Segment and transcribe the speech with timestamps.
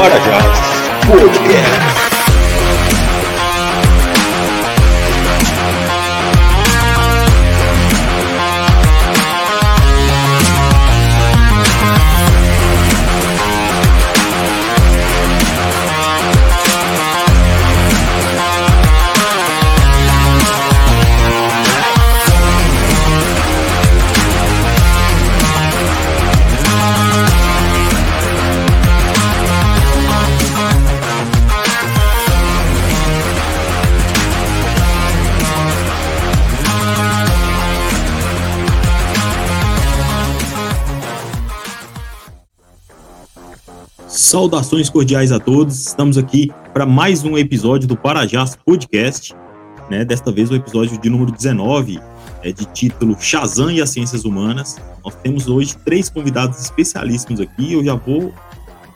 [0.00, 0.38] Para Já
[1.06, 2.09] Podcast.
[44.30, 45.88] Saudações cordiais a todos.
[45.88, 49.34] Estamos aqui para mais um episódio do Parajás Podcast.
[49.90, 50.04] Né?
[50.04, 51.98] Desta vez o episódio de número 19,
[52.44, 54.76] é de título Shazam e as Ciências Humanas.
[55.04, 57.72] Nós temos hoje três convidados especialíssimos aqui.
[57.72, 58.32] Eu já vou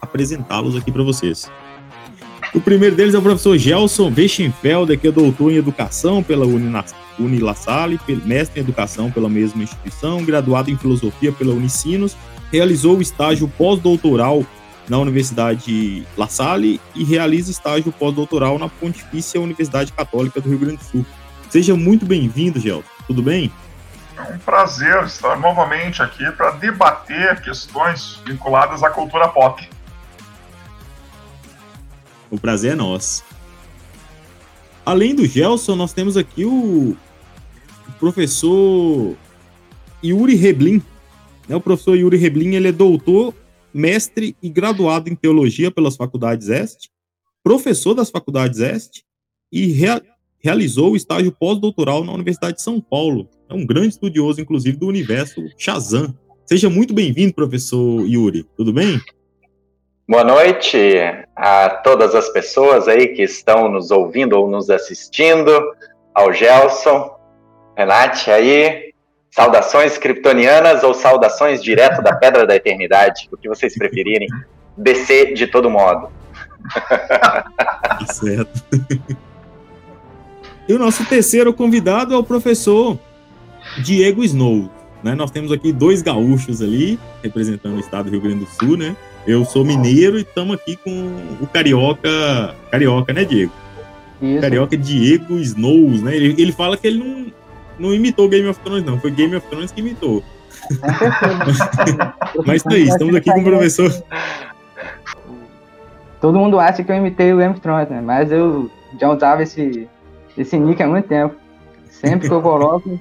[0.00, 1.50] apresentá-los aqui para vocês.
[2.54, 6.46] O primeiro deles é o professor Gelson Weichenfelder, que é doutor em Educação pela
[7.18, 12.16] Unilassalle, mestre em Educação pela mesma instituição, graduado em Filosofia pela Unicinos,
[12.52, 14.46] realizou o estágio pós-doutoral
[14.88, 20.76] na Universidade La Salle e realiza estágio pós-doutoral na Pontifícia Universidade Católica do Rio Grande
[20.76, 21.06] do Sul.
[21.48, 22.88] Seja muito bem-vindo, Gelson.
[23.06, 23.50] Tudo bem?
[24.16, 29.68] É um prazer estar novamente aqui para debater questões vinculadas à cultura pop.
[32.30, 33.24] O prazer é nosso.
[34.84, 36.96] Além do Gelson, nós temos aqui o,
[37.98, 39.16] professor
[40.02, 40.82] Yuri Reblin.
[41.48, 41.56] Né?
[41.56, 43.34] O professor Yuri Reblin ele é doutor
[43.74, 46.88] mestre e graduado em teologia pelas faculdades Este,
[47.42, 49.04] professor das faculdades Este
[49.52, 50.00] e rea
[50.42, 53.26] realizou o estágio pós-doutoral na Universidade de São Paulo.
[53.48, 56.14] É um grande estudioso, inclusive, do universo Shazam.
[56.44, 58.44] Seja muito bem-vindo, professor Yuri.
[58.54, 59.00] Tudo bem?
[60.06, 60.98] Boa noite
[61.34, 65.50] a todas as pessoas aí que estão nos ouvindo ou nos assistindo,
[66.14, 67.10] ao Gelson,
[67.74, 68.92] Renate aí,
[69.34, 74.28] Saudações kryptonianas ou saudações direto da Pedra da Eternidade, o que vocês preferirem.
[74.76, 76.08] Descer de todo modo.
[78.12, 78.62] certo.
[80.68, 82.96] E o nosso terceiro convidado é o professor
[83.82, 84.70] Diego Snow.
[85.02, 85.16] Né?
[85.16, 88.96] Nós temos aqui dois gaúchos ali, representando o estado do Rio Grande do Sul, né?
[89.26, 90.90] Eu sou mineiro e estamos aqui com
[91.40, 93.52] o carioca, carioca, né, Diego?
[94.22, 94.40] Isso.
[94.40, 96.14] Carioca Diego Snows, né?
[96.14, 97.26] Ele, ele fala que ele não,
[97.78, 98.98] não imitou Game of Thrones, não.
[98.98, 100.22] Foi Game of Thrones que imitou.
[102.46, 103.90] Mas tá aí, estamos aqui com o professor.
[106.20, 108.00] Todo mundo acha que eu imitei o Game of Thrones, né?
[108.00, 109.88] Mas eu já usava esse,
[110.36, 111.34] esse nick há muito tempo.
[111.90, 112.98] Sempre que eu coloco.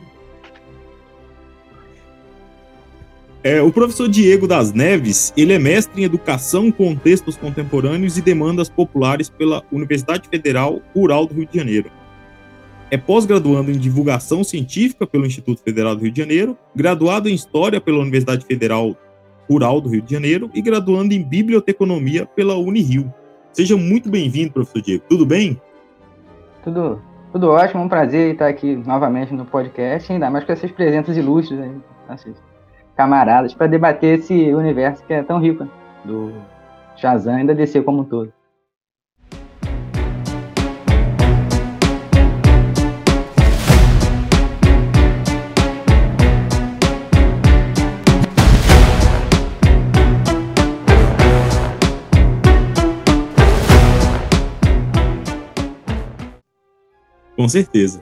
[3.44, 8.70] É, o professor Diego das Neves, ele é mestre em Educação, Contextos Contemporâneos e Demandas
[8.70, 11.92] Populares pela Universidade Federal Rural do Rio de Janeiro
[12.94, 17.82] é pós-graduando em Divulgação Científica pelo Instituto Federal do Rio de Janeiro, graduado em História
[17.82, 18.96] pela Universidade Federal
[19.50, 23.12] Rural do Rio de Janeiro e graduando em Biblioteconomia pela Unirio.
[23.52, 25.04] Seja muito bem-vindo, professor Diego.
[25.10, 25.60] Tudo bem?
[26.64, 31.18] Tudo, tudo ótimo, um prazer estar aqui novamente no podcast, ainda mais com esses presentes
[31.18, 31.76] ilustres aí,
[32.14, 32.36] esses
[32.96, 35.68] camaradas, para debater esse universo que é tão rico
[36.06, 36.32] do
[36.96, 38.32] Shazam e da DC como um todo.
[57.44, 58.02] Com certeza.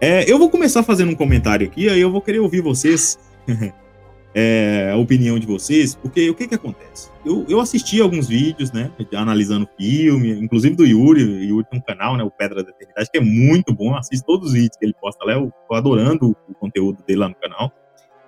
[0.00, 3.18] É, eu vou começar fazendo um comentário aqui, aí eu vou querer ouvir vocês,
[4.32, 7.10] é, a opinião de vocês, porque o que que acontece?
[7.26, 11.82] Eu, eu assisti alguns vídeos, né, analisando filme, inclusive do Yuri, o Yuri tem um
[11.82, 14.86] canal, né, o Pedra da Eternidade, que é muito bom, assisto todos os vídeos que
[14.86, 17.72] ele posta lá, eu tô adorando o, conteúdo dele lá no canal.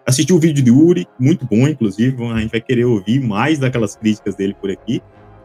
[0.05, 3.95] Assisti o vídeo de Yuri, muito bom, inclusive, a gente vai querer ouvir mais daquelas
[3.95, 5.01] críticas dele por aqui.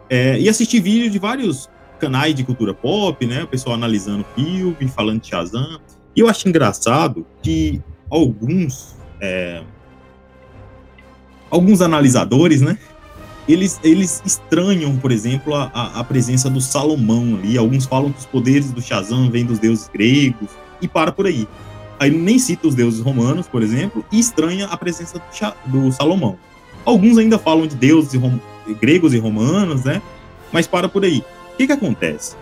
[0.10, 1.69] É, e assisti vídeo de vários
[2.00, 3.44] canais de cultura pop, né?
[3.44, 5.80] O pessoal analisando filme, falando de Shazam.
[6.16, 9.64] E eu acho engraçado que alguns é,
[11.50, 12.78] alguns analisadores, né?
[13.48, 17.58] Eles, eles estranham, por exemplo, a, a, presença do Salomão ali.
[17.58, 20.50] Alguns falam que os poderes do Shazam vêm dos deuses gregos
[20.82, 21.48] e para por aí.
[22.00, 25.22] Aí nem cita os deuses romanos, por exemplo, e estranha a presença
[25.68, 26.38] do, do Salomão.
[26.84, 28.20] Alguns ainda falam de deuses
[28.82, 30.02] gregos e romanos, né?
[30.52, 31.24] Mas para por aí.
[31.56, 32.36] O que, que acontece?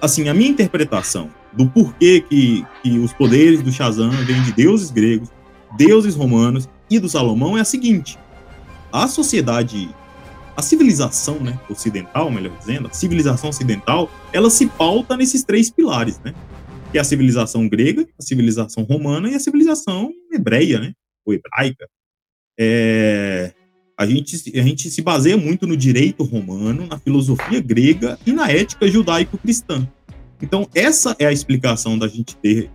[0.00, 4.90] Assim, a minha interpretação do porquê que, que os poderes do Shazam vêm de deuses
[4.90, 5.28] gregos,
[5.76, 8.18] deuses romanos e do Salomão é a seguinte:
[8.90, 9.94] a sociedade
[10.56, 16.18] a civilização, né, ocidental, melhor dizendo, a civilização ocidental, ela se pauta nesses três pilares,
[16.20, 16.34] né?
[16.90, 20.94] Que é a civilização grega, a civilização romana e a civilização hebreia, né?
[21.26, 21.86] Ou hebraica.
[22.58, 23.52] É,
[23.96, 28.50] a, gente, a gente se baseia muito no direito romano, na filosofia grega e na
[28.50, 29.88] ética judaico-cristã.
[30.42, 32.70] Então, essa é a explicação da gente ter,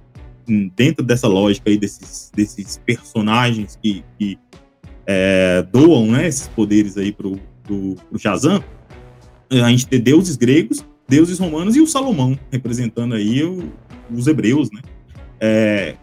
[0.47, 4.39] hum, dentro dessa lógica aí, desses, desses personagens que, que
[5.05, 8.63] é, doam né, esses poderes aí pro, pro, pro Shazam,
[9.51, 13.71] a gente ter deuses gregos, deuses romanos e o Salomão, representando aí o,
[14.11, 14.81] os hebreus, né?
[15.39, 15.95] É,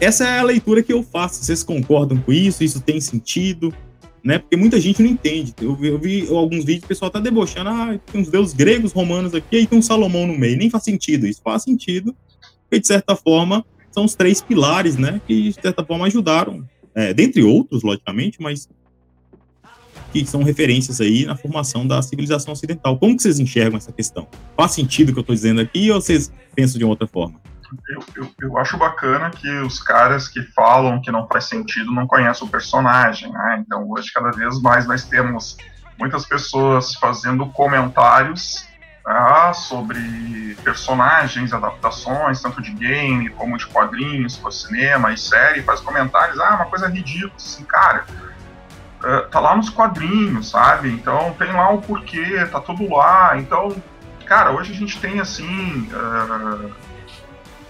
[0.00, 1.44] essa é a leitura que eu faço.
[1.44, 2.64] Vocês concordam com isso?
[2.64, 3.72] Isso tem sentido?
[4.24, 4.38] Né?
[4.38, 5.52] Porque muita gente não entende.
[5.60, 7.68] Eu vi, eu vi alguns vídeos, o pessoal tá debochando.
[7.68, 10.56] Ah, tem uns deuses gregos, romanos aqui, e tem um Salomão no meio.
[10.56, 11.26] Nem faz sentido.
[11.26, 12.16] Isso faz sentido,
[12.62, 15.20] porque de certa forma são os três pilares, né?
[15.26, 18.66] Que de certa forma ajudaram, é, dentre outros, logicamente, mas
[20.10, 22.96] que são referências aí na formação da civilização ocidental.
[22.98, 24.26] Como que vocês enxergam essa questão?
[24.56, 27.43] Faz sentido o que eu estou dizendo aqui ou vocês pensam de outra forma?
[27.88, 32.06] Eu, eu, eu, acho bacana que os caras que falam que não faz sentido não
[32.06, 33.62] conhecem o personagem, né?
[33.64, 35.56] Então hoje cada vez mais nós temos
[35.98, 38.66] muitas pessoas fazendo comentários
[39.06, 45.80] ah, sobre personagens, adaptações, tanto de game como de quadrinhos, para cinema e série, faz
[45.80, 48.06] comentários, ah, uma coisa ridícula, assim, cara,
[49.04, 50.88] uh, tá lá nos quadrinhos, sabe?
[50.90, 53.36] Então tem lá o porquê, tá tudo lá.
[53.36, 53.76] Então,
[54.24, 55.88] cara, hoje a gente tem assim.
[55.92, 56.72] Uh,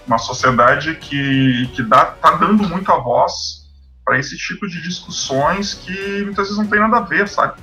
[0.07, 3.65] uma sociedade que, que dá, tá dando muita voz
[4.03, 7.55] para esse tipo de discussões que muitas vezes não tem nada a ver, sabe?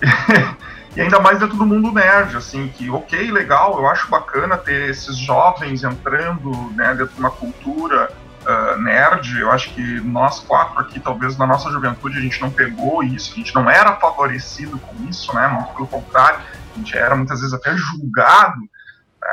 [0.94, 4.90] e ainda mais dentro do mundo nerd, assim, que ok, legal, eu acho bacana ter
[4.90, 8.12] esses jovens entrando né, dentro de uma cultura
[8.46, 9.40] uh, nerd.
[9.40, 13.32] Eu acho que nós quatro aqui, talvez na nossa juventude, a gente não pegou isso,
[13.32, 15.48] a gente não era favorecido com isso, né?
[15.48, 16.40] Muito pelo contrário,
[16.74, 18.60] a gente era muitas vezes até julgado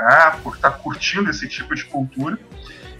[0.02, 2.38] né, por estar curtindo esse tipo de cultura.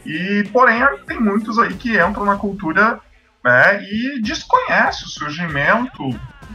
[0.06, 3.00] E, porém, tem muitos aí que entram na cultura
[3.44, 6.10] né, e desconhecem o surgimento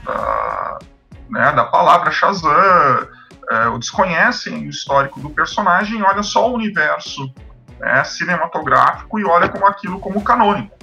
[0.04, 0.78] da,
[1.30, 3.08] né, da palavra Shazam,
[3.50, 7.32] é, ou desconhecem o histórico do personagem olham só o universo
[7.78, 10.74] né, cinematográfico e olha como aquilo como canônico.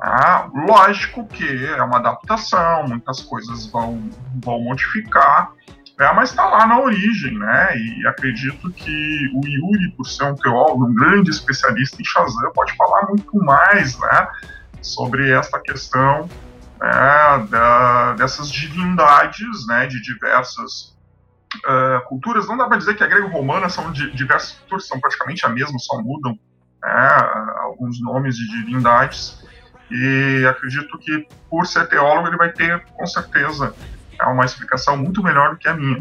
[0.00, 4.10] Ah, lógico que é uma adaptação, muitas coisas vão,
[4.44, 5.50] vão modificar,
[5.98, 7.74] é, mas está lá na origem, né?
[7.78, 12.76] E acredito que o Yuri, por ser um teólogo, um grande especialista em Shazam, pode
[12.76, 14.28] falar muito mais, né?
[14.82, 16.28] Sobre esta questão
[16.78, 19.86] né, da, dessas divindades, né?
[19.86, 20.94] De diversas
[21.64, 22.46] uh, culturas.
[22.46, 25.78] Não dá para dizer que a grego-romana são de diversas culturas, são praticamente a mesma,
[25.78, 26.38] só mudam
[26.82, 27.08] né,
[27.60, 29.42] alguns nomes de divindades.
[29.90, 33.74] E acredito que, por ser teólogo, ele vai ter, com certeza,
[34.20, 35.98] é uma explicação muito melhor do que a minha.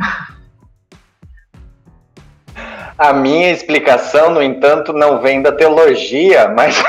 [2.98, 6.82] A minha explicação, no entanto, não vem da teologia, mas,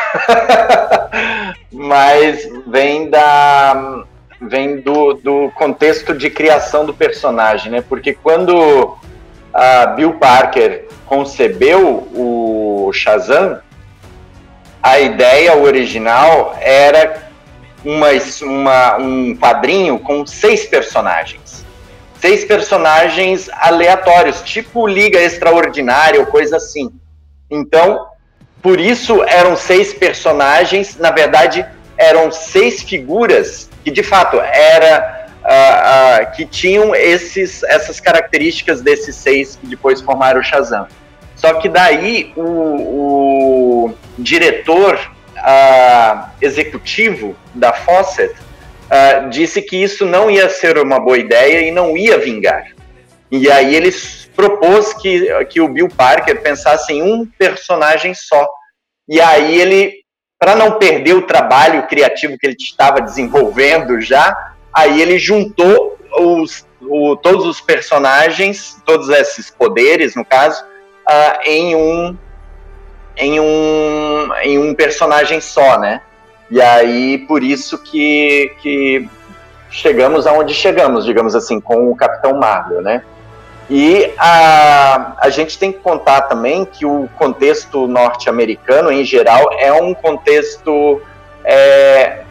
[1.72, 4.04] mas vem da
[4.40, 7.82] vem do, do contexto de criação do personagem, né?
[7.88, 8.96] Porque quando
[9.52, 13.58] a Bill Parker concebeu o Shazam,
[14.82, 17.25] a ideia original era
[17.84, 18.08] uma,
[18.42, 21.64] uma, um quadrinho com seis personagens.
[22.20, 26.90] Seis personagens aleatórios, tipo Liga Extraordinária ou coisa assim.
[27.50, 28.06] Então,
[28.62, 31.64] por isso eram seis personagens, na verdade,
[31.96, 39.14] eram seis figuras que de fato era uh, uh, que tinham esses, essas características desses
[39.14, 40.88] seis que depois formaram o Shazam.
[41.36, 44.98] Só que daí o, o diretor
[45.46, 51.70] uh, executivo da Fawcett uh, disse que isso não ia ser uma boa ideia e
[51.70, 52.66] não ia vingar.
[53.30, 53.92] E aí ele
[54.34, 58.46] propôs que, que o Bill Parker pensasse em um personagem só.
[59.08, 59.94] E aí ele,
[60.38, 66.66] para não perder o trabalho criativo que ele estava desenvolvendo já, aí ele juntou os,
[66.80, 72.16] o, todos os personagens, todos esses poderes, no caso, uh, em um
[73.16, 76.00] em um, em um personagem só, né?
[76.50, 79.08] E aí, por isso que, que
[79.70, 83.02] chegamos aonde chegamos, digamos assim, com o Capitão Marvel, né?
[83.68, 89.72] E a, a gente tem que contar também que o contexto norte-americano, em geral, é
[89.72, 91.02] um contexto
[91.44, 92.22] é,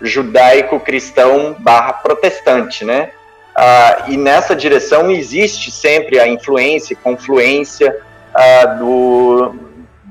[0.00, 3.10] judaico-cristão barra protestante, né?
[3.56, 7.96] Ah, e nessa direção existe sempre a influência, confluência
[8.32, 9.54] ah, do,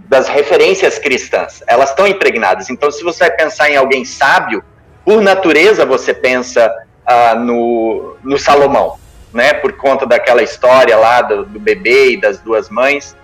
[0.08, 1.62] das referências cristãs.
[1.68, 2.70] Elas estão impregnadas.
[2.70, 4.64] Então, se você vai pensar em alguém sábio,
[5.04, 6.74] por natureza você pensa
[7.08, 8.98] uh, no, no Salomão.
[9.34, 13.16] né, por conta daquela história lá do, do bebê e das duas mães.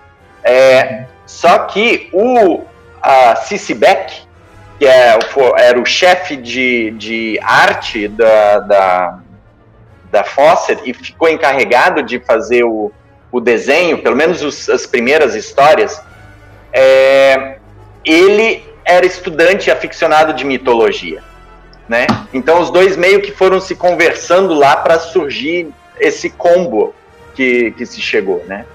[0.43, 2.61] É, só que o
[3.01, 3.35] a
[3.75, 4.21] Beck,
[4.79, 5.17] que é,
[5.57, 9.19] era o chefe de, de arte da, da,
[10.09, 12.91] da Fawcett e ficou encarregado de fazer o,
[13.29, 16.01] o desenho, pelo menos os, as primeiras histórias,
[16.73, 17.57] é,
[18.03, 21.21] ele era estudante aficionado de mitologia.
[21.87, 22.07] Né?
[22.33, 26.95] Então os dois meio que foram se conversando lá para surgir esse combo
[27.35, 28.65] que, que se chegou, né?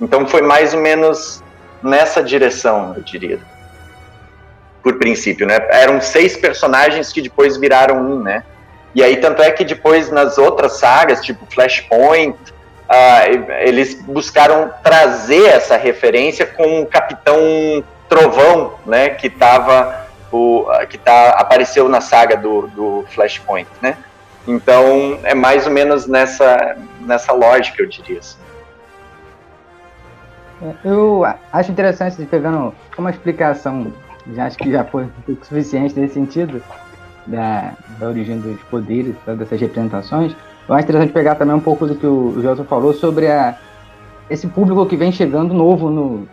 [0.00, 1.42] Então foi mais ou menos
[1.82, 3.40] nessa direção, eu diria.
[4.82, 5.58] Por princípio, né?
[5.70, 8.44] Eram seis personagens que depois viraram um, né?
[8.94, 12.36] E aí tanto é que depois nas outras sagas, tipo Flashpoint,
[12.92, 19.10] uh, eles buscaram trazer essa referência com o Capitão Trovão, né?
[19.10, 23.96] Que tava o que tá apareceu na saga do, do Flashpoint, né?
[24.46, 28.18] Então é mais ou menos nessa nessa lógica, eu diria.
[28.18, 28.38] Assim.
[30.62, 33.92] É, eu acho interessante, pegando uma explicação,
[34.34, 35.08] já acho que já foi
[35.42, 36.62] suficiente nesse sentido,
[37.26, 40.34] da, da origem dos poderes, dessas representações.
[40.68, 43.58] Eu acho interessante pegar também um pouco do que o Gelson falou sobre a,
[44.30, 46.28] esse público que vem chegando novo no,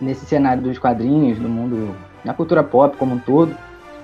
[0.00, 1.94] nesse cenário dos quadrinhos, do mundo,
[2.24, 3.54] na cultura pop como um todo,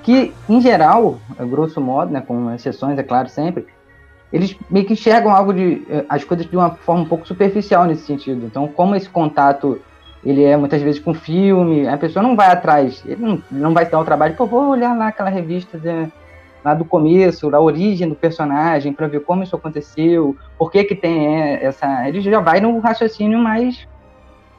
[0.03, 3.67] que, em geral, grosso modo, né, com exceções, é claro, sempre,
[4.33, 7.85] eles meio que enxergam algo de eh, as coisas de uma forma um pouco superficial
[7.85, 8.45] nesse sentido.
[8.45, 9.81] Então, como esse contato
[10.25, 13.89] ele é muitas vezes com filme, a pessoa não vai atrás, ele não, não vai
[13.89, 16.11] dar o trabalho, pô, vou olhar lá aquela revista de,
[16.67, 20.95] lá do começo, da origem do personagem, para ver como isso aconteceu, por que que
[20.95, 23.87] tem eh, essa, ele já vai no raciocínio mais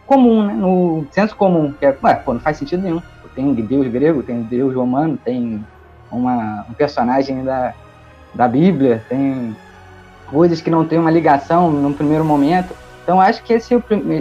[0.06, 3.02] comum, né, no senso comum, que é, ué, pô, não faz sentido nenhum.
[3.36, 5.64] Tem deus grego, tem deus romano, tem
[6.12, 7.74] uma, um personagem da
[8.34, 9.56] da Bíblia, tem
[10.28, 12.74] coisas que não tem uma ligação no primeiro momento.
[13.04, 13.74] Então acho que esse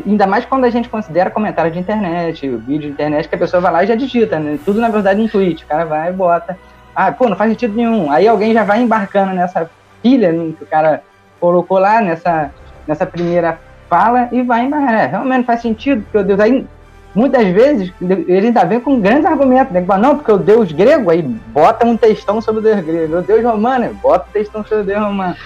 [0.07, 3.61] ainda mais quando a gente considera comentário de internet, vídeo de internet que a pessoa
[3.61, 4.59] vai lá e já digita, né?
[4.64, 6.57] Tudo na verdade em tweet, o cara vai e bota.
[6.97, 8.11] Ah, pô, não faz sentido nenhum.
[8.11, 9.71] Aí alguém já vai embarcando nessa
[10.03, 11.03] pilha né, que o cara
[11.38, 12.50] colocou lá nessa
[12.88, 14.95] nessa primeira fala e vai embarcar.
[14.95, 16.67] É, realmente não faz sentido, porque Deus aí
[17.15, 19.85] muitas vezes ele ainda vem com grandes argumentos, né?
[19.99, 23.19] Não, porque o deus grego, aí bota um textão sobre o deus grego.
[23.19, 25.37] O deus romano, bota um textão sobre o deus romano.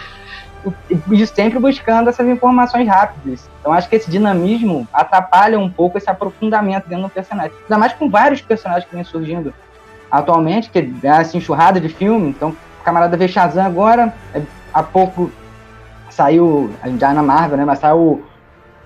[1.10, 3.48] E sempre buscando essas informações rápidas.
[3.60, 7.52] Então acho que esse dinamismo atrapalha um pouco esse aprofundamento dentro do personagem.
[7.62, 9.54] Ainda mais com vários personagens que vêm surgindo
[10.10, 12.30] atualmente, que é essa enxurrada de filme.
[12.30, 15.30] Então, o camarada vê Shazam agora, é, há pouco
[16.08, 17.64] saiu, já na Marvel, né?
[17.64, 18.22] Mas saiu.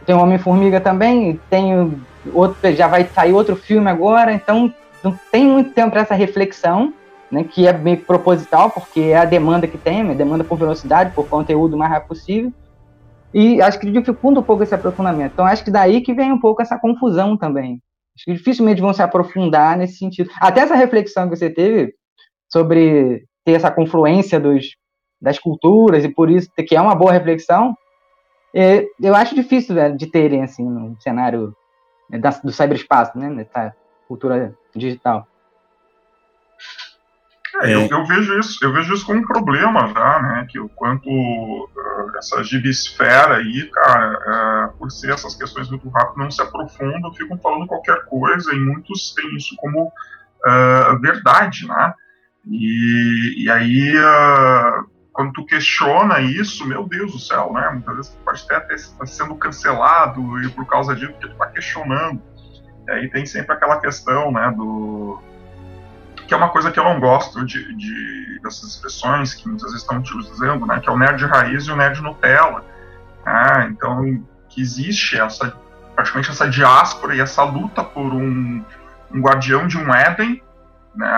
[0.04, 1.96] Tem o Homem-Formiga também, tem
[2.32, 6.92] outro, já vai sair outro filme agora, então não tem muito tempo para essa reflexão,
[7.30, 11.12] né, que é meio proposital, porque é a demanda que tem, né, demanda por velocidade,
[11.14, 12.52] por conteúdo mais rápido possível,
[13.32, 15.32] e acho que dificulta um pouco esse aprofundamento.
[15.32, 17.80] Então acho que daí que vem um pouco essa confusão também.
[18.16, 20.30] Acho que dificilmente vão se aprofundar nesse sentido.
[20.40, 21.94] Até essa reflexão que você teve
[22.50, 24.76] sobre ter essa confluência dos,
[25.20, 27.76] das culturas, e por isso que é uma boa reflexão,
[28.54, 31.54] é, eu acho difícil velho, de terem assim no cenário
[32.12, 33.46] é, da, do cyberespaço, né?
[34.06, 35.26] Cultura digital.
[37.62, 40.46] É, eu, eu, vejo isso, eu vejo isso como um problema já, né?
[40.50, 46.16] Que o quanto uh, essa gibisfera aí, cara, uh, por ser essas questões muito rápidas,
[46.16, 51.94] não se aprofundam, ficam falando qualquer coisa, e muitos têm isso como uh, verdade, né?
[52.46, 53.94] E, e aí
[55.14, 57.70] quando tu questiona isso, meu Deus do céu, né?
[57.70, 61.46] Muitas vezes tu pode até estar sendo cancelado e por causa disso que tu está
[61.46, 62.20] questionando.
[62.86, 65.22] E aí tem sempre aquela questão, né, do
[66.26, 69.82] que é uma coisa que eu não gosto de, de dessas expressões que muitas vezes
[69.82, 72.64] estão utilizando, né, que é o nerd raiz e o nerd Nutella.
[73.24, 73.68] Né?
[73.70, 75.56] Então, que existe essa
[75.94, 78.64] praticamente essa diáspora e essa luta por um,
[79.12, 80.42] um guardião de um Éden,
[80.94, 81.08] né,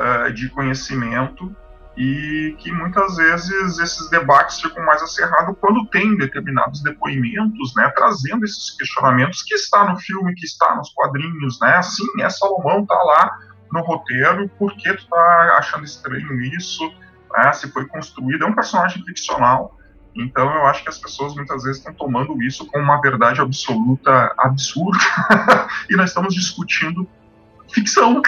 [0.00, 1.54] eh, de conhecimento
[1.96, 8.44] e que muitas vezes esses debates ficam mais acirrados quando tem determinados depoimentos, né, trazendo
[8.44, 12.94] esses questionamentos que está no filme, que está nos quadrinhos, né, sim, é Salomão tá
[12.94, 13.30] lá
[13.76, 16.90] no roteiro, por que tu tá achando estranho isso,
[17.36, 19.76] né, se foi construído, é um personagem ficcional,
[20.14, 24.32] então eu acho que as pessoas muitas vezes estão tomando isso como uma verdade absoluta
[24.38, 24.98] absurda,
[25.90, 27.06] e nós estamos discutindo
[27.72, 28.22] ficção.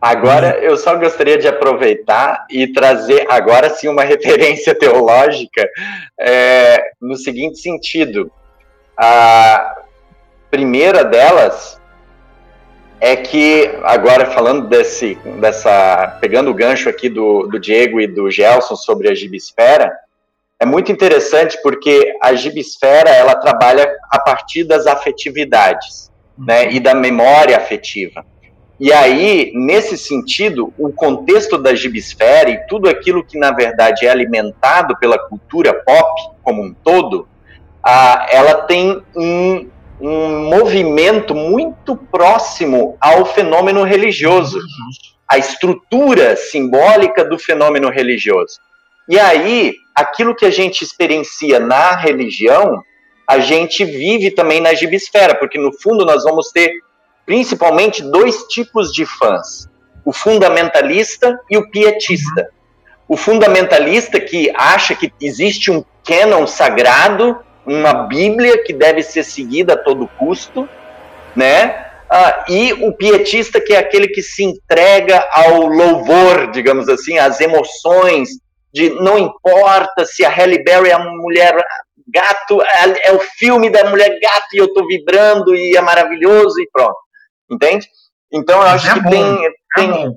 [0.00, 5.66] Agora, eu só gostaria de aproveitar e trazer agora sim uma referência teológica
[6.20, 8.30] é, no seguinte sentido.
[8.96, 9.74] A
[10.50, 11.80] primeira delas
[13.04, 18.30] é que, agora falando desse, dessa, pegando o gancho aqui do, do Diego e do
[18.30, 19.92] Gelson sobre a gibisfera,
[20.58, 26.94] é muito interessante porque a gibisfera, ela trabalha a partir das afetividades, né, e da
[26.94, 28.24] memória afetiva.
[28.80, 34.08] E aí, nesse sentido, o contexto da gibisfera e tudo aquilo que, na verdade, é
[34.08, 37.28] alimentado pela cultura pop como um todo,
[37.82, 39.68] ah, ela tem um,
[40.00, 44.58] um movimento muito próximo ao fenômeno religioso,
[45.28, 48.58] a estrutura simbólica do fenômeno religioso.
[49.08, 52.82] E aí, aquilo que a gente experiencia na religião,
[53.28, 56.70] a gente vive também na gibisfera, porque no fundo nós vamos ter
[57.24, 59.68] principalmente dois tipos de fãs:
[60.04, 62.50] o fundamentalista e o pietista.
[63.06, 69.74] O fundamentalista que acha que existe um cânon sagrado uma Bíblia que deve ser seguida
[69.74, 70.68] a todo custo,
[71.34, 71.92] né?
[72.10, 77.40] Ah, e o pietista, que é aquele que se entrega ao louvor, digamos assim, às
[77.40, 78.28] emoções,
[78.72, 81.56] de não importa se a Halle Berry é uma mulher
[82.08, 86.60] gato, é, é o filme da mulher gato e eu tô vibrando e é maravilhoso
[86.60, 86.96] e pronto.
[87.50, 87.88] Entende?
[88.32, 89.46] Então eu acho é que bom, tem.
[89.46, 90.16] É tem...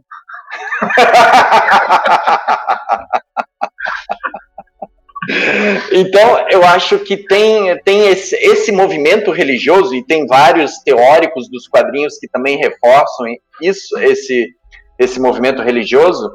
[5.91, 11.67] Então, eu acho que tem, tem esse, esse movimento religioso, e tem vários teóricos dos
[11.67, 13.27] quadrinhos que também reforçam
[13.61, 14.49] isso, esse,
[14.99, 16.29] esse movimento religioso,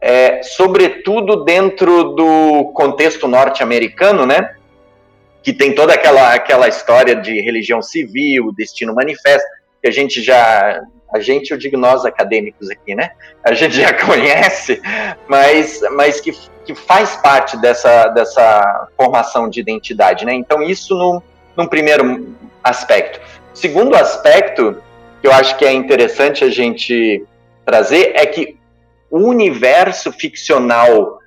[0.00, 4.56] é, sobretudo dentro do contexto norte-americano, né?
[5.42, 9.46] Que tem toda aquela, aquela história de religião civil, destino manifesto,
[9.80, 10.80] que a gente já.
[11.14, 13.10] A gente, eu digo nós acadêmicos aqui, né?
[13.44, 14.80] A gente já conhece,
[15.28, 16.32] mas, mas que
[16.64, 20.34] que faz parte dessa, dessa formação de identidade, né?
[20.34, 21.22] Então, isso no,
[21.56, 23.20] num primeiro aspecto.
[23.52, 24.82] Segundo aspecto,
[25.20, 27.24] que eu acho que é interessante a gente
[27.64, 28.56] trazer, é que
[29.10, 31.18] o universo ficcional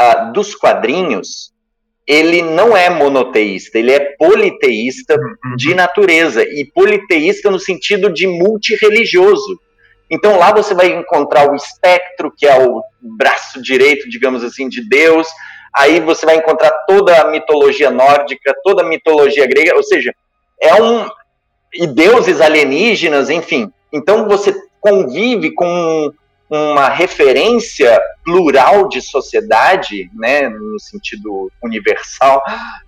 [0.00, 1.52] uh, dos quadrinhos,
[2.06, 5.56] ele não é monoteísta, ele é politeísta uhum.
[5.56, 9.58] de natureza, e politeísta no sentido de multireligioso.
[10.10, 14.86] Então lá você vai encontrar o espectro, que é o braço direito, digamos assim, de
[14.86, 15.26] Deus.
[15.74, 20.14] Aí você vai encontrar toda a mitologia nórdica, toda a mitologia grega, ou seja,
[20.60, 21.08] é um
[21.74, 23.72] e deuses alienígenas, enfim.
[23.92, 26.12] Então você convive com
[26.54, 32.42] uma referência plural de sociedade, né, no sentido universal,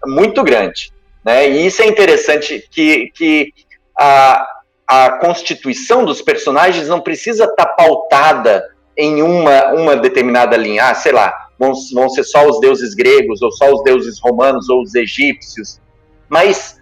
[0.07, 0.92] muito grande.
[1.24, 1.48] Né?
[1.48, 3.52] E isso é interessante que, que
[3.98, 4.46] a,
[4.87, 8.64] a constituição dos personagens não precisa estar tá pautada
[8.96, 10.90] em uma, uma determinada linha.
[10.90, 14.68] Ah, sei lá, vão, vão ser só os deuses gregos, ou só os deuses romanos,
[14.68, 15.81] ou os egípcios.
[16.29, 16.81] Mas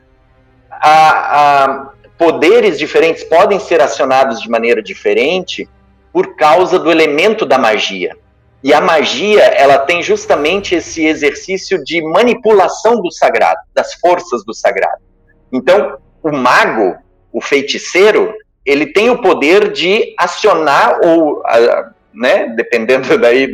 [0.70, 5.68] a, a poderes diferentes podem ser acionados de maneira diferente
[6.14, 8.16] por causa do elemento da magia.
[8.62, 14.54] E a magia, ela tem justamente esse exercício de manipulação do sagrado, das forças do
[14.54, 15.02] sagrado.
[15.52, 16.96] Então, o mago,
[17.32, 18.32] o feiticeiro,
[18.64, 21.42] ele tem o poder de acionar ou,
[22.14, 23.50] né, dependendo daí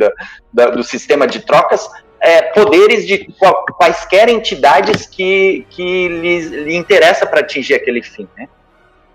[0.53, 3.27] da, do sistema de trocas, é, poderes de
[3.75, 8.47] quaisquer entidades que, que lhe, lhe interessa para atingir aquele fim, né?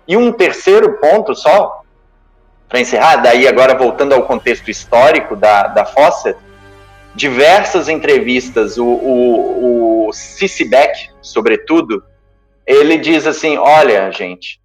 [0.05, 1.81] E um terceiro ponto só,
[2.67, 6.37] para encerrar, daí agora voltando ao contexto histórico da, da Fawcett,
[7.15, 12.03] diversas entrevistas, o, o, o Cici Beck, sobretudo,
[12.65, 14.59] ele diz assim: olha, gente,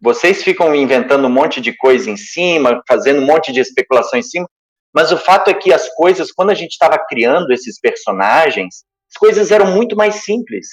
[0.00, 4.22] vocês ficam inventando um monte de coisa em cima, fazendo um monte de especulação em
[4.22, 4.48] cima,
[4.94, 9.18] mas o fato é que as coisas, quando a gente estava criando esses personagens, as
[9.18, 10.66] coisas eram muito mais simples.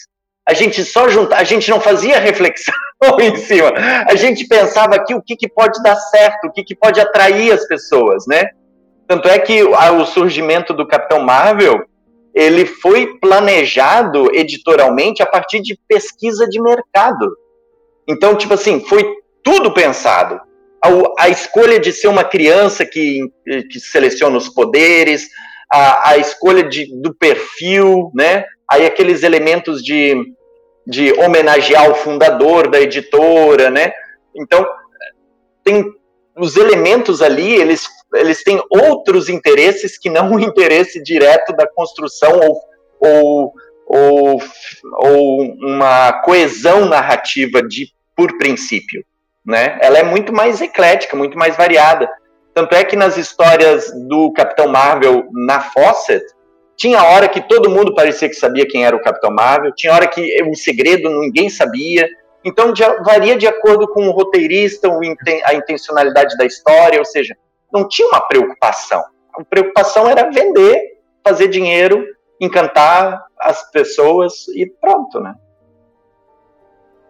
[0.48, 2.74] A gente só juntar, a gente não fazia reflexão
[3.20, 3.74] em cima.
[4.08, 7.52] A gente pensava aqui o que, que pode dar certo, o que, que pode atrair
[7.52, 8.50] as pessoas, né?
[9.08, 11.86] Tanto é que o surgimento do Capitão Marvel
[12.34, 17.36] ele foi planejado editorialmente a partir de pesquisa de mercado.
[18.08, 19.04] Então, tipo assim, foi
[19.44, 20.40] tudo pensado.
[20.84, 23.22] A, a escolha de ser uma criança que,
[23.72, 25.28] que seleciona os poderes,
[25.72, 28.46] a, a escolha de, do perfil, né?
[28.70, 30.16] Aí aqueles elementos de,
[30.88, 33.92] de homenagear o fundador da editora, né?
[34.34, 34.66] Então,
[35.64, 35.86] tem
[36.38, 42.40] os elementos ali, eles eles têm outros interesses que não o interesse direto da construção
[42.40, 42.62] ou,
[43.00, 43.54] ou,
[43.86, 44.42] ou,
[44.94, 49.04] ou uma coesão narrativa de por princípio.
[49.46, 49.78] Né?
[49.82, 52.10] Ela é muito mais eclética, muito mais variada.
[52.54, 56.26] Tanto é que nas histórias do Capitão Marvel na Fawcett,
[56.78, 60.08] tinha hora que todo mundo parecia que sabia quem era o Capitão Marvel, tinha hora
[60.08, 62.08] que o segredo ninguém sabia,
[62.46, 62.72] Então
[63.04, 64.88] varia de acordo com o roteirista,
[65.44, 67.36] a intencionalidade da história, ou seja,
[67.74, 69.04] não tinha uma preocupação.
[69.34, 72.06] A preocupação era vender, fazer dinheiro,
[72.40, 75.34] encantar as pessoas e pronto, né?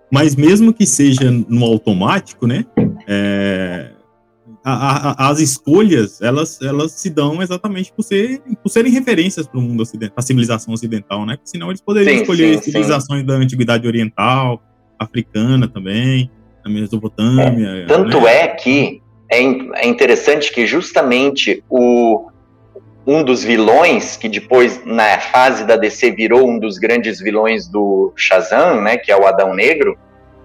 [0.10, 2.66] Mas mesmo que seja no automático, né?
[3.06, 3.92] É,
[4.70, 9.60] a, a, as escolhas elas, elas se dão exatamente por, ser, por serem referências para
[9.60, 11.38] o mundo ocidental, para a civilização ocidental, né?
[11.38, 13.26] Porque senão eles poderiam sim, escolher sim, civilizações sim.
[13.26, 14.62] da antiguidade oriental,
[15.00, 16.30] africana também,
[16.66, 17.68] na Mesopotâmia.
[17.68, 18.42] É, tanto né?
[18.42, 19.02] é que
[19.32, 22.30] é, é interessante que justamente o,
[23.06, 28.12] um dos vilões, que depois, na fase da DC, virou um dos grandes vilões do
[28.18, 29.98] Shazam, né, que é o Adão Negro,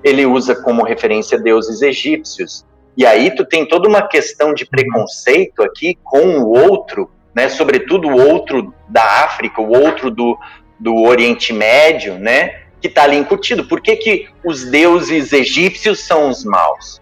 [0.05, 2.65] ele usa como referência deuses egípcios.
[2.97, 7.49] E aí tu tem toda uma questão de preconceito aqui com o outro, né?
[7.49, 10.39] Sobretudo o outro da África, o outro do,
[10.79, 12.61] do Oriente Médio, né?
[12.81, 13.65] Que está ali incutido.
[13.65, 17.01] Por que, que os deuses egípcios são os maus?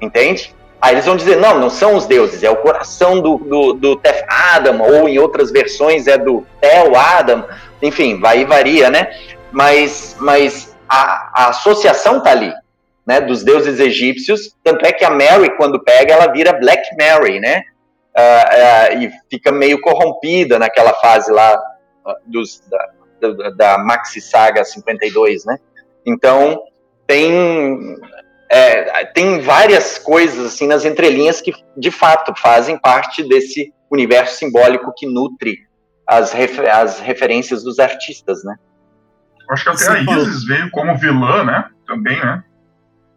[0.00, 0.54] Entende?
[0.80, 3.96] Aí eles vão dizer, não, não são os deuses, é o coração do, do, do
[3.96, 7.46] Tef Adam, ou em outras versões é do Tel Adam,
[7.80, 9.08] enfim, vai e varia, né?
[9.50, 12.52] Mas, mas a, a associação tá ali
[13.06, 17.38] né, dos deuses egípcios, tanto é que a Mary, quando pega, ela vira Black Mary,
[17.38, 17.62] né,
[18.16, 21.56] uh, uh, e fica meio corrompida naquela fase lá
[22.04, 25.56] uh, dos, da, da, da, Maxi Saga 52, né,
[26.04, 26.60] então
[27.06, 27.96] tem,
[28.50, 34.92] é, tem várias coisas assim nas entrelinhas que de fato fazem parte desse universo simbólico
[34.96, 35.58] que nutre
[36.04, 38.56] as, refer as referências dos artistas, né.
[39.48, 42.42] Acho que até a Isis veio como vilã, né, também, né,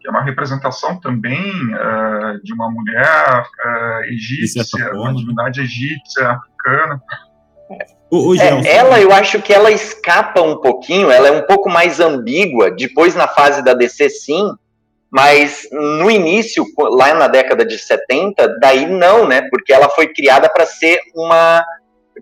[0.00, 7.02] que é uma representação também uh, de uma mulher uh, egípcia, uma divindade egípcia, africana.
[8.40, 12.70] É, ela, eu acho que ela escapa um pouquinho, ela é um pouco mais ambígua,
[12.70, 14.50] depois na fase da DC sim,
[15.10, 19.42] mas no início, lá na década de 70, daí não, né?
[19.50, 21.64] Porque ela foi criada para ser uma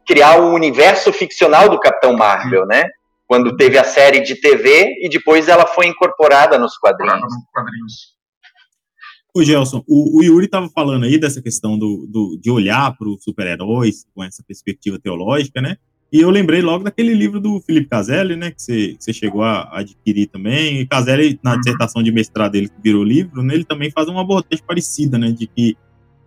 [0.06, 2.84] criar o universo ficcional do Capitão Marvel, né?
[3.28, 8.16] Quando teve a série de TV e depois ela foi incorporada nos quadrinhos.
[9.36, 13.06] Ô, Gelson, o, o Yuri estava falando aí dessa questão do, do de olhar para
[13.06, 15.76] os super-heróis com essa perspectiva teológica, né?
[16.10, 18.50] E eu lembrei logo daquele livro do Felipe Caselli, né?
[18.50, 20.80] Que você, que você chegou a, adquirir também.
[20.80, 21.60] E Caselli, na uhum.
[21.60, 25.30] dissertação de mestrado dele, que virou livro, né, ele também faz uma abordagem parecida, né?
[25.30, 25.76] De que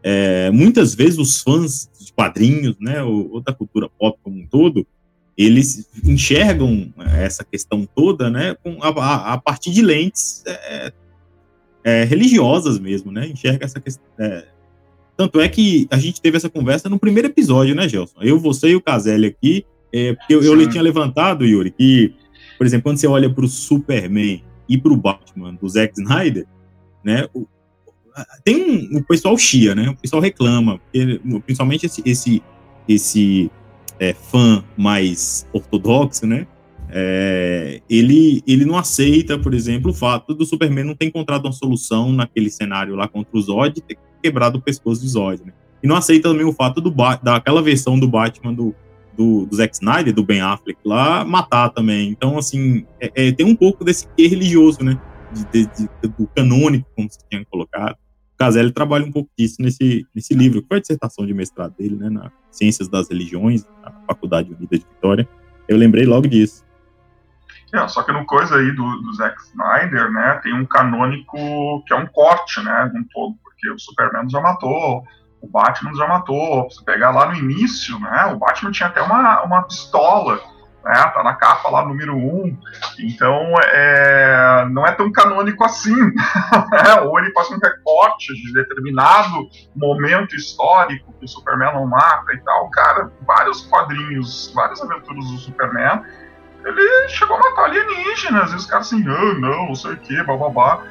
[0.04, 3.02] é, muitas vezes os fãs de quadrinhos, né?
[3.02, 4.86] Ou, ou da cultura pop como um todo,
[5.38, 10.94] eles enxergam essa questão toda, né, com a, a partir de lentes é,
[11.84, 14.04] é, religiosas mesmo, né, enxerga essa questão.
[14.20, 14.46] É,
[15.17, 18.22] tanto é que a gente teve essa conversa no primeiro episódio, né, Gelson?
[18.22, 19.65] Eu, você e o Caselli aqui,
[20.17, 22.13] porque eu, eu tinha levantado, Yuri, que,
[22.58, 26.46] por exemplo, quando você olha para o Superman e para o Batman do Zack Snyder,
[27.04, 27.46] né, o,
[28.44, 32.44] tem um, o pessoal chia, né, o pessoal reclama, porque, principalmente esse, esse,
[32.88, 33.52] esse
[34.02, 36.48] é, fã mais ortodoxo, né?
[36.90, 41.52] É, ele, ele não aceita, por exemplo, o fato do Superman não ter encontrado uma
[41.52, 45.54] solução naquele cenário lá contra o Zod ter quebrado o pescoço de Zod, né?
[45.84, 48.76] E não aceita também o fato do daquela versão do Batman do,
[49.16, 52.10] do, do Zack Snyder, do Ben Affleck lá, matar também.
[52.10, 55.00] Então, assim, é, é, tem um pouco desse quê religioso, né?
[55.32, 57.96] De, de, de, do canônico, como você tinha colocado.
[58.41, 61.95] Caselli trabalha um pouco disso nesse, nesse livro, que foi a dissertação de mestrado dele,
[61.95, 65.30] né, na Ciências das Religiões, na Faculdade Unida de Vitória.
[65.67, 66.65] Eu lembrei logo disso.
[67.71, 71.93] É, só que no coisa aí do, do Zack Snyder, né, tem um canônico que
[71.93, 75.04] é um corte, né, de um todo, porque o Superman já matou,
[75.39, 76.63] o Batman já matou.
[76.63, 80.41] Você pegar lá no início, né, o Batman tinha até uma, uma pistola
[80.84, 80.94] né?
[81.13, 82.17] Tá na capa lá, número 1.
[82.17, 82.58] Um.
[83.00, 85.96] Então, é, não é tão canônico assim.
[86.72, 87.02] Né?
[87.02, 92.39] Ou ele faz um recorte de determinado momento histórico que o Superman não mata e
[92.39, 92.70] tal.
[92.70, 96.02] Cara, vários quadrinhos, várias aventuras do Superman,
[96.63, 98.52] ele chegou a matar alienígenas.
[98.54, 100.82] E os caras assim, ah, não, não sei o que, bababá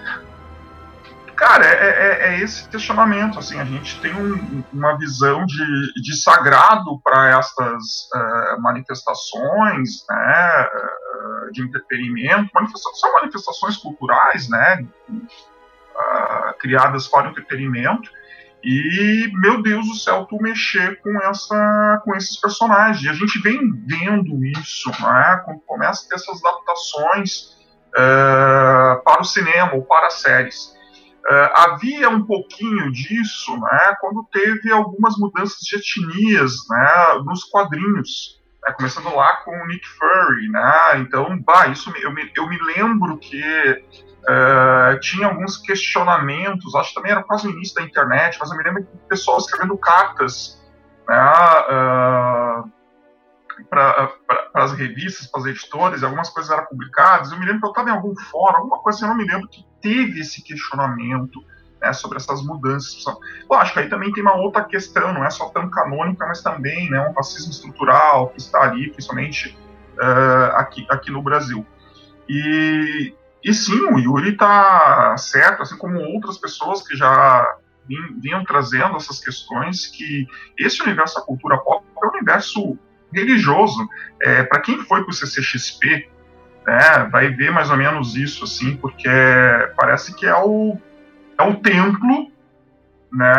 [1.40, 3.38] cara, é, é, é, esse questionamento.
[3.38, 10.68] Assim, a gente tem um, uma visão de, de sagrado para estas uh, manifestações, né,
[10.68, 12.50] uh, de entretenimento.
[12.94, 18.10] São manifestações culturais, né, uh, criadas para o entretenimento.
[18.62, 23.02] E, meu Deus do céu, tu mexer com, essa, com esses personagens.
[23.02, 27.58] E a gente vem vendo isso, né, quando começa a ter essas adaptações
[27.92, 30.78] para o cinema ou para séries.
[31.28, 38.40] Uh, havia um pouquinho disso né, quando teve algumas mudanças de etnias né, nos quadrinhos.
[38.66, 40.98] né, começando lá com o Nick Fury, né?
[41.00, 46.94] Então, bah, isso eu me, eu me lembro que uh, tinha alguns questionamentos, acho que
[46.94, 49.76] também era quase o início da internet, mas eu me lembro que o pessoal escrevendo
[49.76, 50.58] cartas
[51.06, 51.32] né,
[51.70, 52.79] uh,
[53.68, 54.12] para
[54.54, 57.30] as revistas, para as editoras, algumas coisas eram publicadas.
[57.30, 59.30] Eu me lembro que eu estava em algum fórum, alguma coisa assim, eu não me
[59.30, 61.40] lembro que teve esse questionamento
[61.80, 63.02] né, sobre essas mudanças.
[63.48, 67.08] Lógico, aí também tem uma outra questão, não é só tão canônica, mas também né,
[67.08, 69.56] um racismo estrutural que está ali, principalmente
[69.96, 71.66] uh, aqui, aqui no Brasil.
[72.28, 77.56] E, e sim, o Yuri está certo, assim como outras pessoas que já
[78.20, 80.26] vinham trazendo essas questões, que
[80.58, 82.78] esse universo da cultura pop é um universo
[83.12, 83.88] religioso.
[84.20, 86.08] É, Para quem foi para o CCXP,
[86.66, 89.08] né, vai ver mais ou menos isso, assim, porque
[89.76, 90.78] parece que é o
[91.38, 92.30] é o templo
[93.10, 93.34] né,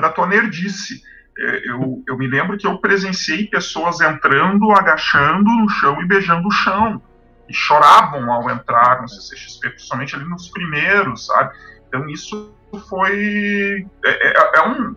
[0.00, 1.02] da tua nerdice.
[1.38, 6.46] É, eu, eu me lembro que eu presenciei pessoas entrando, agachando no chão e beijando
[6.46, 7.00] o chão.
[7.48, 11.54] E choravam ao entrar no CCXP, principalmente ali nos primeiros, sabe?
[11.88, 12.54] Então isso
[12.88, 13.86] foi.
[14.04, 14.96] É, é, é um,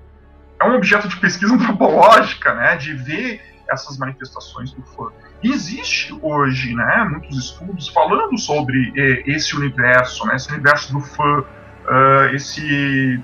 [0.60, 2.76] é um objeto de pesquisa antropológica, né?
[2.76, 5.12] De ver essas manifestações do fã.
[5.44, 11.40] Existe hoje, né, muitos estudos falando sobre eh, esse universo, né, esse universo do fã,
[11.40, 13.22] uh, esse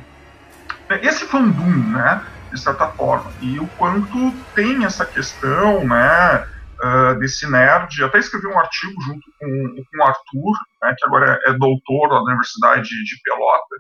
[1.02, 6.48] esse fandom, né, de certa forma, e o quanto tem essa questão, né,
[6.82, 8.04] uh, desse nerd.
[8.04, 12.10] Até escrevi um artigo junto com, com o Arthur, né, que agora é, é doutor
[12.10, 13.76] da Universidade de Pelota,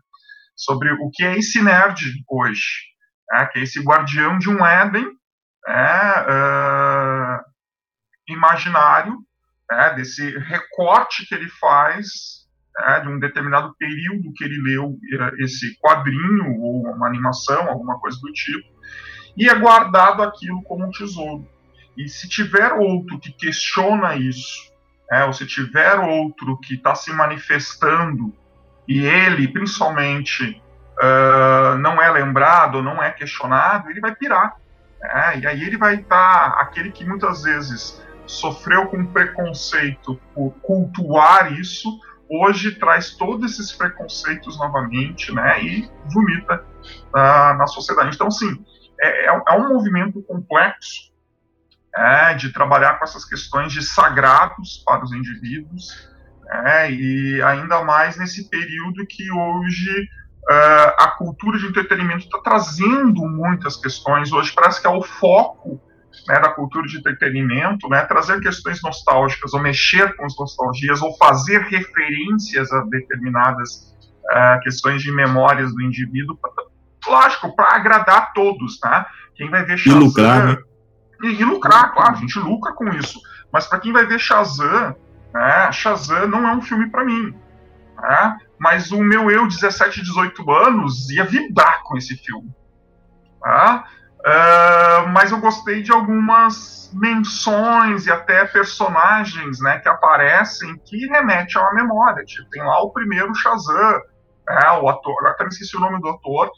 [0.55, 2.65] sobre o que é esse nerd hoje,
[3.31, 5.07] né, que é esse guardião de um Éden,
[5.67, 7.43] né, uh,
[8.27, 9.17] imaginário,
[9.69, 15.43] né, desse recorte que ele faz né, de um determinado período que ele leu eh,
[15.43, 18.67] esse quadrinho ou uma animação, alguma coisa do tipo,
[19.35, 21.47] e é guardado aquilo como um tesouro.
[21.97, 24.71] E se tiver outro que questiona isso,
[25.11, 28.33] né, ou se tiver outro que está se manifestando
[28.87, 30.61] e ele, principalmente,
[31.01, 34.55] uh, não é lembrado, não é questionado, ele vai pirar.
[35.01, 40.51] Né, e aí ele vai estar, tá, aquele que muitas vezes sofreu com preconceito por
[40.61, 41.89] cultuar isso,
[42.29, 46.65] hoje traz todos esses preconceitos novamente, né, e vomita
[47.15, 48.15] uh, na sociedade.
[48.15, 48.63] Então, sim,
[48.99, 51.11] é, é, é um movimento complexo
[51.95, 56.07] é, de trabalhar com essas questões de sagrados para os indivíduos,
[56.49, 60.07] é, e ainda mais nesse período que hoje
[60.49, 64.31] uh, a cultura de entretenimento está trazendo muitas questões.
[64.31, 65.79] Hoje parece que é o foco
[66.27, 71.15] né, da cultura de entretenimento, né, trazer questões nostálgicas, ou mexer com as nostalgias, ou
[71.17, 76.37] fazer referências a determinadas uh, questões de memórias do indivíduo,
[77.07, 79.07] lógico, para agradar todos, tá?
[79.35, 80.01] Quem vai ver Shazam...
[80.01, 80.57] E lucrar, né?
[81.23, 83.19] E, e lucrar, claro, a gente lucra com isso.
[83.51, 84.95] Mas para quem vai ver Shazam,
[85.33, 87.33] né, Shazam não é um filme para mim.
[87.97, 88.37] Né?
[88.59, 92.49] Mas o meu eu, 17, 18 anos, ia vibrar com esse filme.
[93.41, 93.85] Tá?
[94.19, 101.61] Uh, mas eu gostei de algumas menções e até personagens né, que aparecem que remetem
[101.61, 102.23] a uma memória.
[102.25, 104.01] Tipo, tem lá o primeiro Shazam,
[104.47, 106.49] né, o ator, até me esqueci o nome do ator.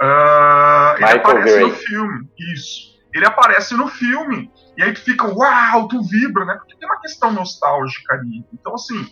[0.00, 1.68] Uh, ele aparece Gray.
[1.68, 2.30] no filme.
[2.54, 2.96] Isso.
[3.14, 4.52] Ele aparece no filme.
[4.76, 6.54] E aí tu fica, uau, tu vibra, né?
[6.56, 8.44] Porque tem uma questão nostálgica ali.
[8.52, 9.06] Então, assim,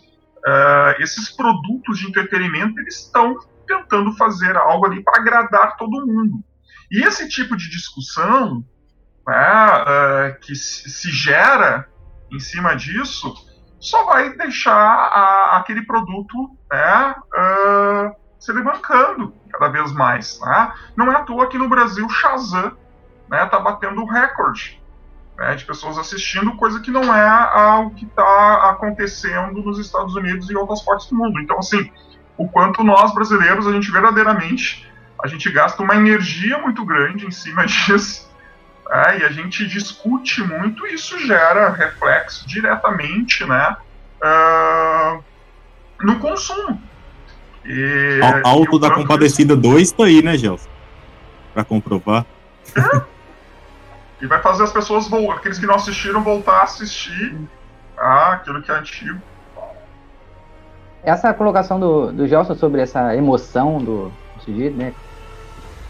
[0.47, 6.45] uh, esses produtos de entretenimento, eles estão tentando fazer algo ali para agradar todo mundo.
[6.91, 8.65] E esse tipo de discussão
[9.29, 11.89] uh, que se gera
[12.31, 13.35] em cima disso
[13.81, 20.41] só vai deixar a, aquele produto né, uh, se levantando cada vez mais.
[20.41, 20.73] Né?
[20.97, 22.77] Não é à toa que no Brasil Shazam
[23.25, 24.84] está né, tá batendo recorde
[25.37, 30.51] né, de pessoas assistindo, coisa que não é o que está acontecendo nos Estados Unidos
[30.51, 31.41] e outras partes do mundo.
[31.41, 31.91] Então, assim,
[32.37, 34.89] o quanto nós brasileiros a gente verdadeiramente
[35.23, 38.31] a gente gasta uma energia muito grande em cima disso,
[38.91, 43.77] é, e a gente discute muito, e isso gera reflexo diretamente né,
[44.23, 45.25] uh,
[46.03, 46.81] no consumo.
[47.65, 50.69] E, Alto da Compadecida 2 tá aí, né, Gelson?
[51.55, 52.27] Para comprovar.
[52.77, 53.14] É.
[54.25, 55.07] E vai fazer as pessoas,
[55.37, 57.37] aqueles que não assistiram, voltar a assistir
[57.95, 59.21] ah, aquilo que é antigo.
[61.03, 64.95] Essa colocação do, do Gelson sobre essa emoção do sujeito, né?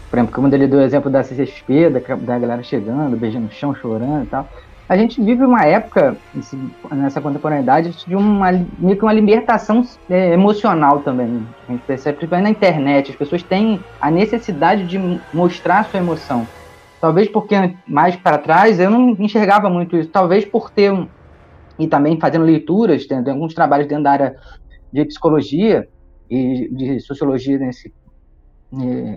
[0.09, 3.51] Por exemplo, quando ele deu o exemplo da CCXP, da, da galera chegando, beijando o
[3.51, 4.49] chão, chorando e tal.
[4.89, 6.17] A gente vive uma época,
[6.91, 11.47] nessa contemporaneidade, de uma, meio que uma libertação é, emocional também.
[11.69, 16.01] A gente percebe, principalmente na internet, as pessoas têm a necessidade de mostrar a sua
[16.01, 16.45] emoção.
[17.05, 17.53] Talvez porque
[17.87, 20.09] mais para trás eu não enxergava muito isso.
[20.09, 21.07] Talvez por ter um,
[21.77, 24.35] e também fazendo leituras, tendo alguns trabalhos dentro da área
[24.91, 25.87] de psicologia
[26.27, 27.93] e de sociologia nesse,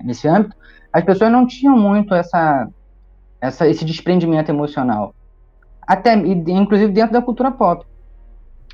[0.04, 0.54] nesse âmbito,
[0.92, 2.68] as pessoas não tinham muito essa,
[3.40, 5.14] essa, esse desprendimento emocional.
[5.80, 7.86] Até, inclusive dentro da cultura pop.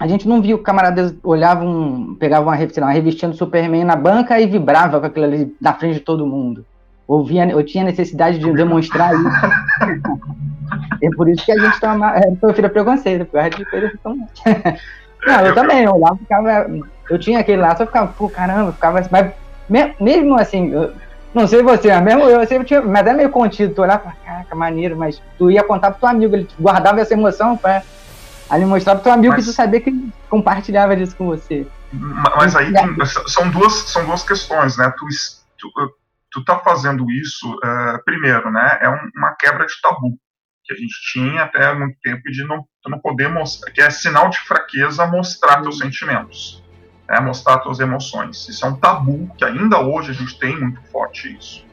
[0.00, 4.46] A gente não viu camaradas olhavam, pegavam uma, uma revistinha do Superman na banca e
[4.48, 6.66] vibrava com aquilo ali na frente de todo mundo.
[7.06, 9.28] Ou, via, eu tinha necessidade de demonstrar isso.
[11.02, 14.16] é por isso que a gente toma, é, sofria preconceito, por causa de coisa tão...
[15.26, 16.70] Não, eu também, eu olhava, ficava.
[17.08, 19.02] Eu tinha aquele lá, só ficava, pô, caramba, ficava.
[19.10, 19.32] Mas
[19.98, 20.92] mesmo assim, eu,
[21.34, 24.02] não sei você, mas mesmo eu sempre tinha, mas é meio contido, tu olhava e
[24.04, 27.82] falava, caraca, maneiro, mas tu ia contar pro teu amigo, ele guardava essa emoção pra
[28.48, 31.66] ali mostrar pro teu amigo mas, que tu sabia que compartilhava disso com você.
[32.36, 34.92] Mas aí tem, são, duas, são duas questões, né?
[34.96, 35.06] Tu,
[35.58, 35.70] tu,
[36.34, 38.78] tu tá fazendo isso, uh, primeiro, né?
[38.82, 40.18] É um, uma quebra de tabu
[40.64, 43.90] que a gente tinha até há muito tempo de não, não poder mostrar, que é
[43.90, 46.64] sinal de fraqueza mostrar teus sentimentos,
[47.08, 48.48] né, mostrar tuas emoções.
[48.48, 51.64] Isso é um tabu que ainda hoje a gente tem muito forte isso.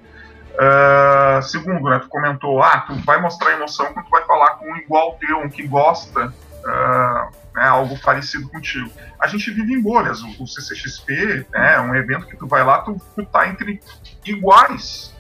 [0.52, 4.70] Uh, segundo, né, tu comentou, ah, tu vai mostrar emoção quando tu vai falar com
[4.70, 6.34] um igual teu, um que gosta,
[6.66, 8.90] uh, né, algo parecido contigo.
[9.20, 10.22] A gente vive em bolhas.
[10.22, 13.80] O, o CCXP né, é um evento que tu vai lá, tu, tu tá entre
[14.26, 15.14] iguais.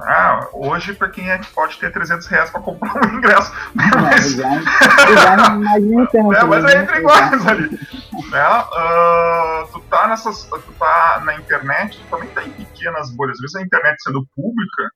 [0.00, 3.52] Ah, hoje, para quem é que pode ter 300 reais para comprar um ingresso.
[3.74, 3.90] Né?
[4.00, 4.38] Mas,
[6.38, 7.68] é, mas é entre iguais ali.
[8.30, 8.48] Né?
[8.48, 10.44] Uh, tu tá nessas.
[10.44, 13.34] Tu tá na internet, tu também tá em pequenas bolhas.
[13.34, 14.88] Às vezes a internet sendo pública,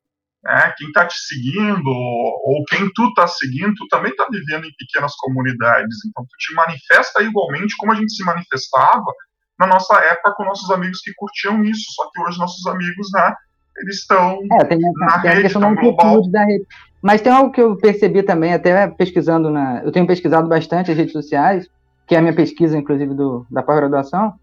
[0.43, 0.75] né?
[0.77, 5.15] quem tá te seguindo, ou quem tu tá seguindo, tu também tá vivendo em pequenas
[5.17, 5.97] comunidades.
[6.07, 9.13] Então tu te manifesta igualmente como a gente se manifestava
[9.59, 11.85] na nossa época com nossos amigos que curtiam isso.
[11.95, 13.35] Só que hoje nossos amigos, né?
[13.79, 16.29] eles estão é, tem, na tem rede, estão global.
[16.31, 16.67] Da rede.
[17.01, 19.83] Mas tem algo que eu percebi também, até pesquisando na.
[19.83, 21.69] Eu tenho pesquisado bastante as redes sociais,
[22.07, 24.35] que é a minha pesquisa, inclusive, do, da pós-graduação.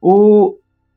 [0.00, 0.56] O,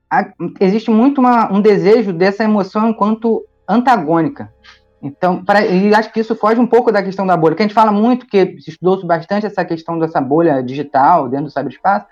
[0.10, 4.52] a, existe muito uma, um desejo dessa emoção enquanto antagônica.
[5.02, 7.66] Então, pra, e acho que isso foge um pouco da questão da bolha, que a
[7.66, 12.06] gente fala muito, que estudou bastante essa questão dessa bolha digital dentro do cyberespaço,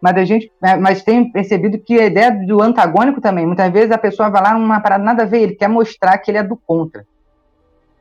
[0.00, 3.92] mas a gente é, mas tem percebido que a ideia do antagônico também, muitas vezes
[3.92, 6.42] a pessoa vai lá numa parada nada a ver, ele quer mostrar que ele é
[6.42, 7.06] do contra.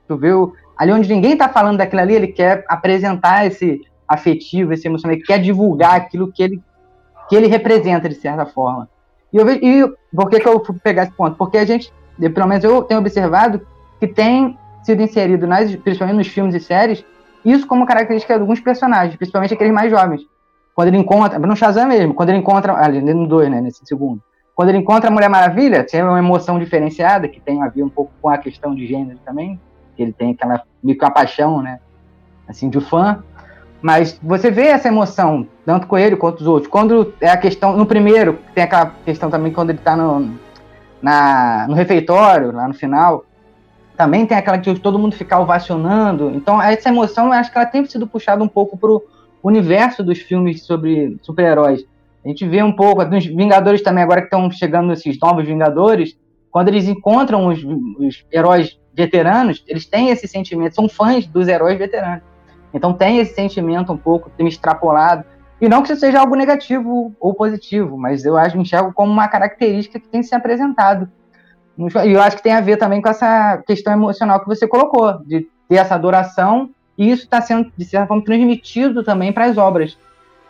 [0.08, 0.54] Tu viu?
[0.78, 5.26] Ali onde ninguém está falando daquilo ali, ele quer apresentar esse afetivo, esse emocional, ele
[5.26, 6.62] quer divulgar aquilo que ele,
[7.30, 8.90] que ele representa, de certa forma.
[9.32, 11.38] E, eu, e por que, que eu fui pegar esse ponto?
[11.38, 13.66] Porque a gente, pelo menos eu tenho observado,
[14.00, 17.04] que tem sido inserido, nas, principalmente nos filmes e séries,
[17.44, 20.22] isso como característica de alguns personagens, principalmente aqueles mais jovens.
[20.74, 24.22] Quando ele encontra, no Shazam mesmo, quando ele encontra, ali no 2, né, nesse segundo,
[24.54, 27.90] quando ele encontra a Mulher Maravilha, tem uma emoção diferenciada, que tem a ver um
[27.90, 29.60] pouco com a questão de gênero também,
[29.96, 31.80] que ele tem aquela meio que a paixão, né,
[32.48, 33.24] assim, de fã,
[33.82, 36.72] mas você vê essa emoção, tanto com ele quanto os outros.
[36.72, 40.32] Quando é a questão, no primeiro, tem aquela questão também quando ele tá no,
[41.06, 43.26] na, no refeitório, lá no final,
[43.96, 46.32] também tem aquela que todo mundo ficar ovacionando.
[46.32, 49.04] Então, essa emoção, acho que ela tem sido puxada um pouco pro,
[49.48, 51.86] universo dos filmes sobre super-heróis.
[52.24, 56.18] A gente vê um pouco, nos Vingadores também, agora que estão chegando esses novos Vingadores,
[56.50, 57.64] quando eles encontram os,
[58.00, 62.24] os, heróis veteranos, eles têm esse sentimento, são fãs dos heróis veteranos.
[62.74, 65.24] Então tem esse sentimento um pouco extrapolado.
[65.60, 69.28] E não que isso seja algo negativo ou positivo, mas eu acho enxergo como uma
[69.28, 71.10] característica que tem se apresentado.
[71.78, 75.20] E eu acho que tem a ver também com essa questão emocional que você colocou,
[75.26, 79.58] de ter essa adoração e isso está sendo, de certa forma, transmitido também para as
[79.58, 79.98] obras,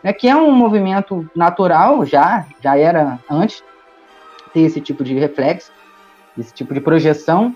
[0.02, 3.62] né, que é um movimento natural, já, já era antes,
[4.52, 5.72] ter esse tipo de reflexo,
[6.38, 7.54] esse tipo de projeção,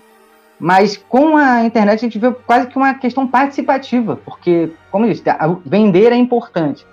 [0.59, 5.11] mas com a internet a gente vê quase que uma questão participativa, porque, como eu
[5.11, 5.23] disse,
[5.65, 6.85] vender é importante.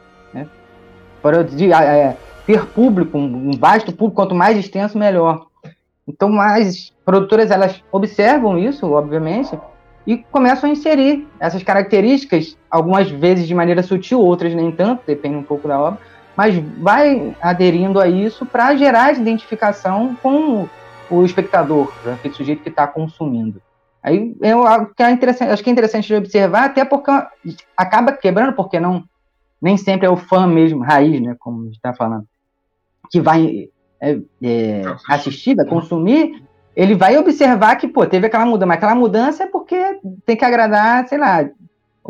[1.32, 1.68] Né?
[1.68, 5.46] Para é, ter público, um vasto público, quanto mais extenso, melhor.
[6.06, 9.58] Então, as produtoras elas observam isso, obviamente,
[10.06, 15.36] e começam a inserir essas características, algumas vezes de maneira sutil, outras nem tanto, depende
[15.36, 16.00] um pouco da obra,
[16.34, 20.66] mas vai aderindo a isso para gerar identificação com
[21.10, 23.60] o espectador, né, aquele sujeito que está consumindo.
[24.02, 27.10] Aí é interessante, acho que é interessante de observar, até porque
[27.76, 29.04] acaba quebrando, porque não
[29.60, 32.24] nem sempre é o fã mesmo, raiz, né, como a gente está falando,
[33.10, 33.68] que vai
[34.00, 36.42] é, é, assistir, vai consumir,
[36.76, 40.44] ele vai observar que, pô, teve aquela mudança, mas aquela mudança é porque tem que
[40.44, 41.48] agradar, sei lá,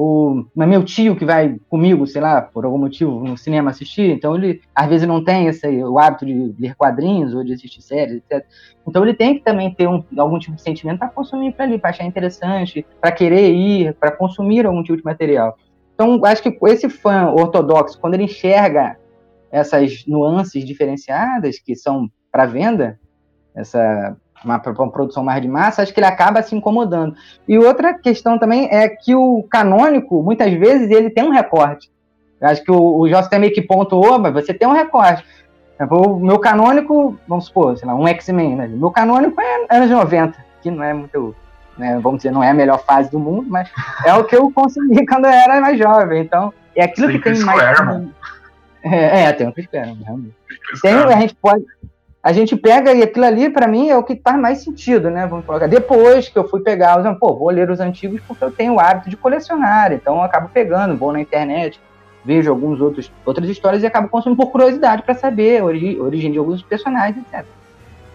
[0.01, 4.37] o meu tio que vai comigo, sei lá, por algum motivo, no cinema assistir, então
[4.37, 8.19] ele às vezes não tem esse, o hábito de ler quadrinhos ou de assistir séries,
[8.19, 8.47] etc.
[8.87, 11.79] Então ele tem que também ter um, algum tipo de sentimento para consumir para ali,
[11.79, 15.59] para achar interessante, para querer ir, para consumir algum tipo de material.
[15.99, 18.97] Então acho que esse fã ortodoxo, quando ele enxerga
[19.51, 23.01] essas nuances diferenciadas que são para venda,
[23.53, 27.17] essa uma, uma, produção mais de massa, acho que ele acaba se incomodando.
[27.49, 31.91] E outra questão também é que o canônico, muitas vezes, ele tem um recorte.
[32.41, 35.25] Eu acho que o, o Joss meio que pontuou, mas você tem um recorte.
[35.91, 38.69] O meu canônico, vamos supor, sei lá, um X-Men, né?
[38.69, 41.35] Meu canônico é anos 90, que não é muito,
[41.79, 43.71] né, vamos dizer, não é a melhor fase do mundo, mas
[44.05, 46.23] é o que eu consumi quando eu era mais jovem.
[46.23, 48.09] Então, é aquilo que tem mais.
[48.83, 50.35] É, é, tem o Chris realmente.
[50.81, 51.65] Tem, a gente pode,
[52.23, 55.27] a gente pega e aquilo ali, para mim, é o que faz mais sentido, né?
[55.27, 55.67] Vamos colocar.
[55.67, 57.19] Depois que eu fui pegar os.
[57.19, 60.49] Pô, vou ler os antigos porque eu tenho o hábito de colecionar, então eu acabo
[60.49, 61.81] pegando, vou na internet,
[62.25, 66.33] vejo alguns outros outras histórias e acabo consumindo por curiosidade para saber a origem, origem
[66.33, 67.45] de alguns personagens, etc.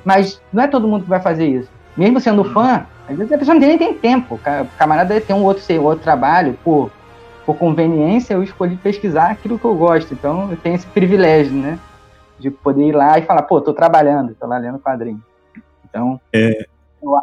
[0.03, 1.69] Mas não é todo mundo que vai fazer isso.
[1.95, 4.35] Mesmo sendo fã, às vezes a pessoa nem tem tempo.
[4.35, 6.91] O camarada tem um outro, outro trabalho, por,
[7.45, 10.13] por conveniência, eu escolhi pesquisar aquilo que eu gosto.
[10.13, 11.79] Então eu tenho esse privilégio, né?
[12.43, 15.23] de poder ir lá e falar, pô, tô trabalhando, tô lá lendo quadrinho.
[15.85, 16.65] Então, é.
[17.01, 17.17] eu,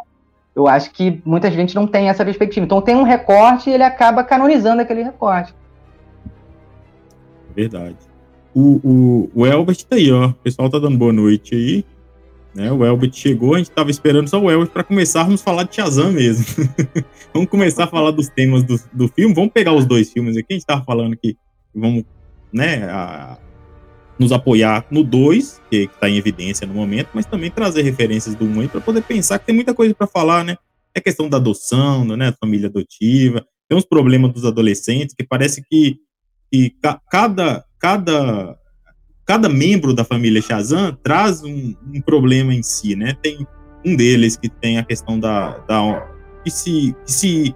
[0.55, 2.65] eu acho que muita gente não tem essa perspectiva.
[2.65, 5.53] Então tem um recorte e ele acaba canonizando aquele recorte.
[7.55, 7.97] Verdade.
[8.53, 10.27] O, o, o Elbert tá aí, ó.
[10.27, 11.85] O pessoal tá dando boa noite aí.
[12.53, 15.63] Né, o Elbert chegou, a gente tava esperando só o Elbert para começarmos a falar
[15.63, 16.45] de Shazam mesmo.
[17.33, 19.33] vamos começar a falar dos temas do, do filme.
[19.33, 20.47] Vamos pegar os dois filmes aqui.
[20.49, 21.37] A gente tava falando que
[21.73, 22.03] vamos,
[22.51, 23.37] né, a,
[24.21, 28.45] nos apoiar no 2, que está em evidência no momento, mas também trazer referências do
[28.45, 30.57] 1 um para poder pensar que tem muita coisa para falar, né?
[30.93, 32.33] É questão da adoção, né?
[32.39, 35.97] Família adotiva, tem uns problemas dos adolescentes que parece que,
[36.51, 38.57] que ca cada, cada,
[39.31, 43.15] cada membro da família Shazam traz um, um, problema em si, né?
[43.21, 43.47] Tem
[43.85, 46.05] um deles que tem a questão da, da
[46.43, 47.55] que se, que se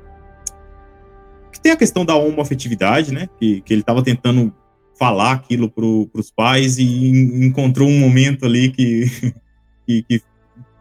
[1.61, 3.27] tem a questão da homoafetividade, né?
[3.37, 4.53] Que, que ele estava tentando
[4.97, 7.09] falar aquilo para os pais e
[7.45, 9.33] encontrou um momento ali que,
[9.85, 10.21] que, que,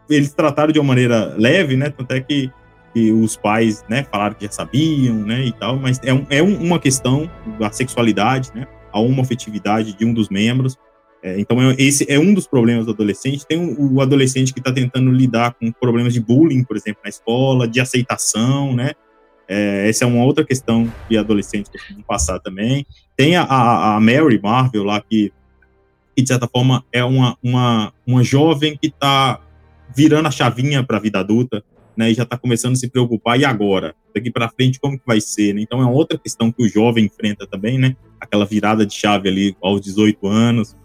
[0.09, 1.89] eles trataram de uma maneira leve, né?
[1.89, 2.49] Tanto é que,
[2.93, 6.41] que os pais, né, falaram que já sabiam, né, e tal, mas é, um, é
[6.41, 7.29] um, uma questão
[7.59, 8.65] da sexualidade, né,
[8.95, 10.77] a homofetividade de um dos membros.
[11.21, 13.45] É, então, é, esse é um dos problemas do adolescente.
[13.45, 17.09] Tem o, o adolescente que está tentando lidar com problemas de bullying, por exemplo, na
[17.09, 18.91] escola, de aceitação, né?
[19.49, 22.85] É, essa é uma outra questão que adolescentes costumam passar também.
[23.17, 25.33] Tem a, a, a Mary Marvel lá, que,
[26.15, 29.41] que, de certa forma é uma, uma, uma jovem que está
[29.93, 31.61] virando a chavinha para a vida adulta,
[31.97, 33.95] né, e já está começando a se preocupar, e agora?
[34.13, 35.53] Daqui para frente, como que vai ser?
[35.53, 35.61] Né?
[35.61, 37.95] Então é outra questão que o jovem enfrenta também, né?
[38.19, 40.75] Aquela virada de chave ali aos 18 anos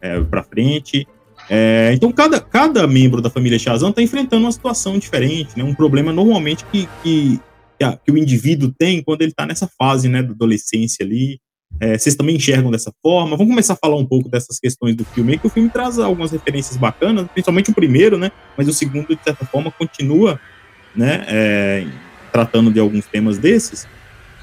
[0.00, 1.06] é, para frente.
[1.48, 5.64] É, então cada, cada membro da família Shazam está enfrentando uma situação diferente, né?
[5.64, 7.40] Um problema normalmente que, que
[7.82, 11.40] que, a, que o indivíduo tem quando ele está nessa fase né, da adolescência ali.
[11.80, 13.36] É, vocês também enxergam dessa forma?
[13.36, 16.30] Vamos começar a falar um pouco dessas questões do filme, que o filme traz algumas
[16.30, 18.30] referências bacanas, principalmente o primeiro, né?
[18.56, 20.38] Mas o segundo, de certa forma, continua,
[20.94, 21.24] né?
[21.28, 21.86] É,
[22.30, 23.86] tratando de alguns temas desses.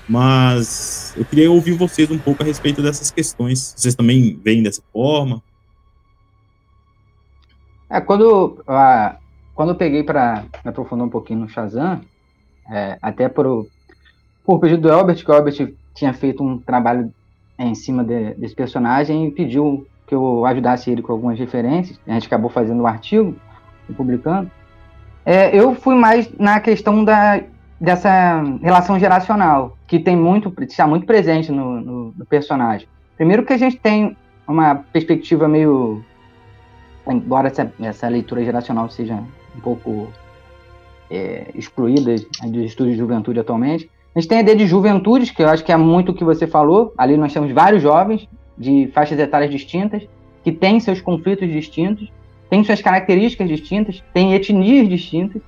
[0.08, 3.76] Mas eu queria ouvir vocês um pouco a respeito dessas questões.
[3.78, 5.41] Vocês também veem dessa forma?
[7.89, 9.18] É, quando, ah,
[9.54, 12.02] quando eu peguei para aprofundar um pouquinho no Shazam,
[12.72, 13.68] é, até por,
[14.43, 17.14] por pedido do Albert, que o Albert tinha feito um trabalho
[17.58, 22.00] em cima de, desse personagem e pediu que eu ajudasse ele com algumas referências.
[22.08, 23.36] A gente acabou fazendo um artigo
[23.88, 24.50] e publicando.
[25.30, 27.40] É, eu fui mais na questão da,
[27.80, 32.88] dessa relação geracional, que tem muito, está muito presente no, no, no personagem.
[33.16, 34.18] Primeiro que a gente tem
[34.48, 36.04] uma perspectiva meio.
[37.08, 39.24] Embora essa, essa leitura geracional seja
[39.56, 40.08] um pouco
[41.12, 43.88] é, excluídas dos estudos de juventude atualmente.
[44.16, 46.24] A gente tem a ideia de juventudes, que eu acho que é muito o que
[46.24, 46.92] você falou.
[46.98, 48.28] Ali nós temos vários jovens
[48.58, 50.02] de faixas etárias distintas,
[50.44, 52.12] que têm seus conflitos distintos,
[52.50, 55.41] têm suas características distintas, têm etnias distintas,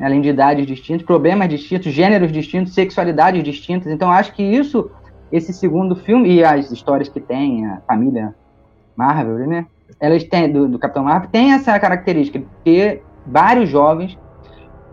[0.00, 3.92] além de idades distintas, problemas distintos, gêneros distintos, sexualidades distintas.
[3.92, 4.90] Então, acho que isso,
[5.30, 8.34] esse segundo filme, e as histórias que tem, a família
[8.96, 9.66] Marvel, né?
[10.00, 14.18] Elas têm, do, do Capitão Marvel, tem essa característica de ter vários jovens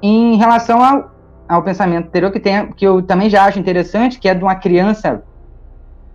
[0.02, 1.12] em relação ao,
[1.48, 4.56] ao pensamento anterior, que, tem, que eu também já acho interessante, que é de uma
[4.56, 5.24] criança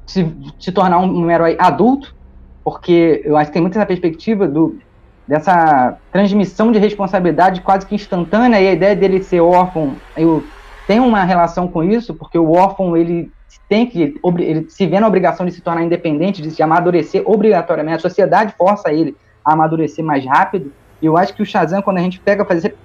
[0.06, 2.14] se, se tornar um, um herói adulto,
[2.62, 4.78] porque eu acho que tem muito essa perspectiva do,
[5.26, 10.44] dessa transmissão de responsabilidade quase que instantânea, e a ideia dele ser órfão, eu,
[10.86, 13.32] tem uma relação com isso, porque o órfão ele
[13.68, 17.96] tem que ele se vê na obrigação de se tornar independente, de se amadurecer obrigatoriamente.
[17.96, 20.72] A sociedade força ele a amadurecer mais rápido.
[21.00, 22.76] E eu acho que o Shazam, quando a gente pega fazer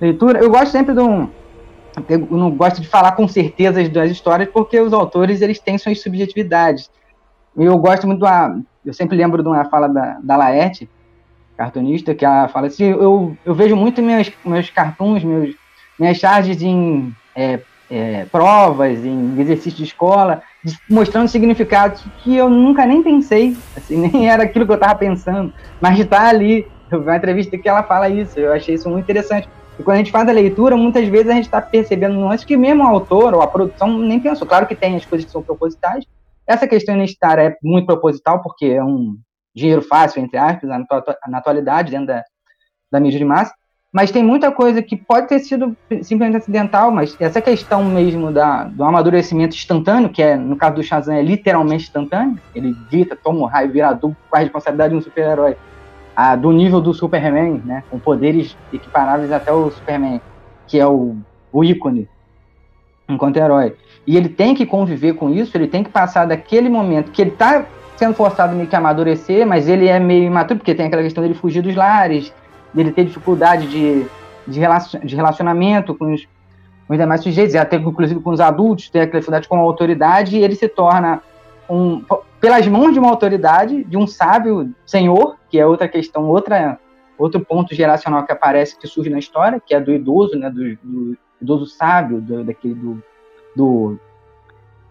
[0.00, 1.28] leitura, eu gosto sempre de um
[2.08, 6.00] eu não gosto de falar com certezas das histórias porque os autores eles têm suas
[6.00, 6.90] subjetividades.
[7.56, 8.26] Eu gosto muito do
[8.84, 10.88] eu sempre lembro de uma fala da, da Laerte,
[11.58, 15.56] cartunista, que ela fala assim, eu, eu vejo muito meus, meus cartoons, meus,
[15.98, 17.58] minhas charges em é,
[17.90, 20.40] é, provas, em exercícios de escola,
[20.88, 25.52] mostrando significados que eu nunca nem pensei, assim, nem era aquilo que eu estava pensando,
[25.80, 29.48] mas de estar ali, uma entrevista que ela fala isso, eu achei isso muito interessante.
[29.78, 32.56] E quando a gente faz a leitura, muitas vezes a gente está percebendo antes que
[32.56, 34.46] mesmo o autor ou a produção nem pensou.
[34.46, 36.04] Claro que tem as coisas que são propositais.
[36.44, 39.16] Essa questão identitária é muito proposital, porque é um
[39.54, 42.24] dinheiro fácil, entre aspas, na atualidade, dentro da,
[42.90, 43.52] da mídia de massa
[43.92, 48.64] mas tem muita coisa que pode ter sido simplesmente acidental, mas essa questão mesmo da,
[48.64, 53.40] do amadurecimento instantâneo, que é, no caso do Shazam, é literalmente instantâneo, ele grita, toma
[53.40, 55.56] um raio, vira adulto com a responsabilidade de um super-herói,
[56.40, 60.20] do nível do Superman, né, com poderes equiparáveis até o Superman,
[60.66, 61.16] que é o,
[61.50, 62.08] o ícone
[63.08, 63.74] enquanto herói.
[64.06, 67.30] E ele tem que conviver com isso, ele tem que passar daquele momento que ele
[67.30, 67.64] está
[67.98, 71.20] sendo forçado meio que a amadurecer, mas ele é meio imaturo, porque tem aquela questão
[71.20, 72.32] dele fugir dos lares,
[72.72, 74.06] dele ter dificuldade de,
[74.46, 76.24] de, relacion, de relacionamento com os,
[76.86, 80.36] com os demais sujeitos, até inclusive com os adultos, ter aquela dificuldade com a autoridade,
[80.36, 81.20] e ele se torna
[81.68, 82.04] um,
[82.40, 86.78] pelas mãos de uma autoridade, de um sábio senhor, que é outra questão, outra,
[87.18, 90.76] outro ponto geracional que aparece, que surge na história, que é do idoso, né, do,
[90.84, 93.02] do idoso sábio, do, daquele, do,
[93.56, 93.98] do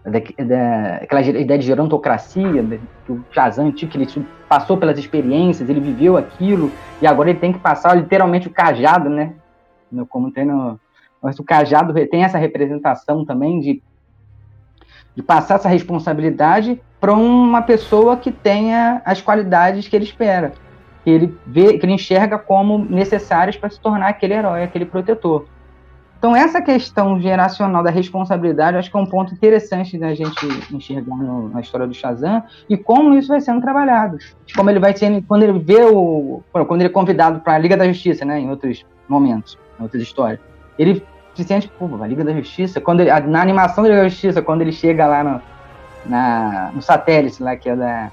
[0.04, 6.70] daquela ideia de gerontocracia, que o Shazam que ele passou pelas experiências, ele viveu aquilo,
[7.02, 9.34] e agora ele tem que passar literalmente o cajado, né?
[10.08, 10.78] Como tem no.
[11.20, 13.82] Mas o cajado tem essa representação também de,
[15.16, 20.52] de passar essa responsabilidade para uma pessoa que tenha as qualidades que ele espera,
[21.02, 25.46] que ele vê, que ele enxerga como necessárias para se tornar aquele herói, aquele protetor.
[26.18, 30.34] Então, essa questão geracional da responsabilidade, acho que é um ponto interessante da gente
[30.72, 34.18] enxergar no, na história do Shazam e como isso vai sendo trabalhado.
[34.54, 36.42] Como ele vai sendo, quando ele vê o.
[36.52, 40.02] Quando ele é convidado para a Liga da Justiça, né, em outros momentos, em outras
[40.02, 40.40] histórias,
[40.76, 41.04] ele
[41.36, 42.80] se sente, pô, a Liga da Justiça.
[42.80, 45.40] Quando ele, na animação da Liga da Justiça, quando ele chega lá no,
[46.04, 48.10] na, no satélite, lá, que é da.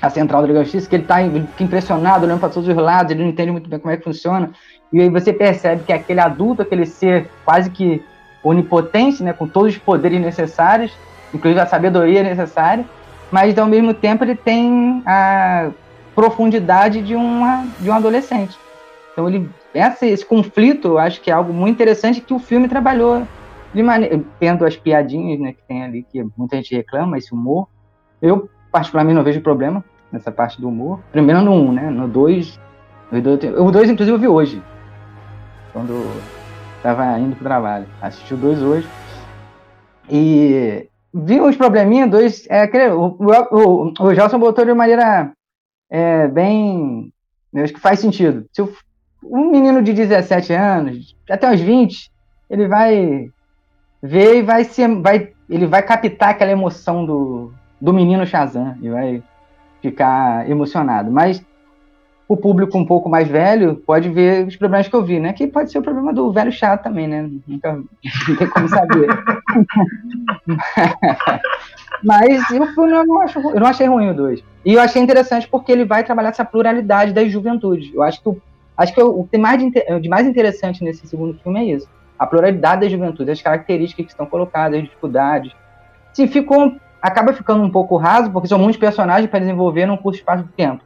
[0.00, 2.74] A central da Liga da Justiça, que ele, tá, fica impressionado, olhando para todos os
[2.74, 4.50] lados, ele não entende muito bem como é que funciona.
[4.92, 8.02] E aí você percebe que aquele adulto, aquele ser quase que
[8.44, 10.92] onipotente, né, com todos os poderes necessários,
[11.32, 12.84] inclusive a sabedoria necessária,
[13.30, 15.70] mas ao mesmo tempo ele tem a
[16.14, 18.58] profundidade de, uma, de um adolescente.
[19.12, 19.48] Então ele
[20.02, 23.26] esse conflito, eu acho que é algo muito interessante que o filme trabalhou
[23.72, 27.68] de maneira, tendo as piadinhas, né, que tem ali que muita gente reclama esse humor.
[28.20, 31.00] Eu particularmente não vejo problema nessa parte do humor.
[31.10, 31.88] Primeiro no 1, um, né?
[31.88, 32.60] No 2,
[33.58, 34.62] o 2 inclusive eu vi hoje
[35.72, 36.04] quando
[36.76, 37.86] estava indo pro trabalho.
[38.00, 38.88] Assisti o dois hoje.
[40.10, 42.46] E vi uns probleminhas, dois.
[42.48, 45.32] É, o, o, o Gelson botou de maneira
[45.90, 47.12] é, bem.
[47.52, 48.46] Eu acho que faz sentido.
[48.52, 48.72] Se o,
[49.22, 52.10] um menino de 17 anos, até uns 20,
[52.50, 53.30] ele vai
[54.02, 54.86] ver e vai se.
[54.96, 59.22] Vai, ele vai captar aquela emoção do, do menino Shazam e vai
[59.80, 61.10] ficar emocionado.
[61.10, 61.44] Mas
[62.28, 65.32] o público um pouco mais velho pode ver os problemas que eu vi, né?
[65.32, 67.28] Que pode ser o problema do velho chato também, né?
[67.46, 67.82] Nunca,
[68.38, 69.08] tem como saber.
[72.02, 74.42] Mas eu, não acho, eu não achei ruim o 2.
[74.64, 77.92] E eu achei interessante porque ele vai trabalhar essa pluralidade das juventudes.
[77.94, 78.36] Eu acho que,
[78.76, 79.70] acho que o que tem mais de,
[80.00, 81.88] de mais interessante nesse segundo filme é isso.
[82.18, 85.52] A pluralidade das juventudes, as características que estão colocadas, as dificuldades.
[86.12, 90.18] Sim, ficou, acaba ficando um pouco raso, porque são muitos personagens para desenvolver num curto
[90.18, 90.82] espaço de tempo.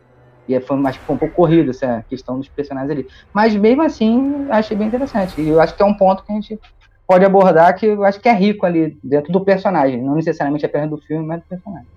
[0.48, 3.08] E foi, mais foi um pouco corrido essa questão dos personagens ali.
[3.32, 5.40] Mas mesmo assim, achei bem interessante.
[5.40, 6.60] E eu acho que é um ponto que a gente
[7.06, 10.02] pode abordar que eu acho que é rico ali dentro do personagem.
[10.02, 11.88] Não necessariamente apenas do filme, mas do personagem.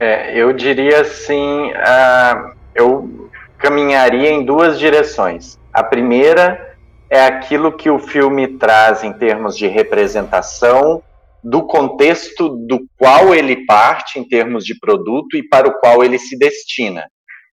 [0.00, 5.58] É, eu diria assim, uh, eu caminharia em duas direções.
[5.72, 6.76] A primeira
[7.08, 11.02] é aquilo que o filme traz em termos de representação
[11.42, 16.18] do contexto do qual ele parte em termos de produto e para o qual ele
[16.18, 17.04] se destina.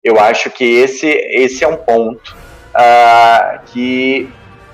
[0.04, 2.36] Eu acho que esse, esse é um ponto
[2.70, 4.30] uh, que,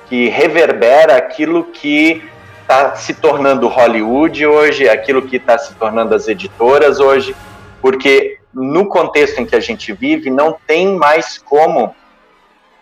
[0.07, 2.22] que reverbera aquilo que
[2.61, 7.36] está se tornando Hollywood hoje, aquilo que está se tornando as editoras hoje,
[7.82, 11.95] porque no contexto em que a gente vive, não tem mais como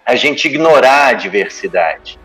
[0.05, 2.19] a gente ignorar a diversidade.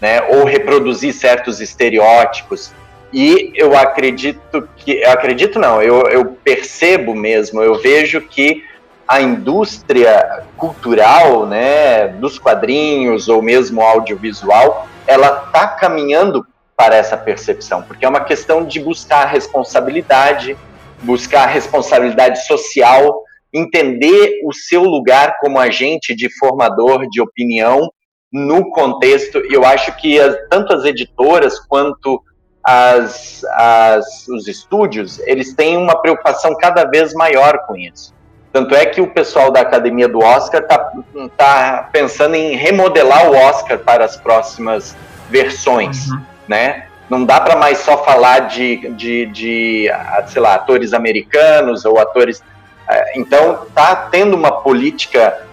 [0.00, 0.22] né?
[0.22, 2.72] Ou reproduzir certos estereótipos.
[3.12, 8.62] E eu acredito que, eu acredito não, eu, eu percebo mesmo, eu vejo que
[9.06, 16.46] a indústria cultural, né, dos quadrinhos ou mesmo audiovisual, ela está caminhando
[16.76, 20.56] para essa percepção, porque é uma questão de buscar responsabilidade,
[21.02, 27.90] buscar responsabilidade social, entender o seu lugar como agente de formador de opinião
[28.30, 29.38] no contexto.
[29.50, 32.22] Eu acho que as, tanto as editoras quanto
[32.64, 38.14] as, as, os estúdios, eles têm uma preocupação cada vez maior com isso.
[38.52, 40.92] Tanto é que o pessoal da Academia do Oscar está
[41.36, 44.96] tá pensando em remodelar o Oscar para as próximas
[45.28, 46.20] versões, uhum.
[46.48, 46.86] né?
[47.08, 49.86] Não dá para mais só falar de, de, de,
[50.26, 52.42] sei lá, atores americanos ou atores
[52.88, 55.46] é, então, está tendo uma política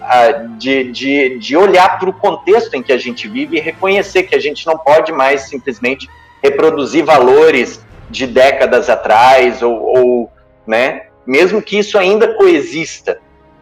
[0.56, 4.34] de, de, de olhar para o contexto em que a gente vive e reconhecer que
[4.34, 6.08] a gente não pode mais simplesmente
[6.42, 10.32] reproduzir valores de décadas atrás, ou, ou
[10.66, 13.18] né, mesmo que isso ainda coexista.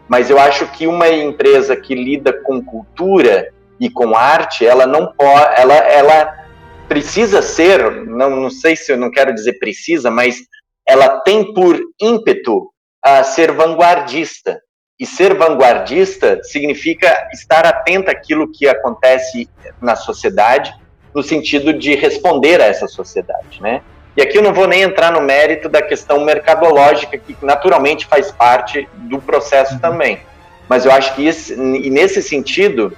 [0.08, 3.48] Mas eu acho que uma empresa que lida com cultura
[3.80, 6.44] e com arte, ela não pode, ela, ela
[6.88, 10.38] precisa ser, não, não sei se eu não quero dizer precisa, mas
[10.86, 12.70] ela tem por ímpeto
[13.02, 14.60] a ser vanguardista.
[14.98, 19.48] E ser vanguardista significa estar atento àquilo que acontece
[19.82, 20.72] na sociedade,
[21.14, 23.82] no sentido de responder a essa sociedade, né?
[24.16, 28.30] E aqui eu não vou nem entrar no mérito da questão mercadológica, que naturalmente faz
[28.30, 29.80] parte do processo uhum.
[29.80, 30.20] também.
[30.68, 32.96] Mas eu acho que e nesse sentido,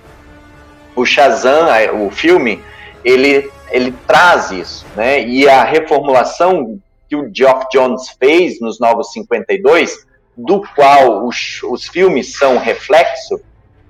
[0.94, 1.68] o Shazam,
[2.06, 2.62] o filme,
[3.04, 5.22] ele, ele traz isso, né?
[5.22, 10.06] E a reformulação que o Geoff Jones fez nos Novos 52,
[10.36, 13.40] do qual os, os filmes são reflexo,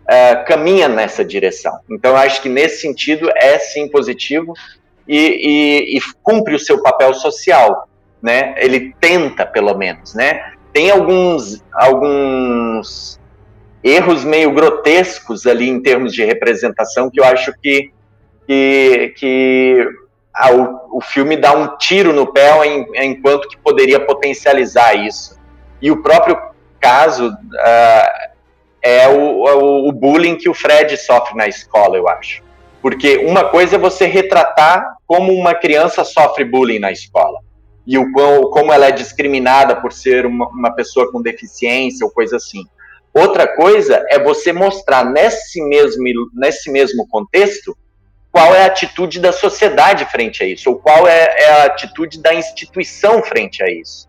[0.06, 1.78] uh, caminha nessa direção.
[1.90, 4.54] Então, acho que nesse sentido é sim positivo
[5.06, 7.88] e, e, e, cumpre o seu papel social,
[8.22, 8.54] né?
[8.56, 10.52] Ele tenta, pelo menos, né?
[10.72, 13.20] Tem alguns, alguns
[13.82, 17.92] erros meio grotescos ali em termos de representação que eu acho que,
[18.46, 19.88] que, que
[20.52, 25.38] o, o, filme dá um tiro no pé em, enquanto que poderia potencializar isso.
[25.80, 26.36] E o próprio
[26.80, 28.35] caso uh,
[28.86, 32.42] é o, o, o, bullying que o Fred sofre na escola, eu acho.
[32.80, 37.40] Porque uma coisa é você retratar como uma criança sofre bullying na escola.
[37.86, 38.10] E o
[38.50, 42.64] como ela é discriminada por ser uma, uma pessoa com deficiência ou coisa assim.
[43.12, 47.76] Outra coisa é você mostrar nesse mesmo, nesse mesmo contexto
[48.30, 52.20] qual é a atitude da sociedade frente a isso, ou qual é, é a atitude
[52.20, 54.06] da instituição frente a isso.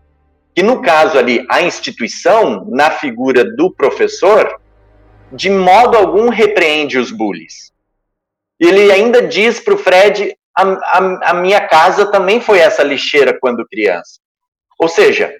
[0.54, 4.60] Que no caso ali, a instituição, na figura do professor,
[5.32, 7.72] de modo algum repreende os bullies.
[8.58, 13.36] Ele ainda diz para o Fred: a, a, a minha casa também foi essa lixeira
[13.38, 14.20] quando criança.
[14.78, 15.34] Ou seja,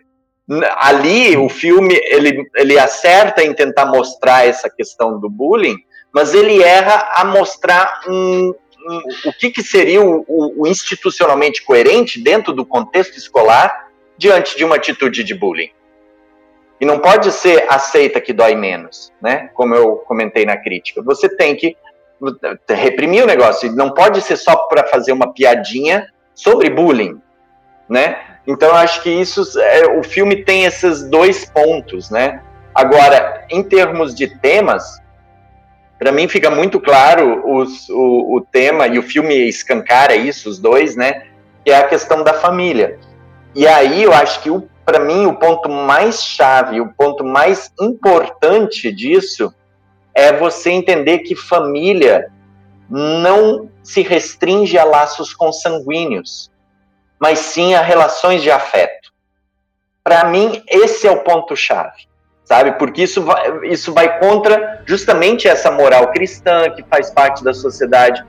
[0.77, 5.77] ali o filme ele, ele acerta em tentar mostrar essa questão do bullying,
[6.13, 8.55] mas ele erra a mostrar um,
[9.25, 14.65] o que, que seria o, o, o, institucionalmente coerente dentro do contexto escolar diante de
[14.65, 15.71] uma atitude de bullying.
[16.81, 19.51] E não pode ser aceita que dói menos, né?
[19.55, 21.03] Como eu comentei na crítica.
[21.03, 21.77] Você tem que
[22.69, 23.73] reprimir o negócio.
[23.73, 27.21] Não pode ser só para fazer uma piadinha sobre bullying,
[27.89, 28.19] né?
[28.47, 32.43] Então eu acho que isso, é, o filme tem esses dois pontos, né?
[32.75, 35.03] Agora, em termos de temas,
[35.99, 40.59] para mim fica muito claro os, o, o tema, e o filme escancara isso, os
[40.59, 41.25] dois, né?
[41.65, 42.99] Que é a questão da família.
[43.55, 44.51] E aí eu acho que,
[44.89, 49.55] para mim, o ponto mais chave, o ponto mais importante disso
[50.15, 52.33] é você entender que família
[52.89, 56.51] não se restringe a laços consanguíneos,
[57.21, 59.13] mas sim a relações de afeto.
[60.03, 62.09] Para mim, esse é o ponto-chave
[62.47, 62.73] sabe?
[62.79, 68.25] Porque isso vai, isso vai contra justamente essa moral cristã que faz parte da sociedade,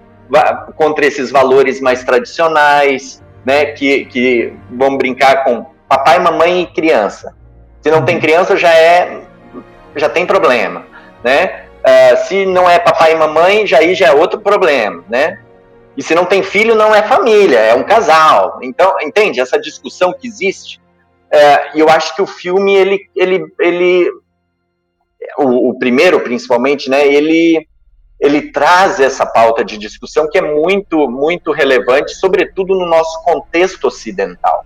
[0.75, 3.67] contra esses valores mais tradicionais, né?
[3.67, 7.35] Que, que vão brincar com papai, mamãe e criança.
[7.81, 8.21] Se não tem uhum.
[8.21, 9.21] criança, já é
[9.95, 10.85] já tem problema,
[11.23, 11.65] né?
[11.79, 15.39] Uh, se não é papai e mamãe, já aí já é outro problema, né?
[15.97, 18.59] E se não tem filho, não é família, é um casal.
[18.61, 20.79] Então, entende essa discussão que existe?
[21.29, 24.09] É, e eu acho que o filme, ele, ele, ele
[25.37, 27.67] o, o, primeiro principalmente, né, ele,
[28.19, 33.85] ele traz essa pauta de discussão que é muito, muito relevante, sobretudo no nosso contexto
[33.85, 34.65] ocidental,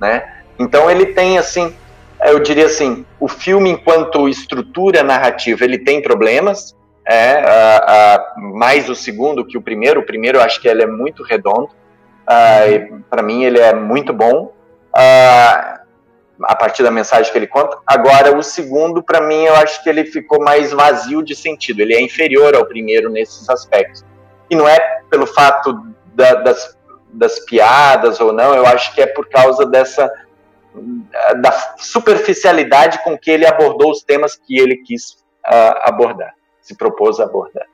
[0.00, 0.43] né?
[0.58, 1.74] Então ele tem, assim,
[2.22, 6.74] eu diria assim, o filme enquanto estrutura narrativa, ele tem problemas,
[7.06, 10.00] é, uh, uh, mais o segundo que o primeiro.
[10.00, 11.68] O primeiro eu acho que ele é muito redondo.
[12.24, 14.52] Uh, para mim ele é muito bom.
[14.94, 17.78] a partir da mensagem que ele conta.
[17.86, 21.80] Agora o segundo, para mim, eu acho que ele ficou mais vazio de sentido.
[21.80, 24.04] Ele é inferior ao primeiro nesses aspectos.
[24.50, 24.78] E não é
[25.10, 25.78] pelo fato
[26.14, 26.76] da, das,
[27.12, 28.54] das piadas ou não.
[28.54, 30.10] Eu acho que é por causa dessa
[31.40, 35.22] da superficialidade com que ele abordou os temas que ele quis
[35.82, 37.66] abordar se propôs a abordar.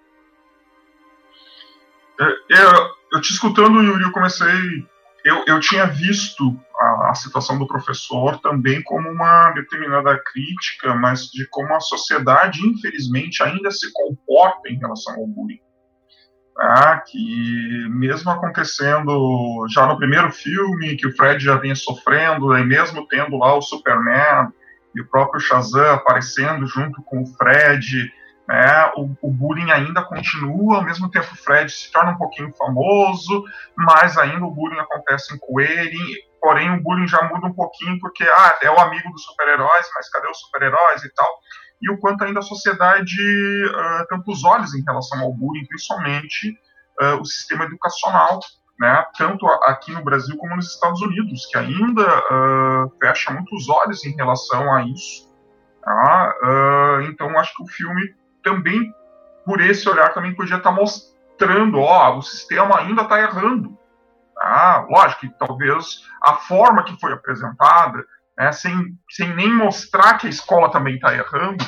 [2.20, 4.84] É, eu, eu te escutando, Yuri, eu comecei.
[5.24, 11.26] Eu, eu tinha visto a, a, situação do professor também como uma determinada crítica, mas
[11.26, 15.60] de como a sociedade, infelizmente, ainda se comporta em relação ao bullying.
[16.62, 22.62] Ah, que mesmo acontecendo já no primeiro filme, que o Fred já vinha sofrendo, e
[22.62, 24.52] mesmo tendo lá o Superman
[24.94, 28.12] e o próprio Shazam aparecendo junto com o Fred,
[28.46, 28.90] né?
[28.96, 33.44] O, o, bullying ainda continua, ao mesmo tempo o Fred se torna um pouquinho famoso,
[33.76, 35.98] mas ainda o bullying acontece com ele,
[36.40, 40.10] porém o bullying já muda um pouquinho porque ah, é o amigo dos super-heróis, mas
[40.10, 41.28] cadê os super-heróis e tal?
[41.82, 43.16] E o quanto ainda a sociedade
[43.66, 46.58] uh, os olhos em relação ao bullying, principalmente
[47.00, 48.40] uh, o sistema educacional,
[48.78, 54.04] né, tanto aqui no Brasil como nos Estados Unidos, que ainda uh, fecha muitos olhos
[54.04, 55.30] em relação a isso.
[55.82, 56.34] Tá?
[56.42, 58.92] Uh, então, acho que o filme também,
[59.44, 63.78] por esse olhar, também podia estar mostrando, ó, o sistema ainda está errando.
[64.34, 64.86] Tá?
[64.88, 68.04] Lógico que talvez a forma que foi apresentada,
[68.40, 68.74] né, sem,
[69.10, 71.62] sem nem mostrar que a escola também está errando,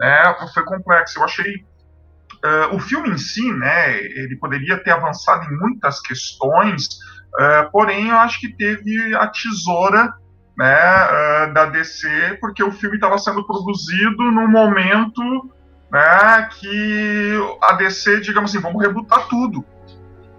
[0.00, 1.20] né, foi complexo.
[1.20, 6.88] Eu achei uh, o filme em si, né, ele poderia ter avançado em muitas questões,
[7.38, 10.12] uh, porém eu acho que teve a tesoura
[10.58, 15.22] né, uh, da DC, porque o filme estava sendo produzido no momento
[15.92, 19.64] né, que a DC, digamos assim, vamos rebutar tudo.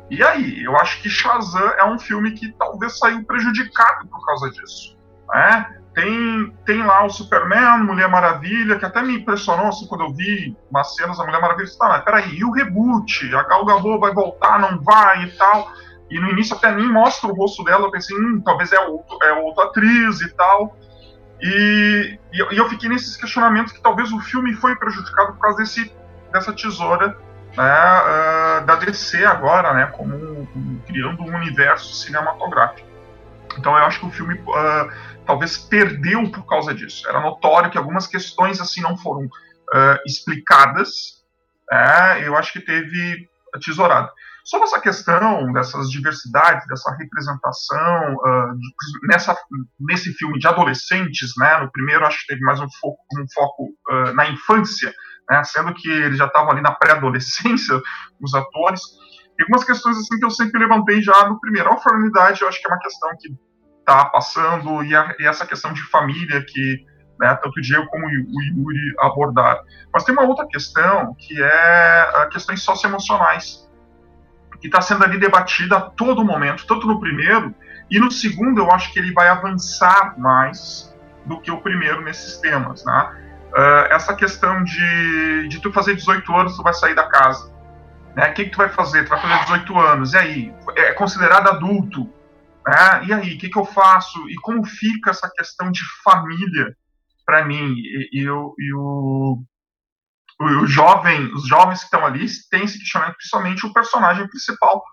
[0.09, 4.49] E aí, eu acho que Shazam é um filme que talvez saiu prejudicado por causa
[4.51, 4.97] disso.
[5.29, 5.76] Né?
[5.97, 10.55] Tem, tem lá o Superman, Mulher Maravilha, que até me impressionou assim, quando eu vi
[10.69, 11.67] umas cenas da Mulher Maravilha.
[11.75, 13.33] Tá, mas peraí, e o reboot?
[13.35, 15.71] A Gal Gadot vai voltar, não vai e tal.
[16.11, 19.17] E no início até nem mostra o rosto dela, eu pensei, hum, talvez é, outro,
[19.23, 20.77] é outra atriz e tal.
[21.41, 25.91] E, e, eu fiquei nesses questionamentos que talvez o filme foi prejudicado por causa desse,
[26.31, 27.17] dessa tesoura
[27.57, 32.87] né, uh, da DC agora, né, como, como, criando um universo cinematográfico.
[33.57, 37.07] Então eu acho que o filme uh, talvez perdeu por causa disso.
[37.07, 41.17] Era notório que algumas questões assim não foram uh, explicadas.
[41.71, 43.27] É, eu acho que teve
[43.63, 44.09] tesourado.
[44.45, 49.35] Sobre essa questão dessas diversidades, dessa representação uh, de, nessa,
[49.79, 51.57] nesse filme de adolescentes, né?
[51.59, 53.67] No primeiro acho que teve mais um foco, um foco
[54.15, 54.93] na infância,
[55.29, 55.43] né?
[55.43, 57.81] Sendo que eles já estavam ali na pré-adolescência,
[58.21, 58.81] os atores.
[59.37, 61.69] E algumas questões assim que eu sempre levantei já no primeiro.
[61.69, 63.29] A orfandade eu acho que é uma questão que
[63.87, 66.85] está passando e, a, e, essa questão de família que
[67.19, 69.61] né, tanto o Diego como o Yuri abordaram.
[69.91, 73.65] Mas tem uma outra questão que é questões socioemocionais
[74.59, 77.53] que está sendo ali debatida a todo momento, tanto no primeiro,
[77.89, 80.93] e no segundo eu acho que ele vai avançar mais
[81.25, 83.11] do que o primeiro nesses temas, né?
[83.49, 87.51] Uh, essa questão de, de tu fazer 18 anos, tu vai sair da casa.
[88.15, 88.29] Né?
[88.29, 89.03] O que, que tu vai fazer?
[89.05, 90.53] Tu vai fazer 18 anos, e aí?
[90.75, 92.09] É considerado adulto.
[92.67, 93.05] Né?
[93.05, 94.29] E aí, o que, que eu faço?
[94.29, 96.75] E como fica essa questão de família
[97.25, 97.73] para mim?
[97.77, 99.41] E, e, e o,
[100.39, 104.83] o jovem, os jovens que estão ali têm esse questionamento, principalmente o personagem principal,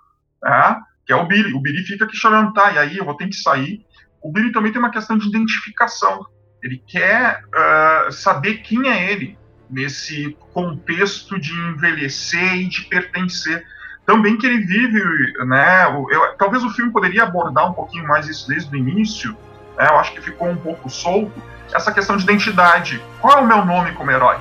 [0.43, 1.53] né, que é o Billy.
[1.53, 3.85] O Billy fica questionando, tá, e aí eu vou ter que sair.
[4.23, 6.25] O Billy também tem uma questão de identificação.
[6.63, 9.37] Ele quer uh, saber quem é ele
[9.69, 13.67] nesse contexto de envelhecer e de pertencer.
[14.07, 15.01] Também que ele vive,
[15.47, 15.87] né?
[15.87, 19.33] Eu, talvez o filme poderia abordar um pouquinho mais isso desde o início.
[19.77, 21.43] Né, eu acho que ficou um pouco solto
[21.73, 23.03] essa questão de identidade.
[23.21, 24.39] Qual é o meu nome como herói?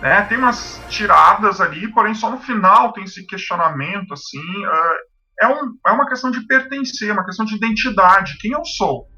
[0.00, 0.22] Né?
[0.22, 5.76] Tem umas tiradas ali, porém só no final tem esse questionamento, assim, uh, é, um,
[5.86, 9.08] é uma questão de pertencer, uma questão de identidade, quem eu sou.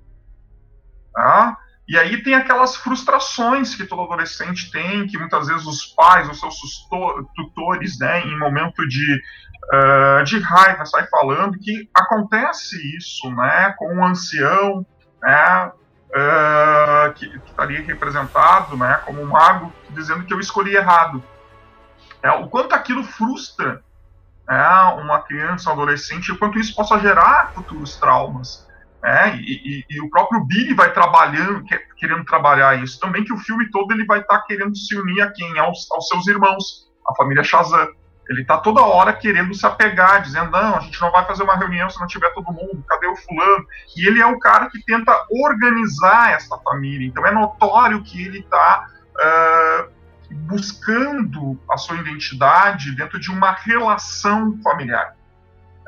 [1.13, 1.57] Tá?
[1.89, 6.41] E aí tem aquelas frustrações que todo adolescente tem, que muitas vezes os pais, os
[6.41, 6.59] seus
[7.37, 9.23] tutores, né, em momento de,
[9.73, 14.85] uh, de raiva, saem falando que acontece isso, né, com um ancião,
[15.23, 15.71] né,
[16.11, 21.23] uh, que, estaria representado né, como um mago, dizendo que eu escolhi errado.
[22.21, 23.81] É, o quanto aquilo frustra
[24.49, 28.66] é, uma criança, um adolescente, o quanto isso possa gerar futuros traumas.
[29.07, 31.63] É, e, e, e, o próprio Billy vai trabalhando,
[31.97, 32.99] querendo trabalhar isso.
[32.99, 35.57] Também que o filme todo ele vai estar tá querendo se unir a quem?
[35.61, 37.87] Aos, aos seus irmãos, a família Shazam.
[38.29, 41.57] Ele está toda hora querendo se apegar, dizendo: não, a gente não vai fazer uma
[41.57, 43.65] reunião se não tiver todo mundo, cadê o fulano?
[43.97, 47.07] E ele é o cara que tenta organizar essa família.
[47.07, 54.59] Então é notório que ele está uh, buscando a sua identidade dentro de uma relação
[54.65, 55.15] familiar.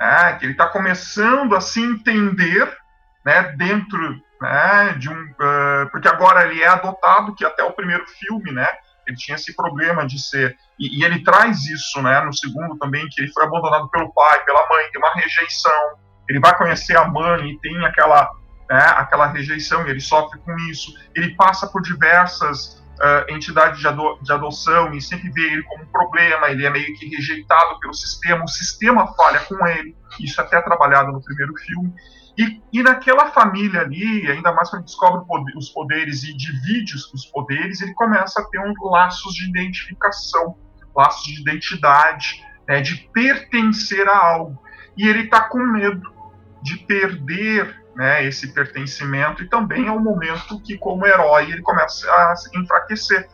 [0.01, 2.79] É, que ele está começando a se entender
[3.25, 3.99] né, dentro
[4.41, 5.23] né, de um.
[5.23, 8.67] Uh, porque agora ele é adotado, que até o primeiro filme, né?
[9.07, 10.57] Ele tinha esse problema de ser.
[10.79, 12.21] E, e, ele traz isso, né?
[12.21, 15.99] No segundo também, que ele foi abandonado pelo pai, pela mãe, tem uma rejeição.
[16.29, 18.31] Ele vai conhecer a mãe e tem aquela,
[18.69, 20.93] né, aquela rejeição, e ele sofre com isso.
[21.15, 25.85] Ele passa por diversas uh, entidades de, ado de adoção e sempre vê ele como
[25.85, 29.97] um problema, ele é meio que rejeitado pelo sistema, o sistema falha com ele.
[30.21, 31.93] Isso é até trabalhado no primeiro filme.
[32.39, 35.25] E, e naquela família ali, ainda mais quando descobre
[35.57, 40.57] os poderes e divide os poderes, ele começa a ter um laços de identificação,
[40.95, 44.63] laços de identidade, né, de pertencer a algo.
[44.97, 46.13] E ele está com medo
[46.63, 52.09] de perder né, esse pertencimento, e também é o momento que, como herói, ele começa
[52.09, 53.29] a enfraquecer.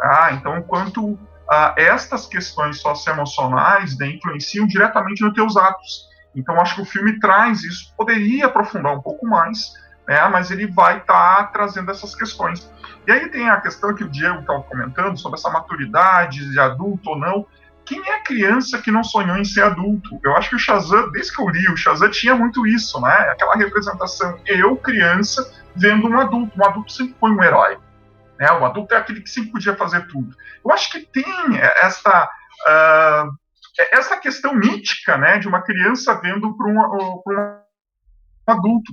[0.00, 1.18] Ah, então, enquanto
[1.50, 6.05] ah, estas questões socioemocionais né, influenciam diretamente nos teus atos.
[6.36, 9.72] Então, acho que o filme traz isso, poderia aprofundar um pouco mais,
[10.06, 12.70] né, mas ele vai estar tá trazendo essas questões.
[13.06, 17.10] E aí tem a questão que o Diego estava comentando sobre essa maturidade de adulto
[17.10, 17.46] ou não.
[17.84, 20.20] Quem é criança que não sonhou em ser adulto?
[20.24, 23.14] Eu acho que o Shazam, desde que eu li, o Shazam tinha muito isso, né?
[23.30, 26.52] Aquela representação, eu, criança, vendo um adulto.
[26.58, 27.78] Um adulto sempre foi um herói.
[28.40, 28.50] Né?
[28.50, 30.34] O adulto é aquele que sempre podia fazer tudo.
[30.64, 31.24] Eu acho que tem
[31.80, 32.28] essa.
[32.66, 33.45] Uh,
[33.78, 37.60] essa questão mítica, né, de uma criança vendo para um, um,
[38.46, 38.92] adulto.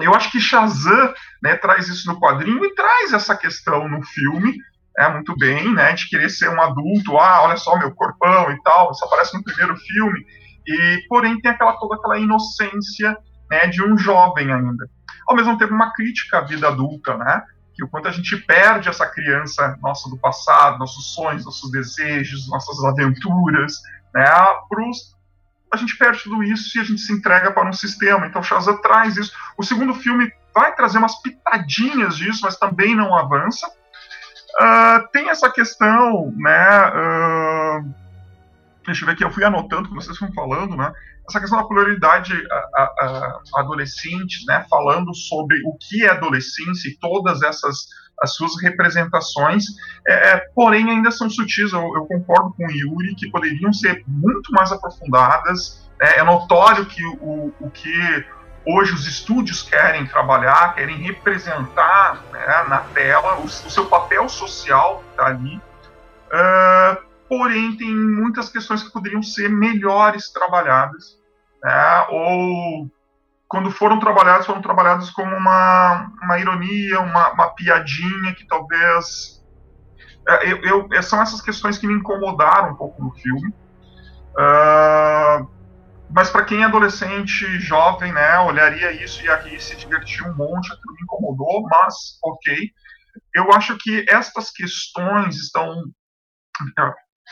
[0.00, 4.56] Eu acho que Shazam né, traz isso no quadrinho e traz essa questão no filme
[4.98, 8.62] é, muito bem, né, de querer ser um adulto, ah, olha só meu corpão e
[8.62, 10.24] tal, isso aparece no primeiro filme,
[10.66, 13.16] e porém tem aquela toda aquela inocência
[13.50, 14.88] né, de um jovem ainda.
[15.28, 17.42] Ao mesmo tempo, uma crítica à vida adulta, né,
[17.74, 22.48] que o quanto a gente perde essa criança nossa do passado, nossos sonhos, nossos desejos,
[22.48, 23.74] nossas aventuras,
[24.14, 24.24] né?
[25.72, 28.26] A gente perde tudo isso e a gente se entrega para um sistema.
[28.26, 29.32] Então Shazam traz isso.
[29.58, 33.66] O segundo filme vai trazer umas pitadinhas disso, mas também não avança.
[33.66, 36.88] Uh, tem essa questão, né?
[36.90, 37.94] Uh,
[38.86, 40.92] deixa eu ver aqui, eu fui anotando que vocês foram falando, né?
[41.28, 42.34] Essa questão da pluralidade
[43.56, 44.64] adolescentes, né?
[44.70, 47.88] Falando sobre o que é adolescência e todas essas
[48.24, 49.64] as suas representações,
[50.06, 51.72] é, é, porém ainda são sutis.
[51.72, 55.88] Eu, eu, concordo com o Yuri que poderiam ser muito mais aprofundadas.
[56.00, 58.24] É, é notório que o, o que
[58.66, 65.04] hoje os estúdios querem trabalhar, querem representar né, na tela o, o, seu papel social
[65.10, 65.56] está ali.
[65.56, 71.18] Uh, porém, tem muitas questões que poderiam ser melhores trabalhadas,
[71.62, 72.90] né, ou
[73.54, 79.40] quando foram trabalhados, foram trabalhados como uma, uma ironia, uma, uma piadinha que talvez.
[80.26, 83.54] É, eu, eu, são essas questões que me incomodaram um pouco no filme.
[84.30, 85.48] Uh,
[86.10, 90.72] mas para quem é adolescente, jovem, né, olharia isso e aqui se divertir um monte,
[90.72, 91.94] aquilo me incomodou, mas
[92.24, 92.72] ok.
[93.32, 95.80] Eu acho que estas questões estão.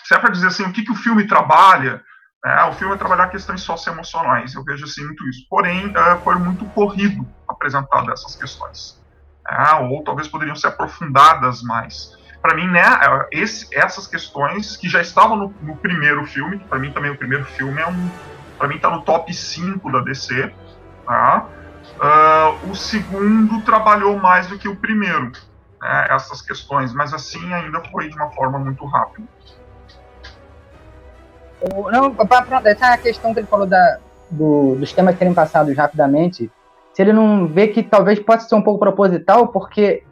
[0.05, 2.01] Se é para dizer assim, o que, que o filme trabalha,
[2.45, 5.47] é, o filme é trabalhar questões socioemocionais, eu vejo assim muito isso.
[5.49, 9.01] Porém, é, foi muito corrido apresentar essas questões.
[9.49, 12.16] É, ou talvez poderiam ser aprofundadas mais.
[12.40, 12.82] Para mim, né,
[13.30, 17.45] esse, essas questões que já estavam no, no primeiro filme, para mim também o primeiro
[17.45, 18.11] filme é um.
[18.59, 20.53] Para mim, está no top 5 da DC.
[21.07, 21.47] Tá?
[21.97, 25.30] Uh, o segundo trabalhou mais do que o primeiro,
[25.80, 29.26] né, essas questões, mas assim ainda foi de uma forma muito rápida.
[31.93, 33.99] Não, pra, essa questão que ele falou da,
[34.31, 36.51] do, dos temas serem passados rapidamente,
[36.93, 40.03] se ele não vê que talvez possa ser um pouco proposital, porque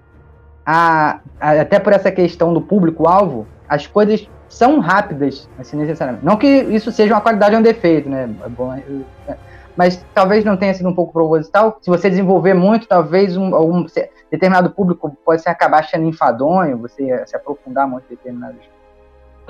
[0.64, 6.24] a, a, até por essa questão do público-alvo, as coisas são rápidas, assim, necessariamente.
[6.24, 8.28] Não que isso seja uma qualidade ou um defeito, né?
[8.44, 9.36] É bom, é,
[9.76, 11.78] mas talvez não tenha sido um pouco proposital.
[11.80, 13.86] Se você desenvolver muito, talvez um, um
[14.30, 18.60] determinado público pode se acabar achando enfadonho, você se aprofundar muito em determinados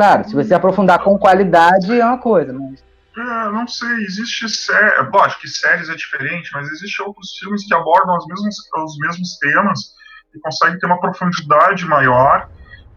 [0.00, 2.82] Claro, se você aprofundar com qualidade é uma coisa, mas.
[3.18, 4.94] É, não sei, existe série.
[4.94, 8.96] É, lógico que séries é diferente, mas existe outros filmes que abordam os mesmos, os
[8.96, 9.94] mesmos temas
[10.34, 12.48] e conseguem ter uma profundidade maior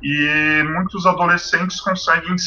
[0.02, 2.40] e muitos adolescentes conseguem uh,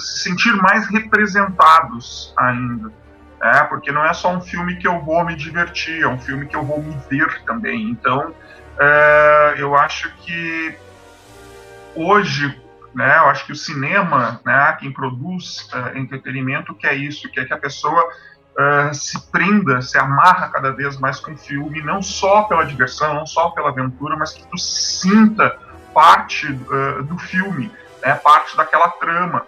[0.00, 2.90] se sentir mais representados ainda.
[3.40, 6.46] É, porque não é só um filme que eu vou me divertir, é um filme
[6.48, 7.90] que eu vou me ver também.
[7.90, 10.76] Então, uh, eu acho que
[11.94, 12.63] hoje
[12.94, 13.18] né?
[13.18, 17.58] Eu acho que o cinema, né, quem produz uh, entretenimento quer isso, quer que a
[17.58, 22.64] pessoa uh, se prenda, se amarra cada vez mais com o filme, não só pela
[22.64, 25.58] diversão, não só pela aventura, mas que tu sinta
[25.92, 27.70] parte uh, do filme,
[28.02, 29.46] né, parte daquela trama.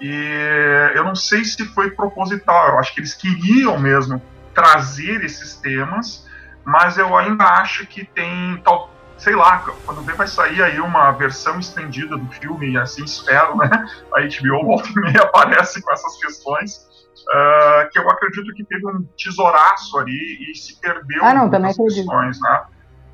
[0.00, 4.22] E eu não sei se foi proposital, eu acho que eles queriam mesmo
[4.54, 6.26] trazer esses temas,
[6.64, 11.12] mas eu ainda acho que tem tal, sei lá, quando vem vai sair aí uma
[11.12, 13.68] versão estendida do filme, e assim espero, né?
[14.14, 16.88] A HBO volta e meia aparece com essas questões,
[17.28, 21.74] uh, que eu acredito que teve um tesouraço ali e se perdeu ah, não, também
[21.74, 22.62] questões, né?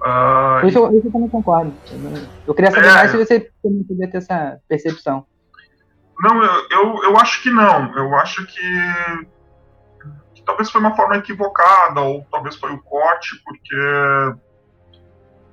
[0.01, 0.99] Uh, isso, e...
[0.99, 1.75] isso eu também concordo.
[2.47, 5.27] Eu queria saber é, mais se você também podia ter essa percepção.
[6.21, 7.95] Não, eu, eu, eu acho que não.
[7.97, 8.61] Eu acho que
[10.47, 13.77] talvez foi uma forma equivocada, ou talvez foi o corte, porque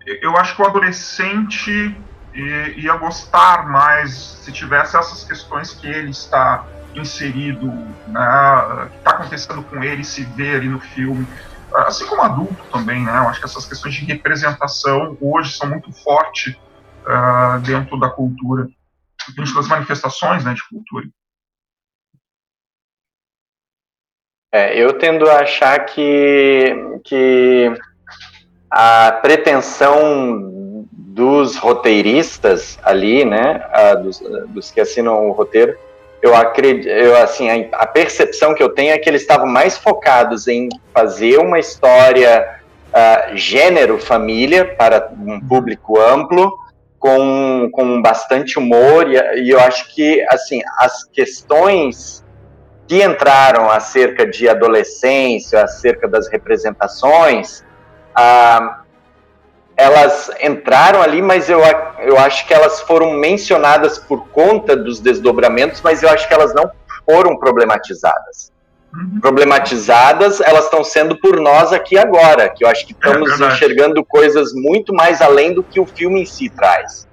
[0.05, 1.95] eu acho que o adolescente
[2.33, 7.67] ia gostar mais se tivesse essas questões que ele está inserido,
[8.07, 11.27] né, que está acontecendo com ele, se vê ali no filme,
[11.73, 13.17] assim como adulto também, né?
[13.17, 18.67] Eu acho que essas questões de representação hoje são muito fortes uh, dentro da cultura,
[19.35, 21.07] dentro das manifestações né, de cultura.
[24.51, 27.73] É, eu tendo a achar que, que
[28.75, 30.49] a pretensão
[30.91, 35.77] dos roteiristas ali, né, a, dos, dos, que assinam o roteiro,
[36.23, 39.77] eu acredito, eu, assim, a, a, percepção que eu tenho é que eles estavam mais
[39.77, 42.57] focados em fazer uma história
[42.89, 46.57] uh, gênero família para um público amplo,
[46.97, 52.23] com, com bastante humor e, e eu acho que assim as questões
[52.87, 57.63] que entraram acerca de adolescência, acerca das representações,
[58.15, 58.83] ah,
[59.75, 61.59] elas entraram ali, mas eu,
[61.99, 66.53] eu acho que elas foram mencionadas por conta dos desdobramentos, mas eu acho que elas
[66.53, 66.69] não
[67.05, 68.51] foram problematizadas.
[68.93, 69.19] Uhum.
[69.19, 73.47] Problematizadas, elas estão sendo por nós aqui agora, que eu acho que é estamos é
[73.47, 77.07] enxergando coisas muito mais além do que o filme em si traz,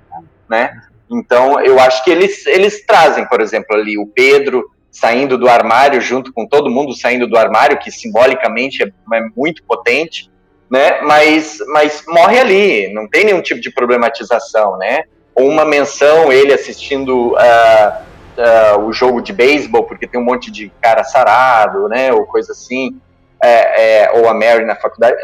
[0.49, 0.79] né?
[1.11, 6.01] Então, eu acho que eles, eles trazem, por exemplo, ali o Pedro saindo do armário
[6.01, 10.30] junto com todo mundo saindo do armário, que simbolicamente é, é muito potente
[10.71, 11.01] né?
[11.03, 15.05] Mas, mas morre ali, não tem nenhum tipo de problematização, né?
[15.35, 20.51] Ou uma menção, ele assistindo uh, uh, o jogo de beisebol, porque tem um monte
[20.51, 22.13] de cara sarado, né?
[22.13, 23.01] Ou coisa assim,
[23.43, 25.17] é, é, ou a Mary na faculdade,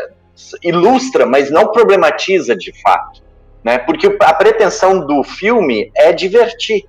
[0.63, 3.23] ilustra, mas não problematiza de fato,
[3.63, 3.79] né?
[3.79, 6.85] Porque a pretensão do filme é divertir.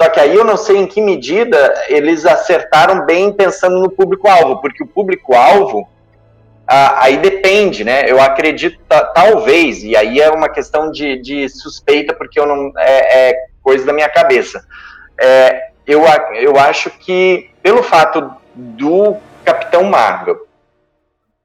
[0.00, 4.60] Só que aí eu não sei em que medida eles acertaram bem pensando no público-alvo,
[4.60, 5.88] porque o público-alvo
[6.66, 8.04] ah, aí depende, né?
[8.06, 8.78] Eu acredito,
[9.14, 13.84] talvez, e aí é uma questão de, de suspeita, porque eu não é, é coisa
[13.84, 14.64] da minha cabeça.
[15.20, 16.02] É, eu,
[16.34, 20.46] eu acho que, pelo fato do Capitão Marvel,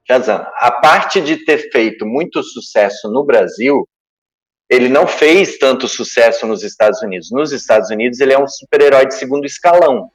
[0.07, 3.88] Shazam, a parte de ter feito muito sucesso no Brasil,
[4.70, 7.32] ele não fez tanto sucesso nos Estados Unidos.
[7.32, 10.09] Nos Estados Unidos, ele é um super-herói de segundo escalão.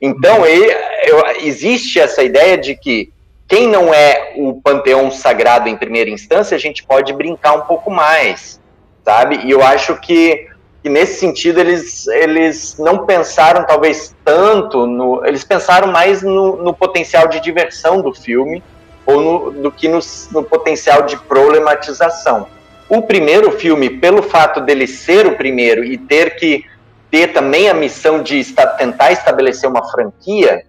[0.00, 0.66] Então, ele,
[1.06, 3.12] eu, existe essa ideia de que
[3.46, 7.90] quem não é o panteão sagrado em primeira instância, a gente pode brincar um pouco
[7.90, 8.60] mais,
[9.04, 9.40] sabe?
[9.44, 10.48] E eu acho que,
[10.82, 16.72] que nesse sentido eles, eles não pensaram talvez tanto no, eles pensaram mais no, no
[16.72, 18.62] potencial de diversão do filme
[19.06, 19.98] ou no, do que no,
[20.32, 22.46] no potencial de problematização.
[22.88, 26.64] O primeiro filme, pelo fato dele ser o primeiro e ter que
[27.10, 30.64] ter também a missão de esta, tentar estabelecer uma franquia,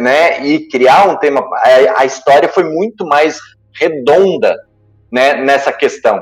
[0.00, 1.40] né, e criar um tema.
[1.40, 3.38] A, a história foi muito mais
[3.74, 4.56] redonda
[5.10, 6.20] né, nessa questão.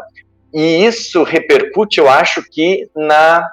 [0.53, 3.49] E isso repercute, eu acho que, na,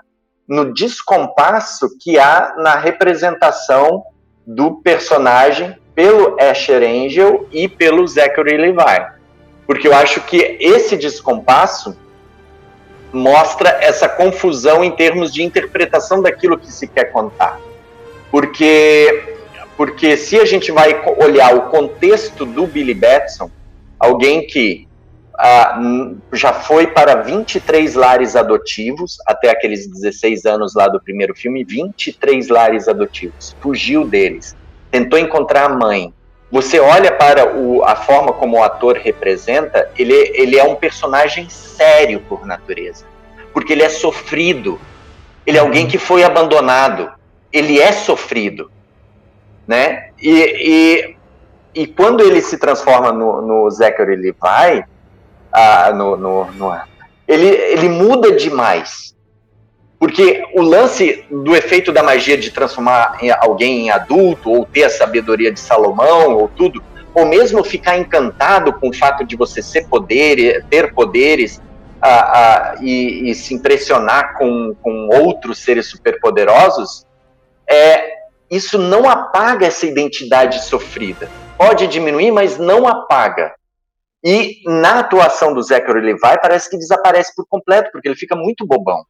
[0.47, 4.03] no descompasso que há na representação
[4.45, 9.07] do personagem pelo Asher Angel e pelo Zachary Levi.
[9.65, 11.97] Porque eu acho que esse descompasso
[13.11, 17.59] mostra essa confusão em termos de interpretação daquilo que se quer contar.
[18.31, 19.36] Porque
[19.77, 23.51] porque se a gente vai olhar o contexto do Billy Batson,
[23.99, 24.87] alguém que
[25.37, 25.79] ah,
[26.33, 32.49] já foi para 23 lares adotivos, até aqueles 16 anos lá do primeiro filme, 23
[32.49, 34.57] lares adotivos, fugiu deles,
[34.89, 36.11] tentou encontrar a mãe.
[36.51, 41.49] Você olha para o, a forma como o ator representa, ele, ele é um personagem
[41.49, 43.05] sério por natureza,
[43.53, 44.81] porque ele é sofrido,
[45.45, 47.11] ele é alguém que foi abandonado,
[47.53, 48.71] ele é sofrido
[49.67, 50.09] né?
[50.19, 54.85] E, e, e quando ele se transforma no, no Zachary Levi,
[55.51, 56.81] ah, no, no, no,
[57.27, 59.15] ele, ele muda demais.
[59.99, 64.89] Porque o lance do efeito da magia de transformar alguém em adulto, ou ter a
[64.89, 66.83] sabedoria de Salomão, ou tudo,
[67.15, 71.59] ou mesmo ficar encantado com o fato de você ser poder, ter poderes
[71.99, 77.07] a, a, e, e, se impressionar com, com outros seres superpoderosos,
[77.67, 78.06] é,
[78.49, 81.29] isso não apaga essa identidade sofrida.
[81.57, 83.53] Pode diminuir, mas não apaga.
[84.23, 88.65] E na atuação do Zachary Levi parece que desaparece por completo, porque ele fica muito
[88.65, 89.03] bobão.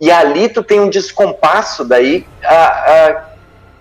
[0.00, 2.26] E ali tu tem um descompasso daí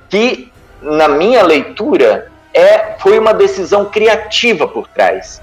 [0.10, 5.42] que, na minha leitura, é, foi uma decisão criativa por trás.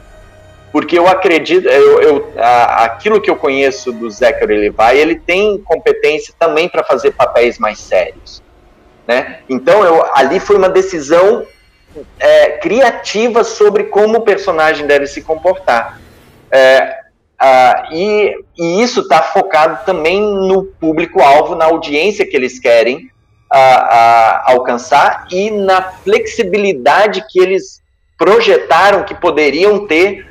[0.71, 5.57] Porque eu acredito, eu, eu a, aquilo que eu conheço do Zachary Levi, ele tem
[5.63, 8.43] competência também para fazer papéis mais sérios.
[9.07, 9.39] Né?
[9.49, 11.47] Então, eu, ali foi uma decisão
[12.19, 16.01] é, criativa sobre como o personagem deve se comportar.
[16.51, 16.97] É,
[17.39, 23.11] ah, e, e, isso está focado também no público-alvo, na audiência que eles querem
[23.53, 27.83] ah, ah, alcançar e na flexibilidade que eles
[28.17, 30.27] projetaram que poderiam ter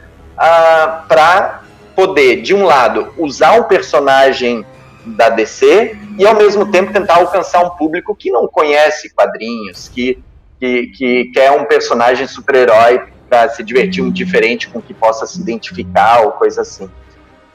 [1.07, 1.61] para
[1.95, 4.65] poder, de um lado, usar um personagem
[5.05, 10.23] da DC e ao mesmo tempo tentar alcançar um público que não conhece quadrinhos, que,
[10.59, 15.39] que, que quer um personagem super-herói para se divertir um diferente com que possa se
[15.39, 16.89] identificar ou coisa assim.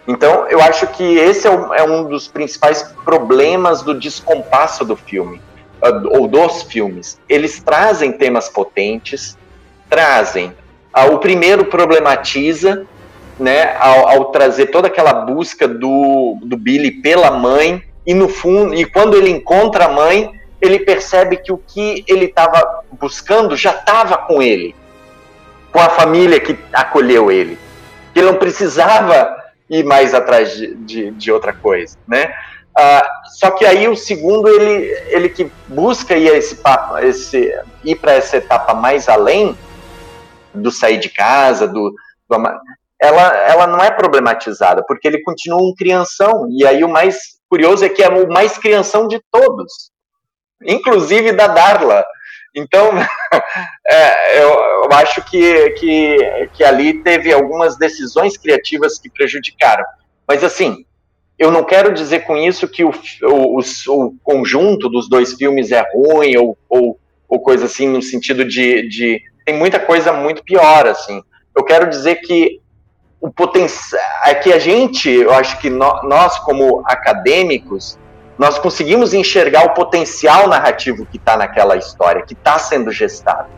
[0.06, 5.40] Então, eu acho que esse é, é um dos principais problemas do descompasso do filme,
[6.10, 7.18] ou dos filmes.
[7.28, 9.38] Eles trazem temas potentes,
[9.88, 10.52] trazem.
[10.92, 12.86] Ah, o primeiro problematiza,
[13.38, 18.74] né, ao, ao, trazer toda aquela busca do, do Billy pela mãe, e no fundo,
[18.74, 23.70] e quando ele encontra a mãe, ele percebe que o que ele estava buscando já
[23.70, 24.74] estava com ele
[25.72, 27.58] com a família que acolheu ele.
[28.14, 29.36] Ele não precisava
[29.68, 32.32] ir mais atrás de, de, de outra coisa, né?
[32.76, 33.06] Ah,
[33.38, 37.52] só que aí o segundo ele, ele que busca ir esse papo, esse
[37.84, 39.56] ir para essa etapa mais além
[40.54, 41.94] do sair de casa, do,
[42.28, 42.36] do,
[43.00, 47.84] ela, ela não é problematizada porque ele continua um crianção e aí o mais curioso
[47.84, 49.90] é que é o mais crianção de todos,
[50.62, 52.04] inclusive da Darla,
[52.54, 52.90] então,
[53.88, 59.84] é, eu, eu, acho que, que, que ali teve algumas decisões criativas que prejudicaram.
[60.26, 60.84] Mas, assim,
[61.38, 62.92] eu não quero dizer com isso que o,
[63.22, 66.98] o, o conjunto dos dois filmes é ruim ou, ou,
[67.28, 69.22] ou coisa assim, no sentido de, de.
[69.44, 71.22] Tem muita coisa muito pior, assim.
[71.56, 72.60] Eu quero dizer que
[73.20, 74.00] o potencial.
[74.24, 77.98] É que a gente, eu acho que no, nós, como acadêmicos,
[78.38, 83.48] nós conseguimos enxergar o potencial narrativo que está naquela história, que está sendo gestado,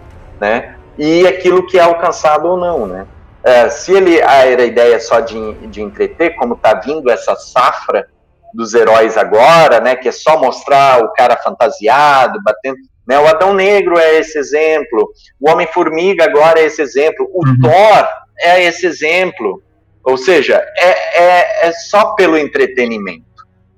[0.41, 0.77] né?
[0.99, 3.07] E aquilo que é alcançado ou não, né?
[3.45, 8.09] É, se ele era a ideia só de, de entreter, como está vindo essa safra
[8.53, 9.95] dos heróis agora, né?
[9.95, 12.77] Que é só mostrar o cara fantasiado, batendo.
[13.07, 15.11] Né, o Adão Negro é esse exemplo,
[15.41, 17.59] o Homem-Formiga agora é esse exemplo, o uhum.
[17.61, 18.09] Thor
[18.43, 19.63] é esse exemplo.
[20.05, 23.25] Ou seja, é, é, é só pelo entretenimento.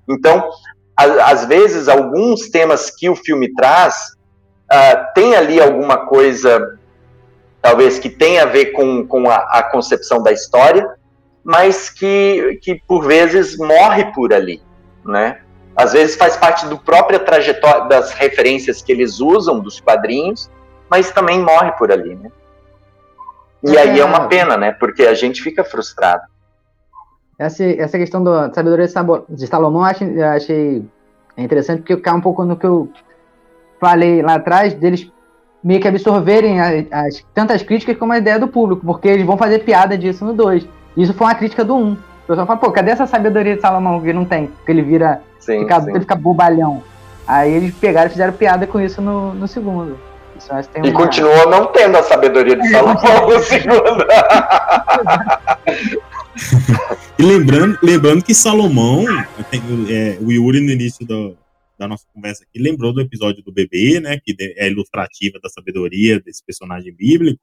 [0.08, 0.50] Então,
[0.96, 4.12] às vezes, alguns temas que o filme traz
[4.72, 6.78] uh, tem ali alguma coisa,
[7.60, 10.88] talvez, que tenha a ver com, com a, a, concepção da história,
[11.42, 14.62] mas que, que por vezes morre por ali,
[15.04, 15.40] né?
[15.76, 20.48] Às vezes faz parte do própria trajetória das referências que eles usam dos quadrinhos,
[20.88, 22.30] mas também morre por ali, né?
[23.64, 23.80] E é.
[23.80, 24.72] aí é uma pena, né?
[24.72, 26.22] Porque a gente fica frustrado.
[27.38, 28.86] Essa, essa questão da sabedoria
[29.28, 30.84] de Salomão eu achei, eu achei
[31.36, 32.88] interessante, porque cai um pouco no que eu
[33.80, 35.10] falei lá atrás, deles
[35.62, 39.38] meio que absorverem as, as, tantas críticas como a ideia do público, porque eles vão
[39.38, 40.68] fazer piada disso no 2.
[40.96, 41.78] Isso foi uma crítica do 1.
[41.78, 41.92] Um.
[41.92, 44.46] O pessoal fala, pô, cadê essa sabedoria de Salomão que não tem?
[44.46, 45.22] Porque ele vira.
[45.40, 45.90] Sim, fica, sim.
[45.90, 46.82] Ele fica bobalhão.
[47.26, 49.98] Aí eles pegaram e fizeram piada com isso no, no segundo.
[50.84, 50.92] E uma...
[50.92, 54.06] continua não tendo a sabedoria de Salomão no segundo.
[57.18, 59.04] e lembrando, lembrando que Salomão,
[59.88, 61.36] é, o Yuri no início do,
[61.78, 66.20] da nossa conversa aqui, lembrou do episódio do bebê, né, que é ilustrativa da sabedoria
[66.20, 67.40] desse personagem bíblico,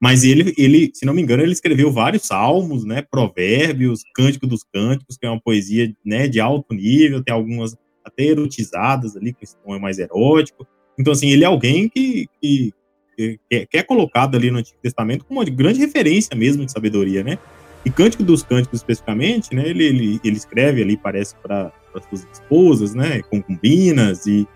[0.00, 4.62] mas ele, ele, se não me engano, ele escreveu vários salmos, né, provérbios, cântico dos
[4.62, 9.44] cânticos, que é uma poesia, né, de alto nível, tem algumas até erotizadas ali, que
[9.44, 10.66] é mais erótico,
[10.98, 12.72] então, assim, ele é alguém que, que,
[13.16, 17.38] que, é colocado ali no Antigo Testamento como uma grande referência mesmo de sabedoria, né,
[17.84, 21.72] e Cântico dos Cânticos, especificamente, né, ele, ele, ele escreve ali, parece, para
[22.08, 24.46] suas esposas, né, concubinas e,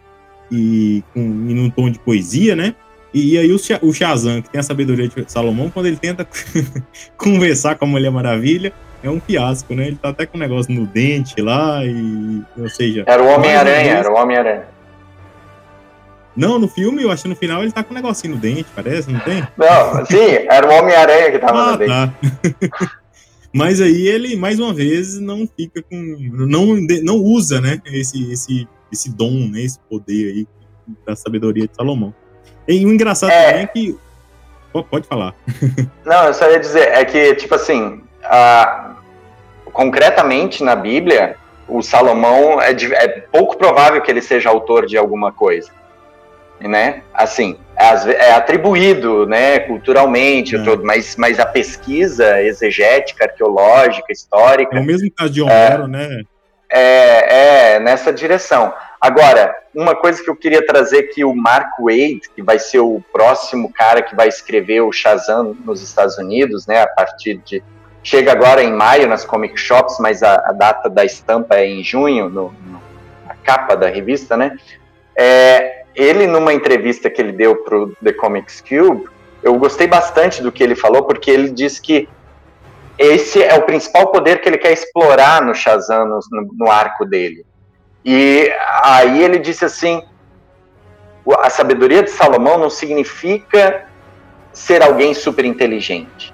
[0.50, 2.74] e, com, e num tom de poesia, né?
[3.14, 6.26] E, e aí o, o Shazam, que tem a sabedoria de Salomão, quando ele tenta
[7.16, 9.88] conversar com a Mulher Maravilha, é um fiasco, né?
[9.88, 12.42] Ele tá até com um negócio no dente lá e.
[12.56, 13.04] Ou seja.
[13.06, 14.71] Era o Homem-Aranha, era o Homem-Aranha.
[16.34, 18.66] Não, no filme, eu acho que no final ele tá com um negocinho no dente,
[18.74, 19.46] parece, não tem?
[19.56, 21.90] Não, sim, era o Homem-Aranha que tava ah, no dente.
[21.90, 22.92] Tá.
[23.52, 25.96] Mas aí ele, mais uma vez, não fica com.
[26.32, 27.82] Não, não usa, né?
[27.84, 29.60] Esse, esse, esse dom, né?
[29.60, 30.46] Esse poder aí
[31.06, 32.14] da sabedoria de Salomão.
[32.66, 33.44] E o engraçado é...
[33.44, 33.98] também é que.
[34.90, 35.34] Pode falar.
[36.02, 38.96] Não, eu só ia dizer, é que, tipo assim, a...
[39.66, 41.36] concretamente na Bíblia,
[41.68, 42.90] o Salomão é, de...
[42.94, 45.70] é pouco provável que ele seja autor de alguma coisa
[46.68, 47.02] né?
[47.12, 50.62] Assim, é, é atribuído, né, culturalmente, é.
[50.62, 54.76] todo, mas, mas a pesquisa exegética, arqueológica, histórica.
[54.76, 56.22] É o mesmo caso de Homero, é, né?
[56.70, 58.72] É, é nessa direção.
[59.00, 63.02] Agora, uma coisa que eu queria trazer que o Mark Wade, que vai ser o
[63.12, 67.62] próximo cara que vai escrever o Shazam nos Estados Unidos, né, a partir de
[68.02, 71.84] chega agora em maio nas comic shops, mas a, a data da estampa é em
[71.84, 72.82] junho, no, no,
[73.28, 74.56] a capa da revista, né?
[75.16, 79.06] É, ele, numa entrevista que ele deu para o The Comics Cube,
[79.42, 82.08] eu gostei bastante do que ele falou, porque ele disse que
[82.98, 86.20] esse é o principal poder que ele quer explorar no Shazam, no,
[86.52, 87.44] no arco dele.
[88.04, 88.50] E
[88.84, 90.02] aí ele disse assim:
[91.42, 93.86] a sabedoria de Salomão não significa
[94.52, 96.32] ser alguém super inteligente,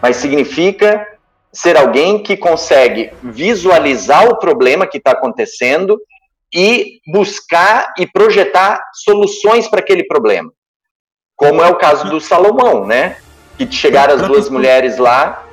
[0.00, 1.06] mas significa
[1.52, 6.00] ser alguém que consegue visualizar o problema que está acontecendo
[6.54, 10.50] e buscar e projetar soluções para aquele problema.
[11.34, 13.16] Como é o caso do Salomão, né?
[13.58, 15.44] Que chegaram as duas mulheres lá.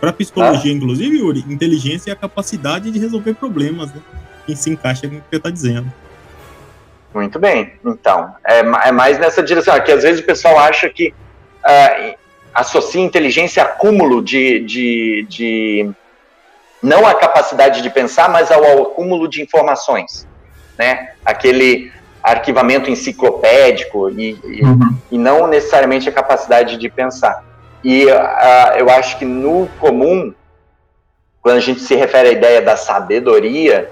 [0.00, 0.74] Para psicologia, ah?
[0.74, 4.00] inclusive, Yuri, inteligência é a capacidade de resolver problemas, né?
[4.46, 5.92] Que se encaixa com o que você está dizendo.
[7.12, 7.72] Muito bem.
[7.84, 9.80] Então, é, é, mais nessa direção.
[9.80, 12.14] Que às vezes o pessoal acha que uh,
[12.52, 15.90] associa inteligência a acúmulo de, de, de
[16.84, 20.28] não a capacidade de pensar, mas ao, acúmulo de informações,
[20.78, 21.12] né?
[21.24, 21.90] Aquele
[22.22, 24.96] arquivamento enciclopédico e, e, uhum.
[25.10, 27.42] e não necessariamente a capacidade de pensar.
[27.82, 30.34] E uh, eu acho que no comum,
[31.40, 33.90] quando a gente se refere à ideia da sabedoria,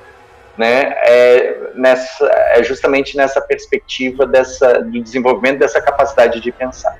[0.56, 6.94] né, é, nessa, é justamente nessa perspectiva dessa, do desenvolvimento dessa capacidade de pensar.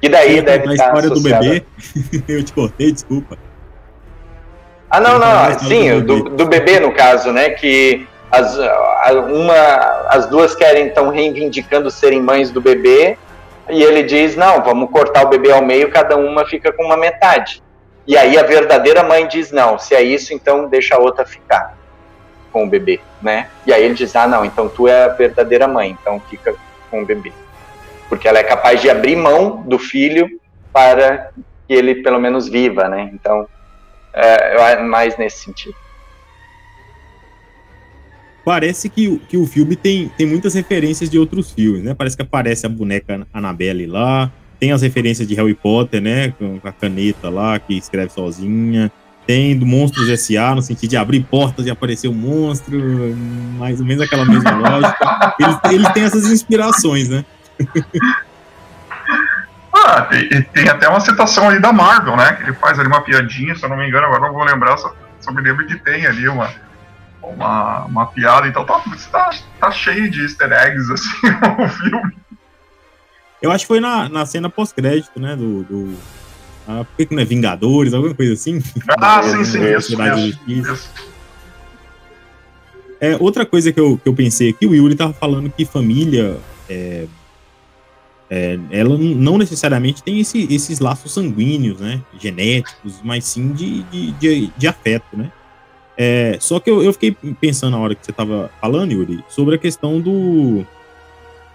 [0.00, 1.64] E daí deve estar a história do bebê,
[2.26, 3.36] eu te cortei, desculpa.
[4.90, 7.50] Ah, não, não, sim, do, do bebê no caso, né?
[7.50, 8.56] Que as,
[9.28, 13.18] uma, as duas querem então reivindicando serem mães do bebê,
[13.68, 16.96] e ele diz: não, vamos cortar o bebê ao meio, cada uma fica com uma
[16.96, 17.62] metade.
[18.06, 21.76] E aí a verdadeira mãe diz: não, se é isso, então deixa a outra ficar
[22.50, 23.48] com o bebê, né?
[23.66, 26.54] E aí ele diz: ah, não, então tu é a verdadeira mãe, então fica
[26.90, 27.32] com o bebê.
[28.08, 30.40] Porque ela é capaz de abrir mão do filho
[30.72, 31.30] para
[31.66, 33.10] que ele pelo menos viva, né?
[33.12, 33.46] Então
[34.18, 35.74] é, mais nesse sentido.
[38.44, 41.94] Parece que, que o filme tem, tem muitas referências de outros filmes, né?
[41.94, 46.30] Parece que aparece a boneca Annabelle lá, tem as referências de Harry Potter, né?
[46.32, 48.90] Com a caneta lá, que escreve sozinha.
[49.26, 52.80] Tem do Monstros S.A., no sentido de abrir portas e aparecer um monstro,
[53.58, 55.34] mais ou menos aquela mesma lógica.
[55.38, 57.24] Ele, ele tem essas inspirações, né?
[59.84, 62.32] Ah, tem, tem, até uma citação ali da Marvel, né?
[62.32, 64.76] Que ele faz ali uma piadinha, se eu não me engano, agora não vou lembrar,
[64.76, 66.50] só, só me lembro que tem ali uma,
[67.22, 68.82] uma, uma piada, então tá,
[69.12, 69.30] tá,
[69.60, 71.26] tá cheio de easter eggs, assim,
[71.62, 72.12] o filme.
[73.40, 75.36] Eu acho que foi na, na cena pós-crédito, né?
[75.36, 75.62] Do.
[75.62, 75.96] do
[76.66, 78.62] ah, por que não é Vingadores, alguma coisa assim?
[79.00, 80.90] Ah, sim, sim, isso, isso, isso.
[83.00, 86.36] É, outra coisa que eu, que eu pensei aqui, o Yuri tava falando que família
[86.68, 87.06] é,
[88.30, 94.12] é, ela não necessariamente tem esse, esses laços sanguíneos, né, genéticos, mas sim de, de,
[94.12, 95.32] de, de afeto, né.
[95.96, 99.56] É, só que eu, eu, fiquei pensando na hora que você estava falando, Yuri, sobre
[99.56, 100.64] a questão do,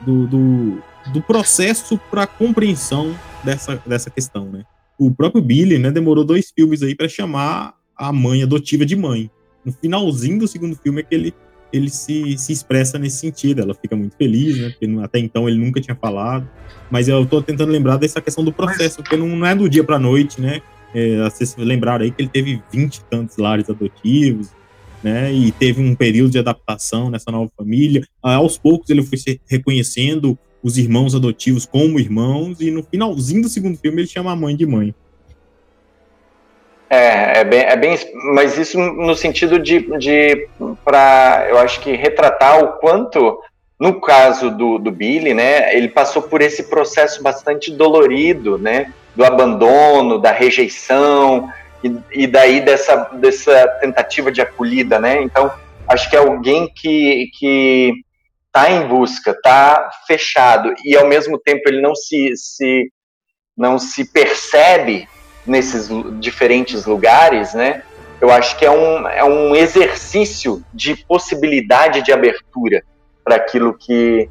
[0.01, 0.83] do, do,
[1.13, 4.65] do processo para compreensão dessa, dessa questão, né.
[4.97, 9.29] O próprio Billy, né, demorou dois filmes aí para chamar a mãe adotiva de mãe.
[9.63, 11.33] No finalzinho do segundo filme é que ele
[11.73, 13.61] ele se, se expressa nesse sentido.
[13.61, 14.69] Ela fica muito feliz, né?
[14.69, 16.47] Porque até então ele nunca tinha falado.
[16.91, 19.83] Mas eu tô tentando lembrar dessa questão do processo, porque não, não é do dia
[19.83, 20.61] pra noite, né?
[20.93, 24.49] É, vocês lembraram aí que ele teve 20 e tantos lares adotivos,
[25.01, 25.33] né?
[25.33, 28.05] E teve um período de adaptação nessa nova família.
[28.21, 33.49] Aos poucos ele foi se reconhecendo os irmãos adotivos como irmãos, e no finalzinho do
[33.49, 34.95] segundo filme ele chama a mãe de mãe.
[36.93, 37.97] É, é bem, é bem,
[38.35, 40.47] mas isso no sentido de, de
[40.85, 43.39] para, eu acho que retratar o quanto,
[43.79, 49.25] no caso do, do Billy, né, ele passou por esse processo bastante dolorido, né, do
[49.25, 51.49] abandono, da rejeição,
[51.83, 55.21] e, e daí dessa, dessa tentativa de acolhida, né?
[55.21, 55.51] Então,
[55.87, 57.91] acho que é alguém que, que
[58.51, 62.91] tá em busca, tá fechado, e ao mesmo tempo ele não se, se,
[63.57, 65.07] não se percebe
[65.45, 65.89] nesses
[66.19, 67.83] diferentes lugares, né?
[68.21, 72.83] Eu acho que é um, é um exercício de possibilidade de abertura
[73.23, 74.29] para aquilo que,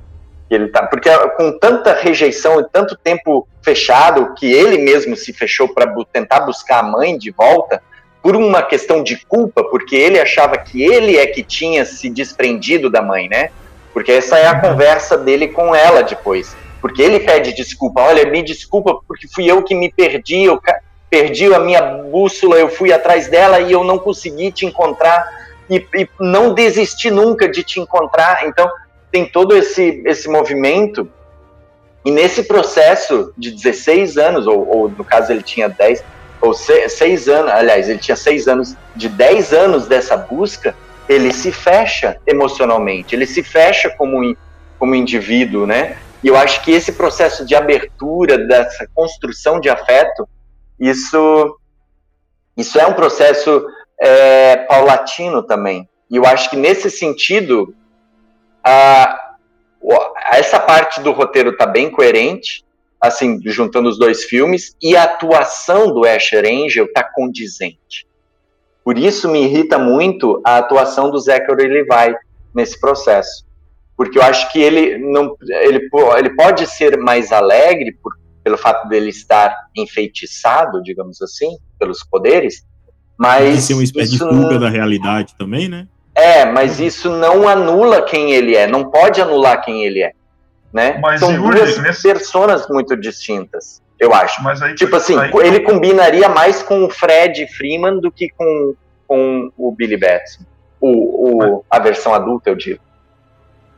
[0.48, 0.86] que ele tá.
[0.86, 6.40] Porque com tanta rejeição e tanto tempo fechado, que ele mesmo se fechou para tentar
[6.40, 7.82] buscar a mãe de volta,
[8.22, 12.88] por uma questão de culpa, porque ele achava que ele é que tinha se desprendido
[12.88, 13.50] da mãe, né?
[13.92, 16.56] Porque essa é a conversa dele com ela depois.
[16.80, 20.60] Porque ele pede desculpa, olha, me desculpa porque fui eu que me perdi, eu
[21.12, 25.28] perdi a minha bússola, eu fui atrás dela e eu não consegui te encontrar
[25.68, 28.46] e, e não desisti nunca de te encontrar.
[28.46, 28.66] Então,
[29.10, 31.06] tem todo esse, esse movimento
[32.02, 36.02] e nesse processo de 16 anos, ou, ou no caso ele tinha 10,
[36.40, 40.74] ou 6 anos, aliás, ele tinha 6 anos, de 10 anos dessa busca,
[41.06, 44.34] ele se fecha emocionalmente, ele se fecha como,
[44.78, 45.98] como indivíduo, né?
[46.22, 50.26] E eu acho que esse processo de abertura, dessa construção de afeto,
[50.82, 51.58] isso,
[52.56, 53.64] isso é um processo
[54.00, 55.88] é, paulatino também.
[56.10, 57.72] E eu acho que nesse sentido,
[58.64, 59.36] a,
[60.32, 62.64] essa parte do roteiro está bem coerente,
[63.00, 68.04] assim, juntando os dois filmes, e a atuação do Asher Angel está condizente.
[68.84, 72.16] Por isso me irrita muito a atuação do Zachary Levi
[72.52, 73.44] nesse processo.
[73.96, 75.88] Porque eu acho que ele não ele,
[76.18, 82.64] ele pode ser mais alegre por pelo fato dele estar enfeitiçado, digamos assim, pelos poderes,
[83.18, 85.86] mas Pode ser uma espécie de fuga da realidade também, né?
[86.14, 90.12] É, mas isso não anula quem ele é, não pode anular quem ele é,
[90.72, 90.98] né?
[91.00, 92.02] Mas São Yuri, duas nesse...
[92.02, 94.42] personas muito distintas, eu acho.
[94.42, 95.30] Mas aí, tipo assim, aí...
[95.42, 98.74] ele combinaria mais com o Fred Freeman do que com,
[99.06, 100.44] com o Billy Batson,
[100.80, 102.80] o, o, a versão adulta, eu digo.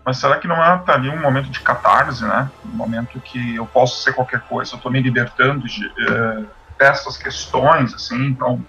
[0.05, 2.51] Mas será que não é tá ali um momento de catarse, né?
[2.65, 6.47] Um momento que eu posso ser qualquer coisa, eu tô me libertando de, uh,
[6.79, 8.61] dessas questões, assim, então...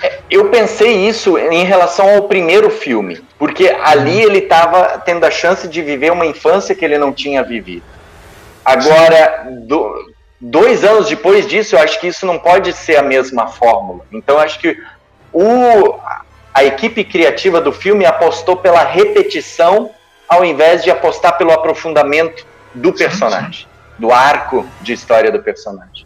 [0.00, 4.30] É, eu pensei isso em relação ao primeiro filme, porque ali uhum.
[4.30, 7.84] ele estava tendo a chance de viver uma infância que ele não tinha vivido.
[8.64, 13.48] Agora, do, dois anos depois disso, eu acho que isso não pode ser a mesma
[13.48, 14.04] fórmula.
[14.12, 14.80] Então, acho que
[15.32, 15.98] o,
[16.58, 19.92] a equipe criativa do filme apostou pela repetição
[20.28, 22.44] ao invés de apostar pelo aprofundamento
[22.74, 26.04] do personagem, do arco de história do personagem.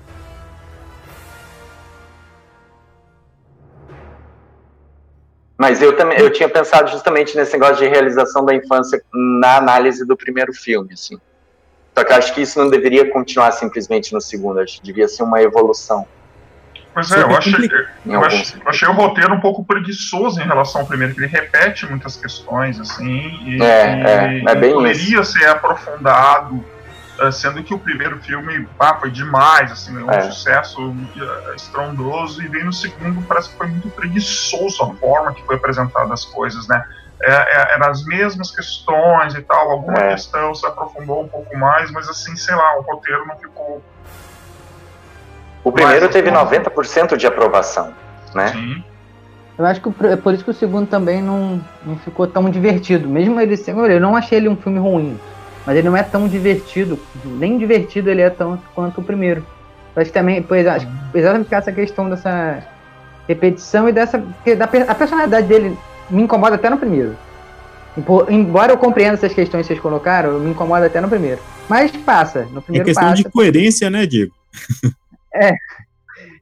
[5.57, 9.03] Mas eu também eu tinha pensado justamente nesse negócio de realização da infância
[9.41, 11.19] na análise do primeiro filme, assim.
[11.97, 15.09] Só que eu acho que isso não deveria continuar simplesmente no segundo, acho que devia
[15.09, 16.07] ser uma evolução.
[16.95, 17.71] Pois é, eu achei,
[18.05, 21.27] eu achei, eu achei, o roteiro um pouco preguiçoso em relação ao primeiro, que ele
[21.27, 25.33] repete muitas questões, assim, e, é, e, é, é bem poderia isso.
[25.33, 26.63] ser aprofundado,
[27.19, 30.21] eh, sendo que o primeiro filme ah, foi demais, assim, um é.
[30.31, 35.43] sucesso eh, estrondoso, e vem no segundo parece que foi muito preguiçoso a forma que
[35.45, 36.85] foi apresentada as coisas, né?
[37.23, 40.11] É, é, eram as mesmas questões e tal, alguma é.
[40.11, 43.81] questão se aprofundou um pouco mais, mas assim, sei lá, o roteiro não ficou
[45.65, 47.93] o primeiro Mas, teve 90% de aprovação,
[48.35, 48.49] né?
[48.49, 48.85] Sim.
[49.59, 53.09] Eu acho que é por isso que o segundo também não, não ficou tão divertido.
[53.09, 53.87] Mesmo ele sendo.
[53.87, 55.19] Eu não achei ele um filme ruim.
[55.67, 56.99] Mas ele não é tão divertido.
[57.25, 59.47] Nem divertido ele é tão quanto o primeiro.
[59.95, 62.65] Que também, pois, acho, exatamente essa questão dessa
[63.29, 64.19] repetição e dessa.
[64.19, 65.77] Da, a personalidade dele
[66.11, 67.15] me incomoda até no primeiro.
[68.31, 71.43] Embora eu compreenda essas questões que vocês colocaram, me incomoda até no primeiro.
[71.69, 72.47] Mas passa.
[72.51, 73.23] No primeiro é questão passa.
[73.23, 74.33] de coerência, né, Diego?
[75.35, 75.57] É,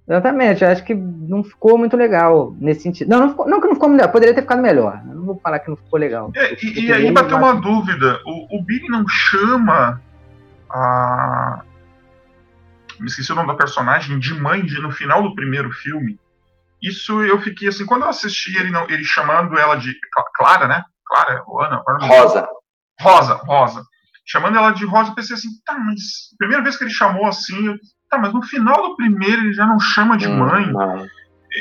[0.08, 0.64] exatamente.
[0.64, 3.08] Eu acho que não ficou muito legal nesse sentido.
[3.08, 5.00] Não, não, ficou, não que não ficou melhor, poderia ter ficado melhor.
[5.06, 6.30] Eu não vou falar que não ficou legal.
[6.34, 10.00] É, e, e aí bateu uma dúvida: o, o Billy não chama
[10.68, 11.62] a.
[12.98, 16.18] Me esqueci o nome da personagem, de mãe de, no final do primeiro filme.
[16.82, 19.94] Isso eu fiquei assim, quando eu assisti ele, não, ele chamando ela de.
[20.34, 20.82] Clara, né?
[21.06, 21.82] Clara, ou Ana?
[21.86, 22.48] Rosa.
[23.00, 23.82] Rosa, Rosa.
[24.26, 26.00] Chamando ela de Rosa, eu pensei assim, tá, mas
[26.38, 27.74] primeira vez que ele chamou assim, eu
[28.10, 30.72] Tá, mas no final do primeiro ele já não chama de hum, mãe.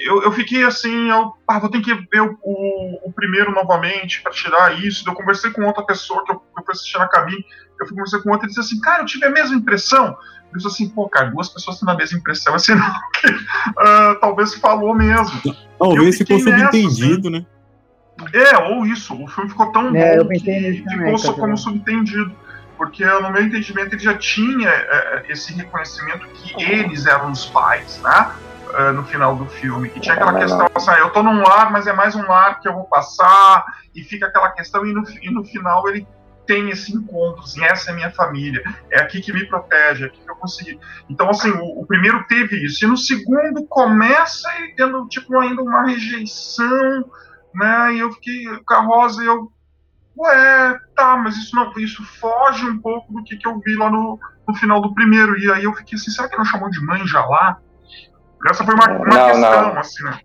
[0.04, 4.22] Eu, eu fiquei assim, eu ah, vou ter que ver o, o, o primeiro novamente
[4.24, 5.08] para tirar isso.
[5.08, 7.46] Eu conversei com outra pessoa que eu, eu fui assistir na cabine.
[7.80, 10.18] Eu fui conversar com outra e disse assim, cara, eu tive a mesma impressão.
[10.52, 14.20] Eu disse assim, pô, cara, duas pessoas têm a mesma impressão, assim, não, que, uh,
[14.20, 15.40] talvez falou mesmo.
[15.78, 17.40] Talvez ficou subentendido, assim.
[17.40, 17.46] né?
[18.34, 22.36] É, ou isso, o filme ficou tão é, bom que ficou também, só como subentendido
[22.80, 28.02] porque no meu entendimento ele já tinha é, esse reconhecimento que eles eram os pais,
[28.02, 28.32] né?
[28.70, 29.90] uh, no final do filme.
[29.90, 32.60] Que tinha aquela questão assim, ah, eu tô num lar, mas é mais um lar
[32.60, 36.08] que eu vou passar, e fica aquela questão, e no, e no final ele
[36.46, 40.20] tem esse encontro, assim, essa é minha família, é aqui que me protege, é aqui
[40.20, 40.80] que eu consegui.
[41.08, 45.62] Então, assim, o, o primeiro teve isso, e no segundo começa ele tendo, tipo, ainda
[45.62, 47.06] uma rejeição,
[47.54, 49.52] né, e eu fiquei com a Rosa, e eu,
[50.20, 53.90] ué, tá, mas isso não, isso foge um pouco do que, que eu vi lá
[53.90, 56.84] no, no final do primeiro, e aí eu fiquei assim, será que não chamou de
[56.86, 57.58] mãe já lá?
[58.50, 59.80] Essa foi uma, uma não, questão, não.
[59.80, 60.20] assim, né?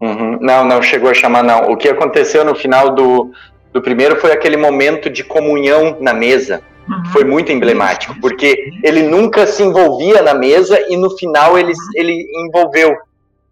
[0.00, 0.38] Uhum.
[0.40, 1.70] Não, não chegou a chamar, não.
[1.70, 3.32] O que aconteceu no final do,
[3.72, 6.60] do primeiro foi aquele momento de comunhão na mesa.
[6.88, 7.04] Uhum.
[7.12, 11.90] Foi muito emblemático, porque ele nunca se envolvia na mesa e no final ele, uhum.
[11.94, 12.96] ele envolveu.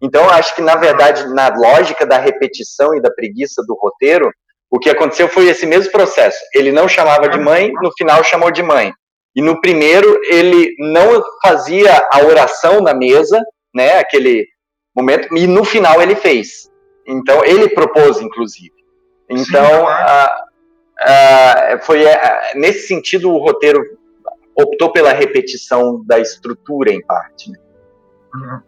[0.01, 4.31] Então, acho que, na verdade, na lógica da repetição e da preguiça do roteiro,
[4.71, 6.39] o que aconteceu foi esse mesmo processo.
[6.55, 8.93] Ele não chamava de mãe, no final chamou de mãe.
[9.35, 13.41] E no primeiro, ele não fazia a oração na mesa,
[13.75, 14.47] né, aquele
[14.95, 16.71] momento, e no final ele fez.
[17.05, 18.71] Então, ele propôs, inclusive.
[19.29, 20.45] Então, a,
[20.99, 23.81] a, foi a, nesse sentido o roteiro
[24.55, 27.51] optou pela repetição da estrutura em parte.
[27.51, 27.57] Né?
[28.35, 28.59] Uhum.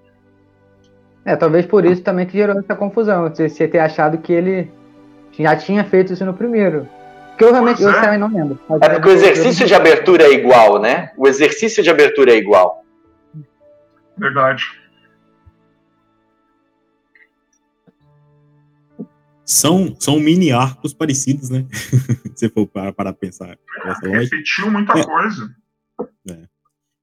[1.26, 4.72] É, talvez por isso também que gerou essa confusão, você ter achado que ele
[5.40, 6.88] já tinha feito isso no primeiro.
[7.38, 8.60] Que eu realmente eu também não lembro.
[8.82, 11.12] É porque o exercício de abertura é igual, né?
[11.18, 12.84] O exercício de abertura é igual.
[14.16, 14.64] Verdade.
[19.46, 21.66] são, são mini arcos parecidos, né?
[22.36, 23.58] Se for para, para pensar.
[24.04, 25.04] Repetiu muita é.
[25.04, 25.56] coisa.
[26.30, 26.53] É.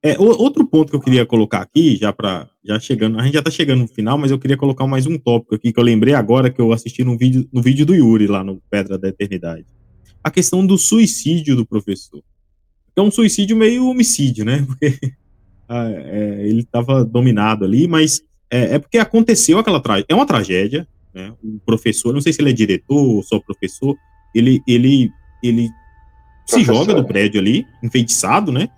[0.03, 3.43] É, outro ponto que eu queria colocar aqui, já para já chegando, a gente já
[3.43, 6.15] tá chegando no final, mas eu queria colocar mais um tópico aqui que eu lembrei
[6.15, 9.67] agora que eu assisti no vídeo, no vídeo do Yuri lá no Pedra da Eternidade.
[10.25, 12.23] A questão do suicídio do professor.
[12.97, 14.65] É um suicídio meio homicídio, né?
[14.67, 14.99] Porque
[15.69, 20.07] ah, é, ele estava dominado ali, mas é, é, porque aconteceu aquela tragédia.
[20.09, 21.33] É uma tragédia, né?
[21.45, 23.97] O professor, não sei se ele é diretor ou só professor,
[24.35, 25.11] ele, ele,
[25.43, 25.69] ele
[26.47, 28.69] se joga do prédio ali, enfeitiçado, né?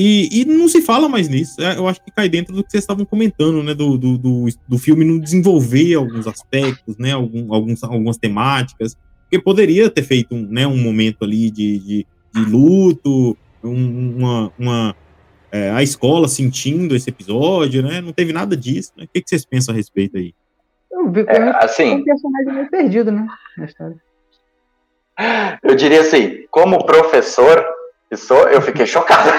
[0.00, 1.60] E, e, não se fala mais nisso.
[1.60, 3.74] É, eu acho que cai dentro do que vocês estavam comentando, né?
[3.74, 7.10] Do, do, do, do filme não desenvolver alguns aspectos, né?
[7.10, 8.96] Algum, alguns, algumas temáticas.
[9.22, 14.52] Porque poderia ter feito um, né, um momento ali de, de, de luto, um, uma,
[14.56, 14.96] uma
[15.50, 18.00] é, a escola sentindo esse episódio, né?
[18.00, 18.92] Não teve nada disso.
[18.96, 19.02] Né?
[19.02, 20.32] O que, que vocês pensam a respeito aí?
[20.92, 23.26] Eu vi é, assim, um personagem meio perdido, né?
[23.56, 23.96] Na história.
[25.60, 27.66] Eu diria assim, como professor,
[28.16, 29.30] sou, eu fiquei chocado.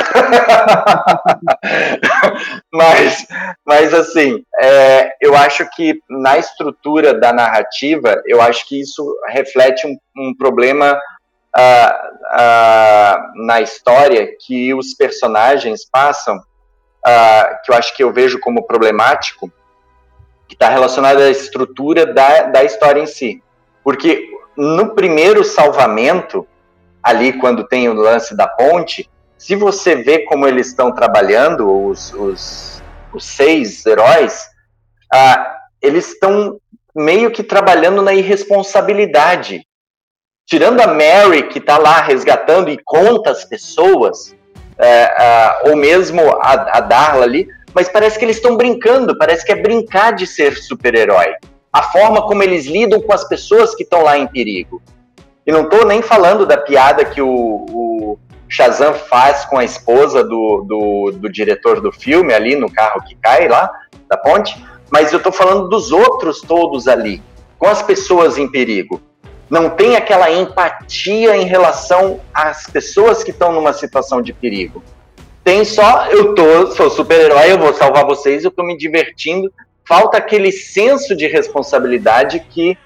[2.71, 3.25] mas,
[3.65, 9.87] mas assim, é, eu acho que na estrutura da narrativa, eu acho que isso reflete
[9.87, 10.99] um, um problema
[11.57, 11.91] uh,
[12.35, 18.67] uh, na história que os personagens passam, uh, que eu acho que eu vejo como
[18.67, 19.51] problemático,
[20.47, 23.41] que está relacionado à estrutura da, da história em si.
[23.83, 24.27] Porque
[24.57, 26.47] no primeiro salvamento,
[27.03, 32.13] ali quando tem o lance da ponte, se você vê como eles estão trabalhando, os,
[32.13, 34.43] os, os seis heróis,
[35.13, 36.59] ah, eles estão
[36.95, 39.65] meio que trabalhando na irresponsabilidade.
[40.45, 44.35] Tirando a Mary, que está lá resgatando e conta as pessoas,
[44.77, 49.51] é, ou mesmo a, a Darla ali, mas parece que eles estão brincando, parece que
[49.51, 51.35] é brincar de ser super-herói.
[51.71, 54.81] A forma como eles lidam com as pessoas que estão lá em perigo.
[55.49, 60.23] E não estou nem falando da piada que o, o Shazam faz com a esposa
[60.23, 63.67] do, do, do, diretor do filme ali no carro que cai lá
[64.07, 67.23] da ponte, mas eu estou falando dos outros todos ali,
[67.57, 69.01] com as pessoas em perigo.
[69.49, 74.83] Não tem aquela empatia em relação às pessoas que estão numa situação de perigo.
[75.43, 79.51] Tem só, eu tô, sou super-herói, eu vou salvar vocês, eu tô me divertindo.
[79.83, 82.77] Falta aquele senso de responsabilidade que,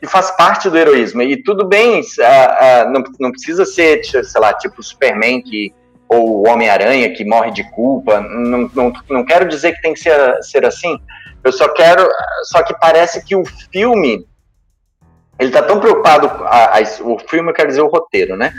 [0.00, 1.20] que faz parte do heroísmo.
[1.22, 5.72] E tudo bem, uh, uh, não, não precisa ser, sei lá, tipo Superman que,
[6.08, 8.20] ou Homem-Aranha que morre de culpa.
[8.20, 10.98] Não, não, não quero dizer que tem que ser, ser assim.
[11.44, 12.08] Eu só quero.
[12.44, 14.26] Só que parece que o filme.
[15.38, 16.26] Ele tá tão preocupado.
[16.44, 18.52] A, a, o filme, eu quero dizer o roteiro, né?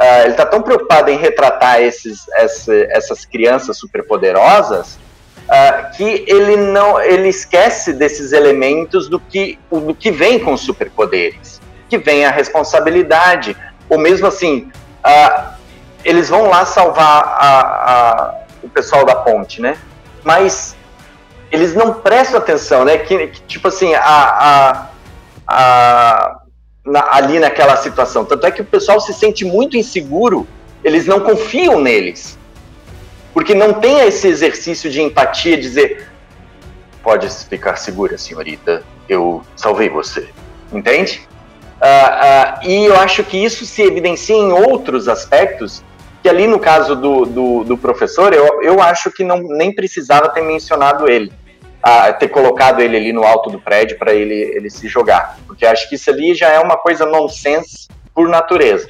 [0.00, 4.98] Uh, ele está tão preocupado em retratar esses, essa, essas crianças superpoderosas
[5.48, 10.60] uh, que ele não ele esquece desses elementos do que, do que vem com os
[10.60, 13.56] superpoderes, que vem a responsabilidade,
[13.88, 14.70] ou mesmo assim,
[15.04, 15.52] uh,
[16.04, 19.76] eles vão lá salvar a, a, o pessoal da ponte, né?
[20.22, 20.76] Mas
[21.50, 22.98] eles não prestam atenção, né?
[22.98, 24.88] Que, que tipo assim, a,
[25.46, 26.40] a,
[26.84, 28.24] na, ali naquela situação.
[28.24, 30.46] Tanto é que o pessoal se sente muito inseguro,
[30.84, 32.37] eles não confiam neles.
[33.38, 36.08] Porque não tem esse exercício de empatia, dizer,
[37.04, 38.82] pode ficar segura, senhorita.
[39.08, 40.28] Eu salvei você.
[40.72, 41.22] Entende?
[41.76, 45.84] Uh, uh, e eu acho que isso se evidencia em outros aspectos,
[46.20, 50.30] que ali no caso do, do, do professor, eu, eu acho que não nem precisava
[50.30, 51.32] ter mencionado ele,
[51.86, 55.64] uh, ter colocado ele ali no alto do prédio para ele, ele se jogar, porque
[55.64, 58.88] acho que isso ali já é uma coisa nonsense por natureza.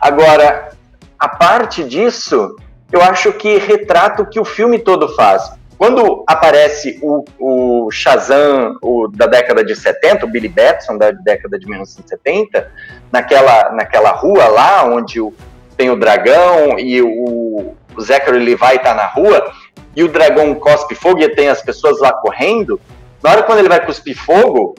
[0.00, 0.70] Agora,
[1.18, 2.56] a parte disso,
[2.92, 5.50] eu acho que retrata o que o filme todo faz.
[5.78, 11.58] Quando aparece o, o Shazam o, da década de 70, o Billy Batson da década
[11.58, 12.70] de 1970,
[13.10, 15.32] naquela, naquela rua lá onde o,
[15.78, 19.50] tem o dragão e o, o Zachary Levi tá na rua,
[19.96, 22.78] e o dragão cospe fogo e tem as pessoas lá correndo,
[23.22, 24.74] na hora quando ele vai cuspir fogo,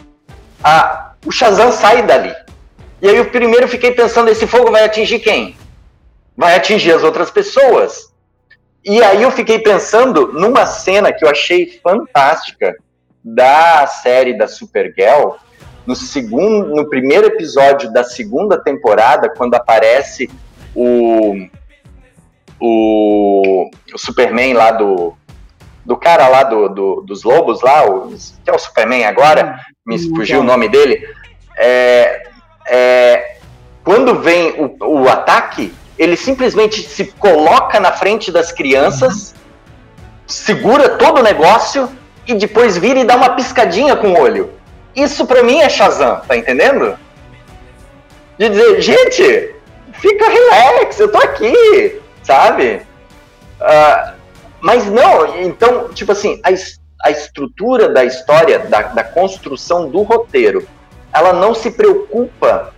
[0.63, 2.33] a, o Shazam sai dali.
[3.01, 5.55] E aí eu primeiro fiquei pensando, esse fogo vai atingir quem?
[6.35, 8.11] Vai atingir as outras pessoas.
[8.83, 12.75] E aí eu fiquei pensando numa cena que eu achei fantástica
[13.23, 15.35] da série da Supergirl,
[15.85, 20.29] no segundo, no primeiro episódio da segunda temporada, quando aparece
[20.75, 21.47] o,
[22.59, 25.15] o, o Superman lá do
[25.85, 29.97] do cara lá do, do, dos lobos lá, o, que é o Superman agora, me
[29.97, 31.03] fugiu o nome dele.
[31.57, 32.23] É,
[32.67, 33.37] é,
[33.83, 39.35] quando vem o, o ataque, ele simplesmente se coloca na frente das crianças,
[40.25, 41.87] segura todo o negócio
[42.25, 44.49] e depois vira e dá uma piscadinha com o olho.
[44.95, 46.97] Isso para mim é Shazam, tá entendendo?
[48.35, 49.55] De dizer, gente,
[49.93, 52.81] fica relax, eu tô aqui, sabe?
[53.61, 54.13] Uh,
[54.59, 56.49] mas não, então, tipo assim, a,
[57.07, 60.67] a estrutura da história, da, da construção do roteiro,
[61.13, 62.73] ela não se preocupa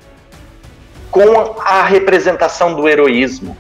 [1.14, 3.56] com a representação do heroísmo.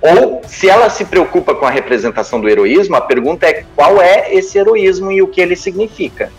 [0.00, 4.34] Ou, se ela se preocupa com a representação do heroísmo, a pergunta é qual é
[4.34, 6.32] esse heroísmo e o que ele significa.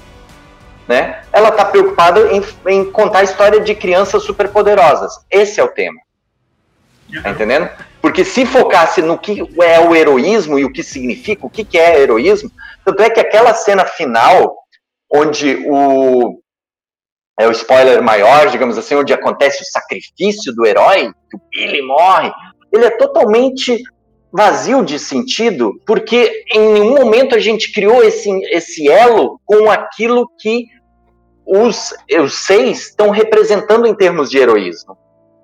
[0.88, 1.22] Né?
[1.32, 5.20] Ela está preocupada em, em, contar a história de crianças superpoderosas.
[5.30, 5.99] Esse é o tema.
[7.22, 7.70] Tá entendendo?
[8.02, 11.78] Porque se focasse no que é o heroísmo e o que significa, o que, que
[11.78, 12.52] é heroísmo,
[12.84, 14.56] tanto é que aquela cena final,
[15.12, 16.40] onde o,
[17.38, 21.82] é o spoiler maior, digamos assim, onde acontece o sacrifício do herói, que o Billy
[21.82, 22.32] morre,
[22.72, 23.84] ele é totalmente
[24.32, 30.30] vazio de sentido, porque em nenhum momento a gente criou esse, esse elo com aquilo
[30.40, 30.66] que
[31.45, 34.98] os, os seis estão representando em termos de heroísmo.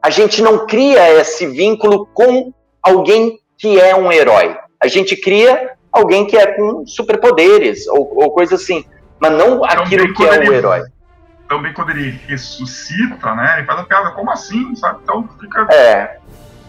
[0.03, 2.51] A gente não cria esse vínculo com
[2.81, 4.57] alguém que é um herói.
[4.81, 8.83] A gente cria alguém que é com superpoderes ou, ou coisa assim,
[9.21, 10.81] mas não aquilo que é o herói
[11.51, 13.55] também quando ele ressuscita, né?
[13.57, 14.73] Ele faz a piada, como assim?
[14.75, 14.99] Sabe?
[15.03, 15.67] Então fica.
[15.69, 16.17] É.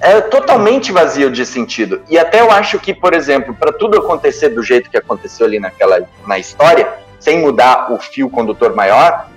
[0.00, 2.02] É totalmente vazio de sentido.
[2.10, 5.60] E até eu acho que, por exemplo, para tudo acontecer do jeito que aconteceu ali
[5.60, 9.28] naquela na história, sem mudar o fio condutor maior,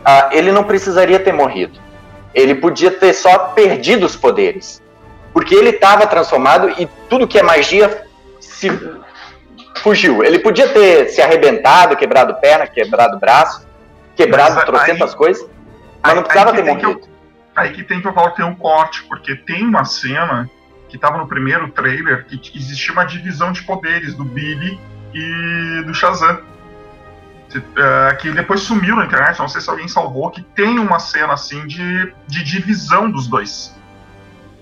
[0.00, 1.78] uh, ele não precisaria ter morrido.
[2.34, 4.82] Ele podia ter só perdido os poderes.
[5.32, 8.02] Porque ele estava transformado e tudo que é magia
[8.40, 8.68] se
[9.76, 10.24] fugiu.
[10.24, 13.67] Ele podia ter se arrebentado, quebrado perna, quebrado braço,
[14.18, 15.48] quebrado trocentas coisas,
[16.02, 16.90] mas aí, não precisava ter morrido.
[16.90, 17.08] Eu,
[17.54, 20.50] aí que tem que eu falo que tem um corte, porque tem uma cena
[20.88, 24.78] que estava no primeiro trailer que, existia uma divisão de poderes do Billy
[25.14, 26.40] e do Shazam.
[27.48, 31.32] Uh, que depois sumiu na internet, não sei se alguém salvou, que tem uma cena
[31.32, 33.74] assim de, de divisão dos dois.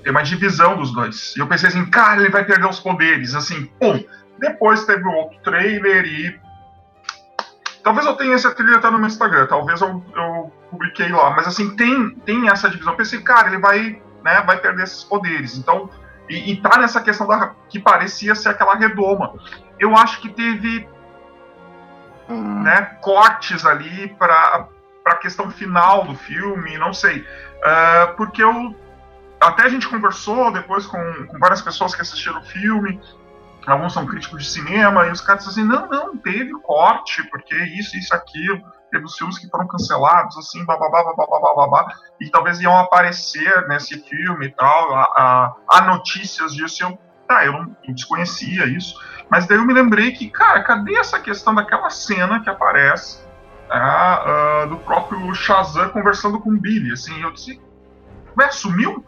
[0.05, 1.35] Tem uma divisão dos dois.
[1.37, 3.35] E eu pensei assim, cara, ele vai perder os poderes.
[3.35, 4.05] Assim, pum.
[4.39, 6.39] Depois teve um outro trailer e
[7.87, 11.47] Talvez eu tenha essa trilha até no meu Instagram, talvez eu, eu publiquei lá, mas
[11.47, 12.95] assim, tem, tem essa divisão.
[12.95, 15.57] Eu pensei, cara, ele vai, né, vai perder esses poderes.
[15.57, 15.89] Então,
[16.29, 19.35] e, e tá nessa questão da que parecia ser aquela redoma.
[19.79, 20.89] Eu acho que teve
[22.29, 22.65] hum.
[22.65, 24.67] né, cortes ali para
[25.05, 27.21] a questão final do filme, não sei.
[27.21, 28.75] Uh, porque eu.
[29.41, 33.01] Até a gente conversou depois com, com várias pessoas que assistiram o filme
[33.67, 37.55] alguns são críticos de cinema, e os caras dizem assim, não, não, teve corte, porque
[37.55, 42.61] isso, isso, aquilo, teve os filmes que foram cancelados, assim, bababá, bababá, babá, e talvez
[42.61, 48.67] iam aparecer nesse filme e tal, há, notícias disso, eu, tá, eu não eu desconhecia
[48.67, 48.95] isso,
[49.29, 53.27] mas daí eu me lembrei que, cara, cadê essa questão daquela cena que aparece
[53.69, 57.61] uh, do próprio Shazam conversando com o Billy, assim, eu disse,
[58.39, 59.05] ué, sumiu?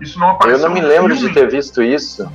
[0.00, 0.62] Isso não apareceu.
[0.62, 2.30] Eu não me lembro de ter visto isso.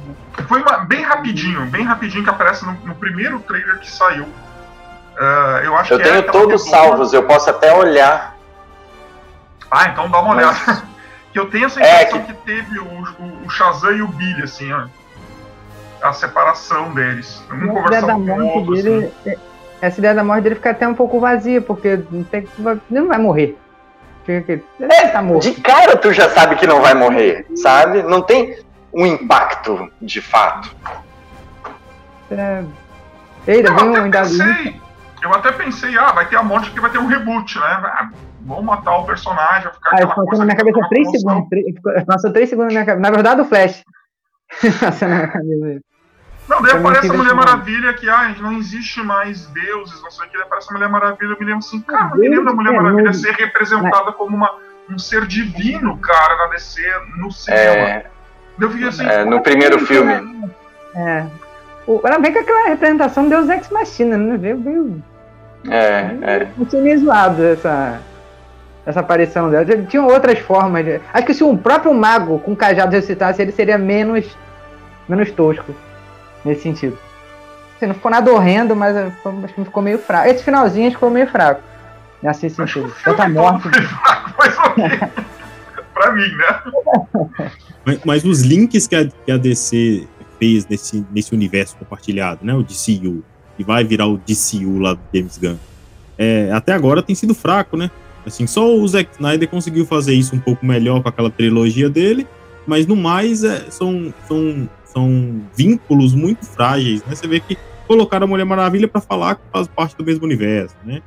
[0.47, 4.23] Foi uma, bem rapidinho, bem rapidinho que aparece no, no primeiro trailer que saiu.
[4.23, 8.35] Uh, eu acho eu que tenho é todos salvos, eu posso até olhar.
[9.69, 10.57] Ah, então dá uma olhada.
[10.65, 10.83] Mas...
[11.31, 12.33] que eu tenho essa é impressão é que...
[12.33, 12.39] que...
[12.41, 14.87] teve o, o, o, Shazam e o Billy, assim, ó.
[16.01, 17.41] A separação deles.
[17.51, 18.73] Um conversando com o outro.
[18.75, 19.29] Dele assim.
[19.29, 19.37] é,
[19.81, 22.47] essa ideia da morte dele fica até um pouco vazia, porque não, tem,
[22.89, 23.57] não vai morrer.
[24.27, 25.43] Ele é, tá morto.
[25.43, 28.03] De cara tu já sabe que não vai morrer, sabe?
[28.03, 28.57] Não tem
[28.93, 30.73] um impacto de fato.
[32.31, 32.63] É...
[33.45, 34.81] Eita, eu, até pensei,
[35.21, 37.65] eu até pensei, ah, vai ter a morte porque vai ter um reboot, né?
[37.65, 38.09] Ah,
[38.41, 41.47] vamos matar o personagem, vai ficar ah, aquela coisa na minha cabeça 3 segundos.
[42.07, 43.01] passou 3 segundos na minha cabeça.
[43.01, 43.83] Na verdade, o Flash.
[44.79, 45.81] Passou na minha cabeça.
[46.47, 50.29] Não, daí aparece a Mulher Maravilha que, ah, não existe mais deuses, não sei o
[50.29, 52.53] que, daí aparece a Mulher Maravilha, eu me lembro assim, cara, eu me lembro da
[52.53, 54.53] Mulher é Maravilha ser representada como uma,
[54.89, 56.81] um ser divino, cara, na DC,
[57.17, 57.63] no cinema.
[57.63, 58.05] É,
[58.59, 60.51] eu fiquei assim, é, no primeiro filme.
[60.95, 61.25] É.
[61.87, 64.37] O, ela vem com aquela representação de Deus Ex Machina, né?
[64.37, 65.03] Veio, veio.
[65.69, 66.47] É, é.
[66.57, 67.99] Não tinha meio zoado essa,
[68.85, 69.65] essa aparição dela.
[69.65, 70.85] Tinha outras formas.
[70.85, 71.01] De...
[71.13, 74.37] Acho que se um próprio mago com cajado ressuscitasse, ele seria menos,
[75.09, 75.73] menos tosco
[76.43, 76.97] nesse sentido.
[77.77, 80.29] Assim, não ficou nada horrendo, mas acho que ficou meio fraco.
[80.29, 81.61] Esse finalzinho ficou meio fraco.
[82.21, 82.93] Nesse sentido.
[83.03, 83.67] Tanta morte.
[85.93, 86.61] pra mim, né?
[87.85, 90.07] Mas, mas, os links que a, que a DC
[90.39, 92.53] fez nesse, nesse universo compartilhado, né?
[92.53, 93.23] O DCU,
[93.57, 95.57] que vai virar o DCU lá do James Gunn,
[96.17, 97.91] é, até agora tem sido fraco, né?
[98.25, 102.25] Assim, só o Zack Snyder conseguiu fazer isso um pouco melhor com aquela trilogia dele,
[102.65, 107.15] mas no mais é, são, são são vínculos muito frágeis, né?
[107.15, 107.57] Você vê que
[107.87, 111.01] colocaram a Mulher Maravilha para falar que faz parte do mesmo universo, né?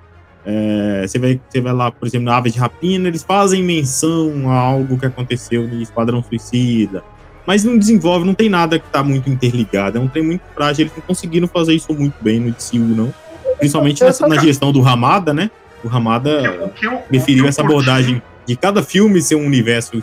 [0.44, 4.48] É, você, vai, você vai lá, por exemplo, na Aves de Rapina, eles fazem menção
[4.48, 7.02] a algo que aconteceu no Esquadrão Suicida,
[7.44, 10.84] mas não desenvolve, não tem nada que tá muito interligado, é um trem muito frágil,
[10.84, 13.12] eles não conseguiram fazer isso muito bem no DCU, não.
[13.58, 15.50] Principalmente nessa, na gestão do Ramada, né?
[15.82, 16.72] O Ramada
[17.08, 20.02] preferiu essa abordagem de cada filme ser um universo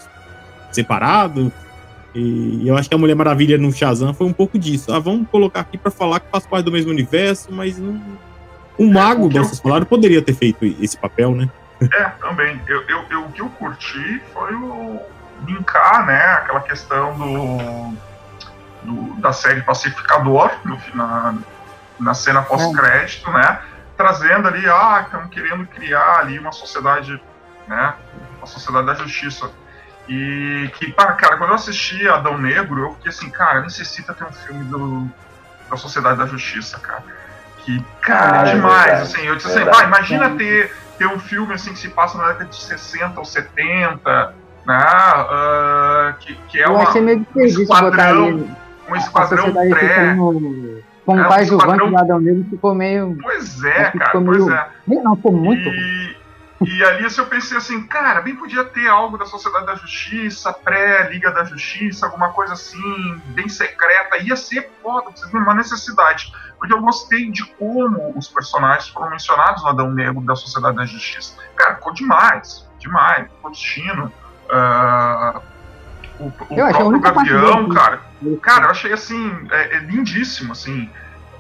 [0.72, 1.52] separado,
[2.14, 4.94] e eu acho que a Mulher Maravilha no Shazam foi um pouco disso.
[4.94, 8.00] Ah, vamos colocar aqui para falar que faz parte do mesmo universo, mas não...
[8.78, 11.50] o mago, como vocês falaram, poderia ter feito esse papel, né?
[11.82, 12.62] É, também.
[12.68, 15.00] Eu, eu, eu, o que eu curti foi o
[15.46, 17.98] linkar, né, aquela questão do,
[18.84, 21.36] do da série Pacificador no, na,
[22.00, 23.60] na cena pós-crédito, né,
[23.98, 27.22] trazendo ali, ah, estão querendo criar ali uma sociedade,
[27.68, 27.94] né,
[28.38, 29.52] uma sociedade da justiça
[30.08, 34.32] e que, cara, quando eu assisti Adão Negro, eu fiquei assim, cara, necessita ter um
[34.32, 35.10] filme do,
[35.70, 37.04] da Sociedade da Justiça, cara.
[37.60, 39.22] Que, cara, ah, é demais, é assim.
[39.22, 42.46] Eu disse assim, vai, imagina ter, ter um filme assim que se passa na década
[42.46, 44.34] de 60 ou 70,
[44.66, 44.76] né?
[44.76, 48.50] Uh, que, que é eu uma, um esquadrão,
[48.90, 50.16] um esquadrão pré.
[51.06, 51.90] Com o é, pai um esquadrão...
[51.90, 53.18] do Adão Negro ficou meio.
[53.22, 54.54] Pois é, cara, pois meio...
[54.54, 54.68] é.
[54.88, 55.70] Não, ficou muito.
[55.70, 56.18] E,
[56.66, 60.54] e ali assim, eu pensei assim, cara, bem podia ter algo da Sociedade da Justiça,
[60.54, 64.18] pré-Liga da Justiça, alguma coisa assim, bem secreta.
[64.18, 66.34] Ia ser foda, vocês verem uma necessidade.
[66.58, 70.86] Porque eu gostei de como os personagens foram mencionados no Adão Negro da Sociedade da
[70.86, 71.36] Justiça.
[71.56, 73.28] Cara, ficou demais, demais.
[73.44, 74.12] O destino.
[74.50, 75.42] Uh,
[76.20, 78.02] o, o próprio Gavião, cara.
[78.42, 80.90] Cara, eu achei assim, é, é lindíssimo, assim.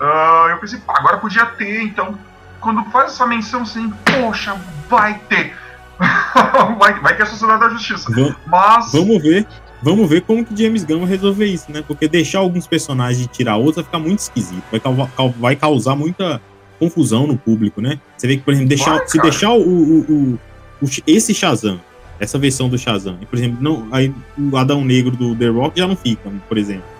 [0.02, 2.18] Uh, eu pensei, pá, agora podia ter, então
[2.64, 4.56] quando faz essa menção assim, poxa,
[4.90, 5.53] vai ter.
[6.80, 8.10] vai, vai ter a Sociedade da Justiça.
[8.10, 8.91] Vamos, Mas.
[8.91, 9.45] Vamos ver.
[9.84, 11.84] Vamos ver como que James Gunn vai resolver isso, né?
[11.85, 14.64] Porque deixar alguns personagens e tirar outros vai ficar muito esquisito.
[14.72, 16.41] Vai, vai causar muita
[16.80, 17.99] confusão no público, né?
[18.18, 20.40] Você vê que, por exemplo, deixar, vai, se deixar o, o,
[20.81, 21.81] o, esse Shazam,
[22.18, 25.85] essa versão do Shazam, por exemplo, não, aí o Adão Negro do The Rock já
[25.85, 26.93] não fica, por exemplo.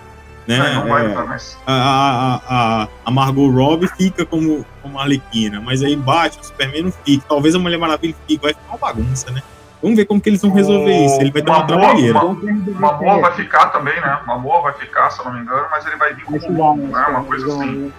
[0.46, 0.74] Né?
[0.74, 1.58] não vai é, mais.
[1.66, 6.92] A, a, a, Margot Robbie fica como, como Arlequina, mas aí bate, o Superman não
[6.92, 7.24] fica.
[7.28, 9.42] Talvez a Mulher Maravilha fique, vai ficar uma bagunça, né?
[9.80, 11.06] Vamos ver como que eles vão resolver o...
[11.06, 11.20] isso.
[11.20, 12.18] Ele vai ter uma, uma trabalheira.
[12.18, 14.18] Uma, uma boa vai ficar também, né?
[14.24, 16.76] Uma boa vai ficar, se eu não me engano, mas ele vai vir com um,
[16.88, 17.06] né?
[17.08, 17.92] uma coisa assim.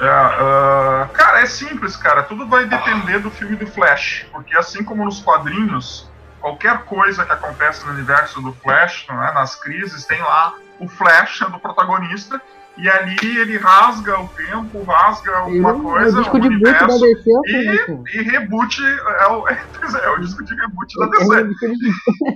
[0.00, 2.22] É, uh, cara, é simples, cara.
[2.22, 4.26] Tudo vai depender do filme do Flash.
[4.32, 6.08] Porque assim como nos quadrinhos,
[6.40, 11.40] qualquer coisa que acontece no universo do Flash, né, nas crises, tem lá o Flash
[11.40, 12.40] do protagonista,
[12.76, 17.30] e ali ele rasga o tempo, rasga alguma coisa, o, disco de universo, da DC,
[17.46, 19.66] e, e reboot é o, é,
[20.04, 21.48] é o disco de reboot da DC.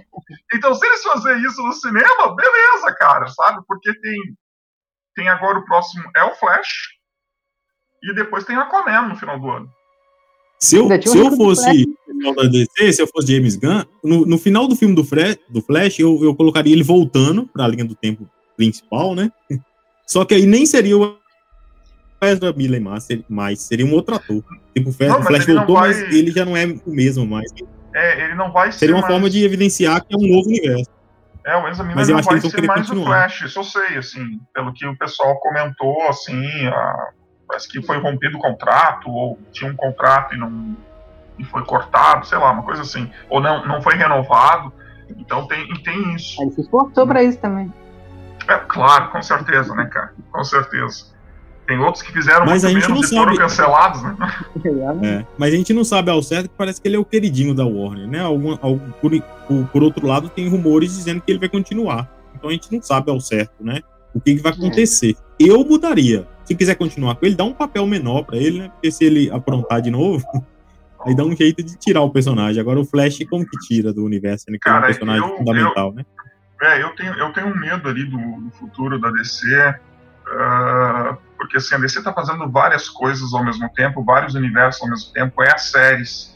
[0.55, 3.63] então, se eles fazerem isso no cinema, beleza, cara, sabe?
[3.69, 4.19] Porque tem,
[5.15, 6.99] tem agora o próximo é o Flash,
[8.03, 9.71] e depois tem Aquaman no final do ano.
[10.63, 11.89] Se eu, se eu fosse
[12.37, 15.61] da DC, se eu fosse James Gunn, no, no final do filme do, Fre do
[15.61, 19.33] Flash, eu, eu colocaria ele voltando para a linha do tempo principal, né?
[20.07, 21.17] Só que aí nem seria o
[22.23, 22.81] Ezra Miller
[23.29, 24.45] mais, seria um outro ator.
[24.73, 25.89] Tipo, o Flash, Flash voltou, vai...
[25.89, 27.51] mas ele já não é o mesmo mais.
[27.93, 29.13] É, ele não vai ser Seria uma mais...
[29.13, 30.89] forma de evidenciar que é um novo universo.
[31.45, 33.03] É, o Ezra Miller mas eu não acho vai que eles ser mais continuar.
[33.03, 37.09] o Flash, isso eu sei, assim, pelo que o pessoal comentou, assim, a
[37.53, 40.75] Parece que foi rompido o contrato, ou tinha um contrato e não
[41.39, 43.11] e foi cortado, sei lá, uma coisa assim.
[43.29, 44.73] Ou não, não foi renovado.
[45.19, 46.41] Então tem, tem isso.
[46.43, 47.71] Ele se esforçou pra isso também.
[48.49, 50.15] É, claro, com certeza, né, cara?
[50.31, 51.13] Com certeza.
[51.67, 53.39] Tem outros que fizeram Mas muito a gente menos não e foram sabe.
[53.39, 54.17] cancelados, né?
[55.03, 57.55] É, mas a gente não sabe ao certo que parece que ele é o queridinho
[57.55, 58.21] da Warner, né?
[58.21, 59.11] Algum, algum- por,
[59.47, 62.09] por, por outro lado, tem rumores dizendo que ele vai continuar.
[62.35, 63.81] Então a gente não sabe ao certo, né?
[64.15, 65.17] O que, que vai acontecer.
[65.39, 66.27] Eu mudaria.
[66.45, 68.69] Se quiser continuar com ele, dá um papel menor pra ele, né?
[68.69, 70.25] Porque se ele aprontar de novo,
[71.07, 72.61] aí dá um jeito de tirar o personagem.
[72.61, 74.59] Agora o Flash, como que tira do universo, né?
[74.61, 76.05] Que é um Cara, personagem eu- fundamental, né?
[76.63, 79.75] É, eu tenho, eu tenho medo ali do, do futuro da DC,
[80.29, 84.89] ah, porque assim, a DC tá fazendo várias coisas ao mesmo tempo, vários universos ao
[84.89, 86.33] mesmo tempo, é séries,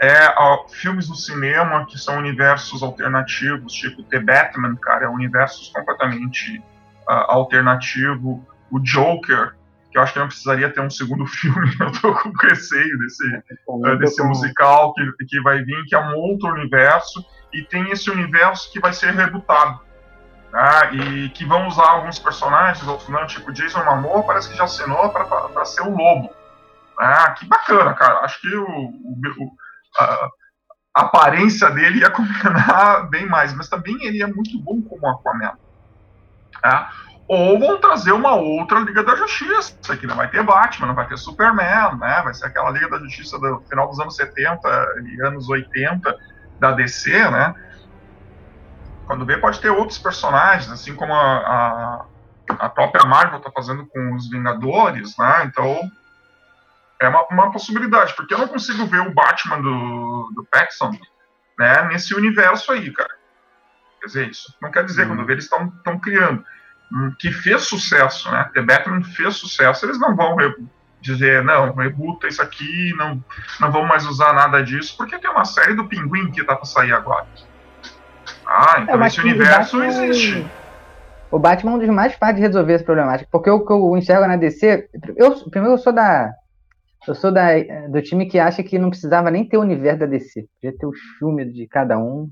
[0.00, 5.14] é ó, filmes no cinema que são universos alternativos, tipo The Batman, cara, é um
[5.14, 6.62] universo completamente
[7.08, 8.46] ah, alternativo,
[8.76, 9.54] o Joker,
[9.90, 13.42] que eu acho que não precisaria ter um segundo filme, eu tô com receio desse,
[13.68, 18.10] uh, desse musical que, que vai vir, que é um outro universo, e tem esse
[18.10, 19.80] universo que vai ser rebutado.
[20.50, 20.92] Tá?
[20.92, 25.08] E que vão usar alguns personagens, outros não, tipo Jason Momoa parece que já assinou
[25.10, 26.30] para ser o Lobo.
[26.98, 28.20] Ah, que bacana, cara.
[28.20, 29.52] Acho que o, o- o-
[29.98, 30.28] a,
[30.96, 35.54] a aparência dele ia combinar bem mais, mas também ele é muito bom como Aquaman.
[36.62, 36.92] Tá?
[37.26, 41.06] Ou vão trazer uma outra Liga da Justiça, que não vai ter Batman, não vai
[41.06, 42.20] ter Superman, né?
[42.22, 44.68] Vai ser aquela Liga da Justiça do final dos anos 70
[45.06, 46.14] e anos 80
[46.60, 47.54] da DC, né?
[49.06, 52.06] Quando vê, pode ter outros personagens, assim como a, a,
[52.58, 55.44] a própria Marvel tá fazendo com os Vingadores, né?
[55.44, 55.90] Então,
[57.00, 60.92] é uma, uma possibilidade, porque eu não consigo ver o Batman do, do Pattinson,
[61.58, 63.14] né, nesse universo aí, cara.
[64.00, 65.16] Quer dizer, isso não quer dizer, Uhum.
[65.16, 66.44] quando vê, eles estão criando.
[67.18, 68.50] Que fez sucesso, né?
[68.54, 70.36] The Batman fez sucesso, eles não vão
[71.00, 73.22] dizer, não, rebuta isso aqui, não,
[73.60, 76.64] não vamos mais usar nada disso, porque tem uma série do Pinguim que tá pra
[76.64, 77.26] sair agora.
[78.46, 80.46] Ah, então mas esse o universo Batman- existe.
[81.30, 83.28] O Batman é um dos mais fáceis de resolver essa problemática.
[83.32, 84.88] Porque o que eu enxergo na DC.
[85.16, 86.30] Eu, primeiro, eu sou da.
[87.08, 87.48] Eu sou da,
[87.90, 90.46] do time que acha que não precisava nem ter o universo da DC.
[90.54, 92.30] Podia ter os filmes de cada um.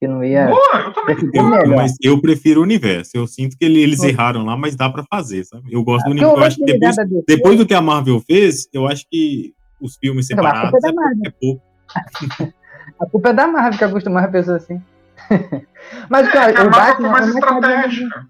[0.00, 0.46] Que não ia.
[0.46, 3.10] Boa, eu também Eu- mas eu prefiro o universo.
[3.14, 5.64] Eu sinto que ele- eles erraram lá, mas dá pra fazer, sabe?
[5.70, 6.40] Eu gosto do Porque universo.
[6.40, 6.96] Eu acho que depois,
[7.28, 10.80] depois do que a Marvel fez, eu acho que os filmes a separados culpa é
[10.80, 11.22] da é, Marvel.
[11.26, 11.62] é pouco.
[12.98, 14.80] A culpa é da Marvel que acostumava a pessoa assim.
[16.08, 18.26] Mas É, a o Marvel Batman foi mais é mais estratégica.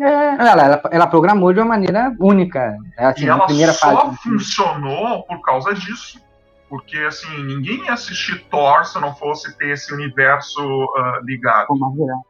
[0.00, 2.76] É, ela, ela, ela programou de uma maneira única.
[2.96, 4.16] Assim, E ela primeira só fase.
[4.22, 6.20] funcionou por causa disso.
[6.68, 10.60] Porque, assim, ninguém ia assistir Thor se não fosse ter esse universo
[10.96, 11.66] ah, ligado.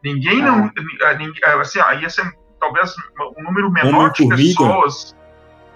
[0.05, 0.47] Ninguém Ah.
[0.47, 0.71] não.
[1.05, 2.95] ah, ninguém- ah, assim, ah, ia ser talvez
[3.37, 5.17] um número menor de pessoas.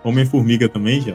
[0.05, 1.15] Homem-Formiga também, já.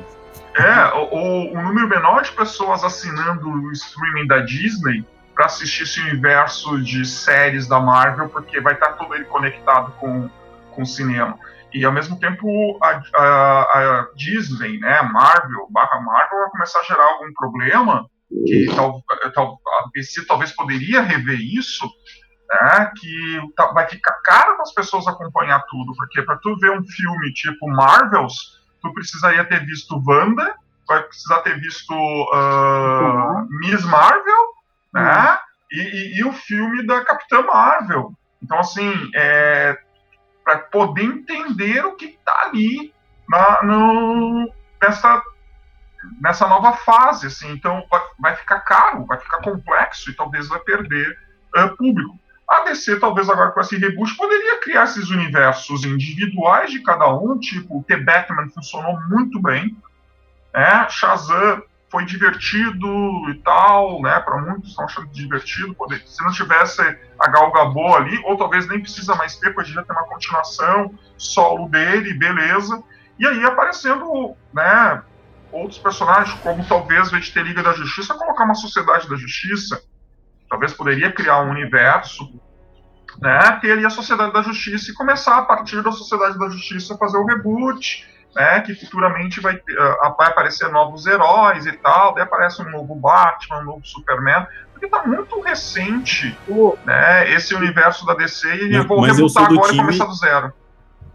[0.56, 5.06] É, ou, ou um número menor de pessoas assinando o streaming da Disney
[5.36, 10.28] para assistir esse universo de séries da Marvel, porque vai estar todo ele conectado com,
[10.72, 11.38] com o cinema.
[11.74, 13.62] E ao mesmo tempo a, a-
[14.02, 18.06] a Disney, né, Marvel, barra Marvel, vai começar a gerar algum problema
[18.46, 19.02] que tal,
[19.34, 21.86] tal, a DC talvez poderia rever isso,
[22.50, 26.72] né, que tá- vai ficar caro para as pessoas acompanhar tudo, porque para tu ver
[26.72, 28.34] um filme tipo Marvels,
[28.82, 30.56] tu precisaria ter visto Wanda,
[30.88, 31.94] vai precisar ter visto
[32.34, 34.46] ah, Miss Marvel,
[34.94, 35.38] né,
[35.72, 38.12] e, e- e o filme da Capitã Marvel.
[38.42, 39.78] Então, assim, é,
[40.48, 42.94] para poder entender o que está ali
[43.28, 44.50] na, no,
[44.82, 45.22] nessa,
[46.22, 50.60] nessa nova fase, assim, então vai, vai ficar caro, vai ficar complexo e talvez vai
[50.60, 51.18] perder
[51.54, 52.18] ah, público.
[52.48, 57.38] A DC, talvez agora com esse reboot, poderia criar esses universos individuais de cada um,
[57.38, 59.76] tipo, The Batman funcionou muito bem,
[60.54, 60.88] né?
[60.90, 62.88] Shazam foi divertido
[63.30, 64.20] e tal, né?
[64.20, 65.74] Para muitos estão achando divertido.
[65.74, 66.82] Poder, se não tivesse
[67.20, 71.70] a Gal Gadot ali, ou talvez nem precisa mais ter, poderia ter uma continuação solo
[71.70, 72.84] dele, beleza.
[73.18, 75.02] E aí aparecendo, né?
[75.52, 79.82] Outros personagens, como talvez, invés de ter Liga da Justiça, colocar uma Sociedade da Justiça.
[80.50, 82.30] Talvez poderia criar um universo,
[83.20, 83.52] né?
[83.62, 86.98] Ter ali a Sociedade da Justiça e começar a partir da Sociedade da Justiça a
[86.98, 88.06] fazer o reboot,
[88.36, 92.70] né, que futuramente vai, ter, ah, vai aparecer novos heróis e tal, daí aparece um
[92.70, 96.38] novo Batman, um novo Superman, porque tá muito recente,
[96.86, 99.86] né, esse universo da DC e eu Mas- vou rebutar sou do agora time- e
[99.86, 100.54] começar do zero.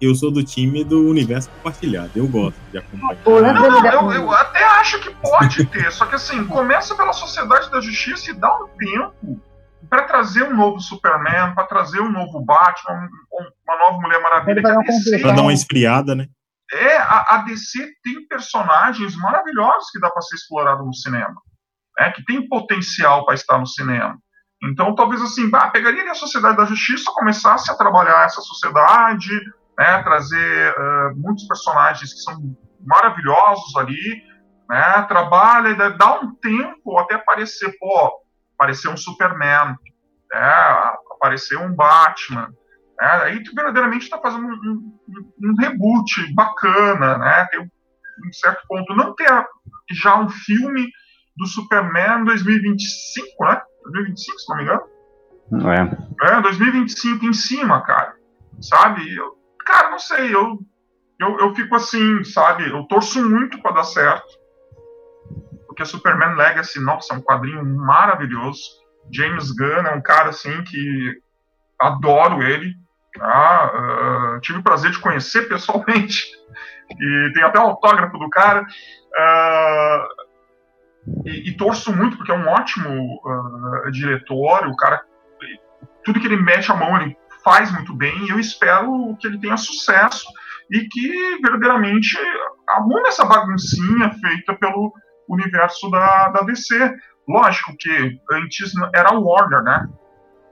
[0.01, 2.11] Eu sou do time do universo compartilhado.
[2.17, 3.17] Eu gosto de acompanhar.
[3.25, 7.13] Lance Não, não, eu, eu até acho que pode ter, só que assim, começa pela
[7.13, 9.41] Sociedade da Justiça e dá um tempo
[9.89, 14.21] para trazer um novo Superman, para trazer um novo Batman, um- um- uma nova Mulher
[14.21, 14.53] Maravilha.
[14.55, 15.23] Ele vai dar que a um DC conflito.
[15.23, 16.27] Pra dar uma esfriada, né?
[16.73, 21.35] É a, a DC tem personagens maravilhosos que dá para ser explorado no cinema,
[21.99, 24.19] né, que tem potencial para estar no cinema.
[24.65, 29.31] Então, talvez assim, bah, pegaria a Sociedade da Justiça, começasse a trabalhar essa sociedade,
[29.79, 34.23] né, trazer uh, muitos personagens que são maravilhosos ali,
[34.71, 38.13] né, trabalha, dá um tempo até aparecer, pô,
[38.57, 39.77] aparecer um Superman,
[40.33, 42.49] né, aparecer um Batman,
[43.03, 48.65] né, aí tu verdadeiramente está fazendo um, um, um, reboot bacana, né, tem um certo
[48.69, 49.29] ponto, não ter
[49.91, 50.89] já um filme
[51.37, 54.83] do Superman 2025, né, 2025, se não me engano.
[56.23, 56.37] É.
[56.37, 58.15] É, 2025 em cima, cara.
[58.61, 59.17] Sabe?
[59.17, 60.61] Eu, cara, não sei, eu,
[61.19, 62.71] eu, eu fico assim, sabe?
[62.71, 64.29] Eu torço muito para dar certo.
[65.67, 68.63] Porque Superman Legacy, nossa, é um quadrinho maravilhoso.
[69.11, 71.21] James Gunn é um cara assim que
[71.81, 72.77] adoro ele.
[73.19, 76.31] Uh, tive o prazer de conhecer pessoalmente.
[76.91, 78.63] E tem até o autógrafo do cara.
[78.63, 80.23] Uh,
[81.27, 85.03] e, e, torço muito, porque é um ótimo uh, diretor, o cara,
[86.05, 89.41] tudo que ele mete a mão, ele faz muito bem, e eu espero que ele
[89.41, 90.25] tenha sucesso
[90.71, 92.17] e que verdadeiramente
[92.69, 94.93] arrume essa baguncinha feita pelo
[95.29, 96.95] universo da, da DC.
[97.29, 99.89] Lógico que antes era a Warner, né?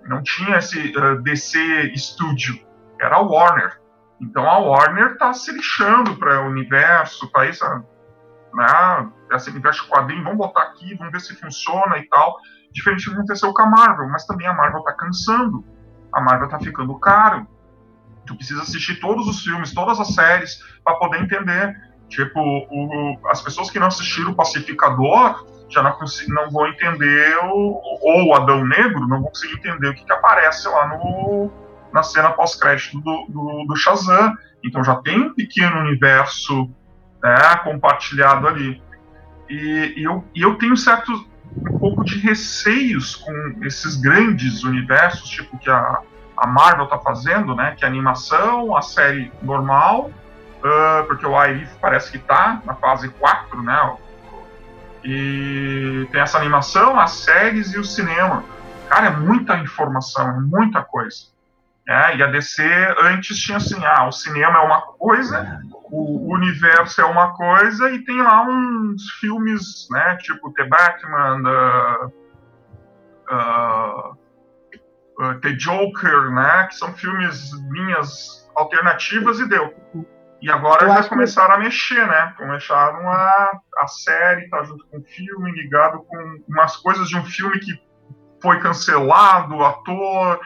[0.05, 2.59] Não tinha esse uh, DC Studio,
[3.01, 3.81] era a Warner.
[4.21, 7.85] Então a Warner está se lixando para o universo, para essa
[8.55, 9.11] né?
[9.33, 12.37] Essa universo quadrinho, vamos botar aqui, vamos ver se funciona e tal.
[12.73, 15.65] Diferente do que aconteceu com a Marvel, mas também a Marvel tá cansando.
[16.13, 17.47] A Marvel tá ficando caro.
[18.27, 21.75] Tu precisa assistir todos os filmes, todas as séries, para poder entender.
[22.09, 25.97] Tipo, o, as pessoas que não assistiram o Pacificador já não,
[26.29, 30.13] não vão entender, o, ou o Adão Negro, não vão conseguir entender o que, que
[30.13, 31.51] aparece lá no,
[31.93, 34.35] na cena pós-crédito do, do, do Shazam.
[34.65, 36.71] Então já tem um pequeno universo
[37.23, 38.83] né, compartilhado ali.
[39.49, 41.13] E, e, eu, e eu tenho certo
[41.57, 46.01] um pouco de receios com esses grandes universos, tipo que a,
[46.37, 50.11] a Marvel está fazendo, né, que é a animação, a série normal,
[50.59, 53.97] uh, porque o Airif parece que está na fase 4, né,
[55.05, 58.45] e tem essa animação, as séries e o cinema.
[58.89, 61.31] Cara, é muita informação, é muita coisa.
[61.89, 62.63] É, e a DC
[63.03, 65.61] antes tinha assim, ah, o cinema é uma coisa,
[65.91, 72.13] o universo é uma coisa, e tem lá uns filmes, né, tipo The Batman,
[73.33, 74.17] uh,
[75.19, 79.75] uh, The Joker, né, que são filmes linhas alternativas e deu.
[80.43, 81.61] E agora já começaram que...
[81.61, 82.35] a mexer, né?
[82.37, 87.25] Começaram a, a série tá junto com o filme, ligado com umas coisas de um
[87.25, 87.73] filme que
[88.41, 90.41] foi cancelado, ator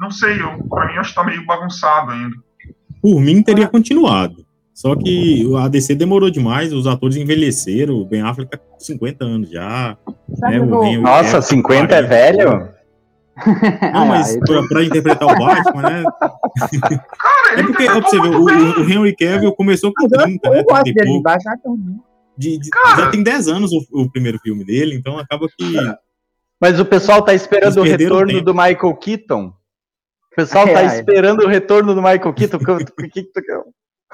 [0.00, 2.36] não sei, eu, pra mim acho que tá meio bagunçado ainda.
[3.00, 4.44] Por mim teria continuado.
[4.72, 9.24] Só que a DC demorou demais, os atores envelheceram, o Ben Affleck tá com 50
[9.24, 9.96] anos já.
[10.28, 12.73] Né, o Nossa, 50 é velho?
[13.92, 16.04] Não, mas pra, pra, interpretar o Batman, né?
[17.56, 20.64] É porque, ó, você ver, o, o, Henry Cavill começou com 30, né?
[20.64, 21.22] 30 e pouco.
[22.36, 25.76] De, de, já tem 10 anos o, o, primeiro filme dele, então acaba que.
[26.60, 29.46] Mas o pessoal tá esperando o retorno do Michael Keaton.
[29.46, 32.56] O pessoal tá esperando o retorno do Michael Keaton.
[32.56, 32.58] O
[33.08, 33.62] que, tu quer?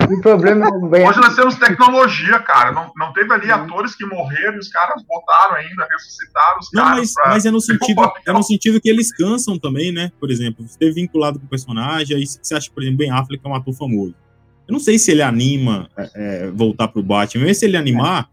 [0.09, 0.70] O problema é
[1.09, 2.72] Hoje nós temos tecnologia, cara.
[2.72, 6.85] Não, não teve ali atores que morreram e os caras botaram ainda, ressuscitaram os não,
[6.85, 7.28] Mas, pra...
[7.28, 10.10] mas é, no sentido, é no sentido que eles cansam também, né?
[10.18, 13.44] Por exemplo, você ter vinculado com o personagem, aí você acha, por exemplo, Ben Affleck
[13.44, 14.14] é um ator famoso.
[14.66, 18.31] Eu não sei se ele anima é, é, voltar pro Batman, mas se ele animar,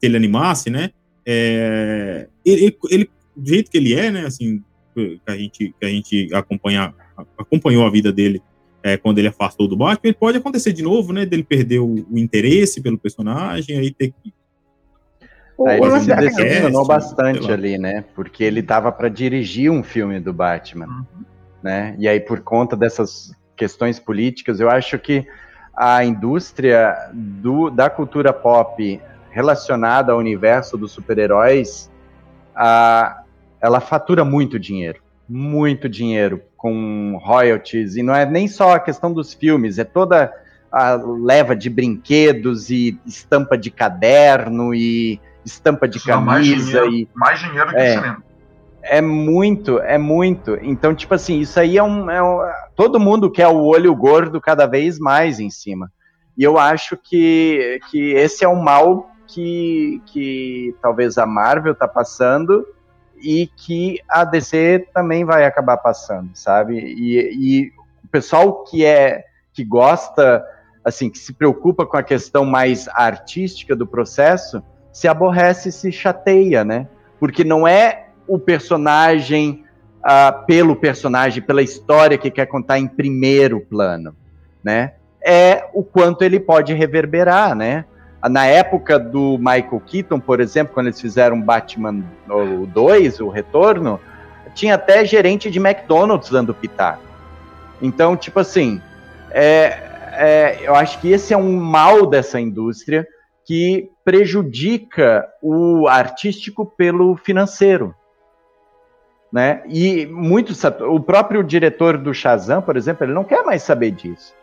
[0.00, 0.90] se ele animasse, né?
[1.24, 4.26] É, ele, ele, do jeito que ele é, né?
[4.26, 4.62] Assim,
[4.94, 6.92] que a gente, que a gente acompanha
[7.38, 8.42] acompanhou a vida dele
[8.86, 11.26] é, quando ele afastou do Batman, ele pode acontecer de novo, né?
[11.26, 14.32] Dele perder o, o interesse pelo personagem, aí ter que.
[15.66, 18.04] Aí ele se decepcionou bastante ali, né?
[18.14, 21.24] Porque ele tava para dirigir um filme do Batman, uhum.
[21.60, 21.96] né?
[21.98, 25.26] E aí, por conta dessas questões políticas, eu acho que
[25.74, 29.00] a indústria do, da cultura pop
[29.32, 31.90] relacionada ao universo dos super-heróis,
[33.60, 39.12] ela fatura muito dinheiro muito dinheiro com royalties, e não é nem só a questão
[39.12, 40.32] dos filmes, é toda
[40.70, 46.24] a leva de brinquedos e estampa de caderno e estampa de camisa.
[46.24, 48.22] Mais dinheiro, e, mais dinheiro que é, cinema.
[48.82, 50.58] É muito, é muito.
[50.62, 52.40] Então, tipo assim, isso aí é um, é um.
[52.74, 55.90] Todo mundo quer o olho gordo cada vez mais em cima.
[56.36, 61.88] E eu acho que, que esse é um mal que, que talvez a Marvel está
[61.88, 62.66] passando
[63.22, 66.78] e que a DC também vai acabar passando, sabe?
[66.78, 67.72] E, e
[68.04, 70.44] o pessoal que é que gosta
[70.86, 74.62] assim, que se preocupa com a questão mais artística do processo,
[74.92, 76.86] se aborrece, se chateia, né?
[77.18, 79.64] Porque não é o personagem
[79.98, 84.14] uh, pelo personagem, pela história que quer contar em primeiro plano,
[84.62, 84.94] né?
[85.20, 87.84] É o quanto ele pode reverberar, né?
[88.28, 92.04] Na época do Michael Keaton, por exemplo, quando eles fizeram Batman
[92.68, 94.00] 2, o Retorno,
[94.54, 97.02] tinha até gerente de McDonald's dando pitaco.
[97.80, 98.80] Então, tipo assim,
[99.30, 99.78] é,
[100.12, 103.06] é, eu acho que esse é um mal dessa indústria
[103.44, 107.94] que prejudica o artístico pelo financeiro.
[109.32, 109.62] Né?
[109.68, 114.34] E muitos, o próprio diretor do Shazam, por exemplo, ele não quer mais saber disso.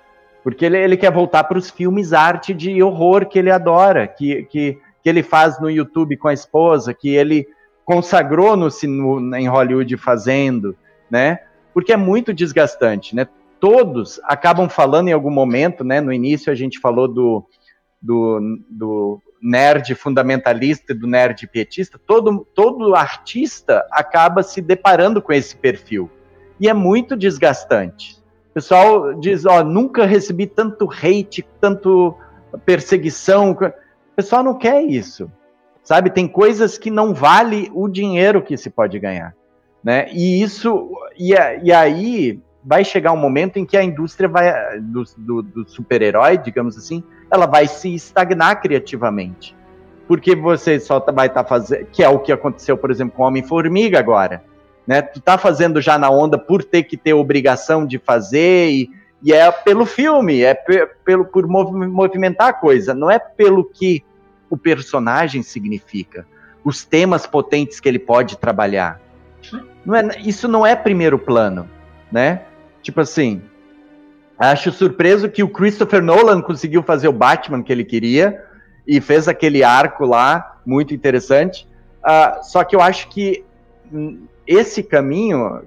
[0.44, 4.44] Porque ele, ele quer voltar para os filmes arte de horror que ele adora, que,
[4.44, 7.48] que, que ele faz no YouTube com a esposa, que ele
[7.86, 10.76] consagrou no, no, em Hollywood fazendo,
[11.10, 11.40] né?
[11.74, 13.28] Porque é muito desgastante, né?
[13.60, 16.02] Todos acabam falando em algum momento, né?
[16.02, 17.46] No início a gente falou do,
[18.02, 22.00] do, do nerd fundamentalista e do nerd pietista.
[22.06, 26.10] Todo, todo artista acaba se deparando com esse perfil.
[26.60, 28.23] E é muito desgastante.
[28.54, 32.16] O pessoal diz, ó, nunca recebi tanto hate, tanto
[32.66, 33.52] perseguição.
[33.52, 35.30] O pessoal não quer isso
[35.84, 36.10] sabe?
[36.10, 39.36] Tem coisas que não vale o dinheiro que se pode ganhar,
[39.84, 40.08] né?
[40.12, 45.04] E isso, e, e aí vai chegar um momento em que a indústria vai do,
[45.18, 49.56] do, do super-herói, digamos assim, ela vai se estagnar criativamente,
[50.08, 53.18] porque você só tá, vai estar tá fazendo, que é o que aconteceu, por exemplo,
[53.18, 54.42] com Homem-Formiga agora,
[54.86, 55.02] né?
[55.02, 58.90] Tu tá fazendo já na onda por ter que ter obrigação de fazer e,
[59.22, 60.54] e é pelo filme, é
[61.06, 64.04] pelo por movimentar a coisa, não é pelo que
[64.50, 66.28] o personagem significa,
[66.64, 69.00] os temas potentes que ele pode trabalhar.
[69.86, 71.70] Não é, isso não é primeiro plano,
[72.12, 72.42] né?
[72.82, 73.42] Tipo assim,
[74.38, 78.44] acho surpreso que o Christopher Nolan conseguiu fazer o Batman que ele queria
[78.86, 81.68] e fez aquele arco lá muito interessante.
[82.04, 83.44] Uh, só que eu acho que
[84.48, 85.62] esse caminho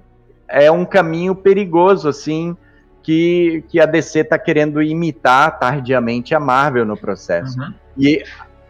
[0.47, 2.55] é um caminho perigoso, assim,
[3.03, 7.59] que, que a DC está querendo imitar tardiamente a Marvel no processo.
[7.59, 7.73] Uhum.
[7.97, 8.23] E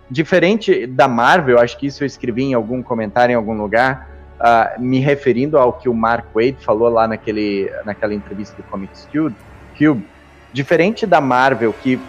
[0.09, 4.09] Diferente da Marvel, acho que isso eu escrevi em algum comentário em algum lugar,
[4.39, 9.07] uh, me referindo ao que o Mark Wade falou lá naquele, naquela entrevista do Comics
[9.11, 9.35] Cube,
[9.77, 10.07] Cube.
[10.53, 11.99] Diferente da Marvel, que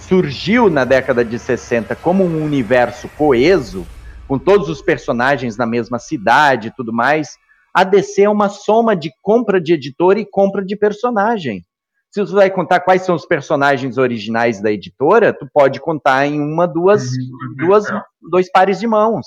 [0.00, 3.86] surgiu na década de 60 como um universo coeso,
[4.26, 7.38] com todos os personagens na mesma cidade e tudo mais,
[7.74, 11.64] a DC é uma soma de compra de editor e compra de personagem.
[12.12, 16.40] Se você vai contar quais são os personagens originais da editora, tu pode contar em
[16.40, 18.00] uma, duas, uhum, duas, é.
[18.30, 19.26] dois pares de mãos.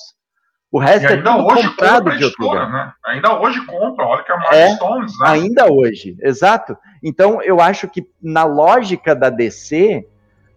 [0.71, 2.71] O resto é tudo comprado de outro lugar.
[2.71, 2.93] Né?
[3.07, 5.29] Ainda hoje compra, olha que é a é, Stones, né?
[5.29, 6.77] Ainda hoje, exato.
[7.03, 10.07] Então eu acho que na lógica da DC,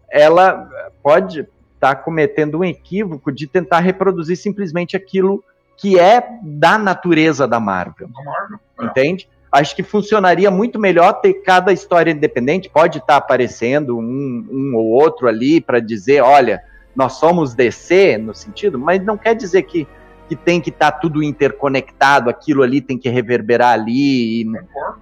[0.08, 0.68] ela
[1.02, 5.42] pode estar tá cometendo um equívoco de tentar reproduzir simplesmente aquilo
[5.80, 8.08] que é da natureza da Marvel.
[8.08, 8.84] Da Marvel é.
[8.84, 9.28] Entende?
[9.52, 14.76] acho que funcionaria muito melhor ter cada história independente, pode estar tá aparecendo um, um
[14.76, 16.62] ou outro ali para dizer, olha,
[16.94, 19.88] nós somos DC no sentido, mas não quer dizer que,
[20.28, 24.46] que tem que estar tá tudo interconectado, aquilo ali tem que reverberar ali.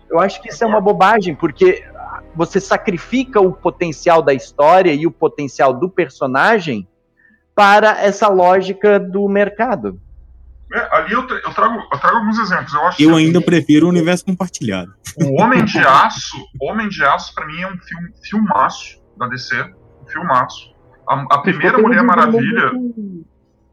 [0.09, 1.85] Eu acho que isso é uma bobagem, porque
[2.35, 6.89] você sacrifica o potencial da história e o potencial do personagem
[7.55, 10.01] para essa lógica do mercado.
[10.73, 12.75] É, ali eu, eu, trago, eu trago alguns exemplos.
[12.75, 14.93] Eu, acho eu ainda prefiro o universo compartilhado.
[15.17, 19.55] O Homem de Aço, Homem de Aço, pra mim, é um filme, filmaço da DC.
[20.03, 20.75] Um filmaço.
[21.09, 22.71] A, a primeira Mulher Maravilha.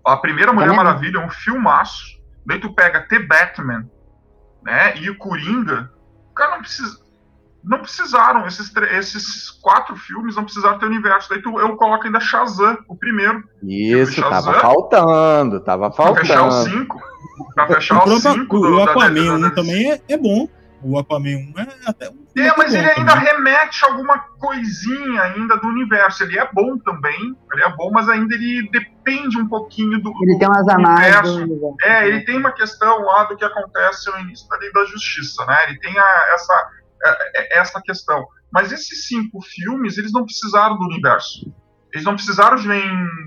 [0.06, 2.16] A primeira Mulher Maravilha é um filmaço.
[2.46, 3.90] Daí tu pega The Batman,
[4.64, 4.98] né?
[4.98, 5.92] E o Coringa.
[6.34, 7.05] Cara, não precisa
[7.66, 11.30] não precisaram, esses, esses quatro filmes não precisaram ter universo.
[11.30, 13.44] Daí tu, eu coloco ainda Shazam, o primeiro.
[13.64, 16.16] Isso, Shazam, tava faltando, tava faltando.
[16.16, 17.02] Pra fechar os cinco.
[17.56, 18.58] Pra fechar os cinco.
[18.58, 20.48] O, Aquaman 1 também é, é bom.
[20.84, 23.28] O Aquaman 1 é até um É, mas ele ainda também.
[23.34, 26.24] remete a alguma coisinha ainda do universo.
[26.24, 30.38] Ele é bom também, ele é bom, mas ainda ele depende um pouquinho do, ele
[30.38, 31.76] tem umas universo.
[31.82, 35.44] É, ele tem uma questão lá do que acontece no início da Lei da Justiça,
[35.48, 35.58] né?
[35.68, 36.70] Ele tem a, essa
[37.52, 38.28] essa questão.
[38.52, 41.54] Mas esses cinco filmes, eles não precisaram do universo.
[41.94, 42.84] Eles não precisaram de nem,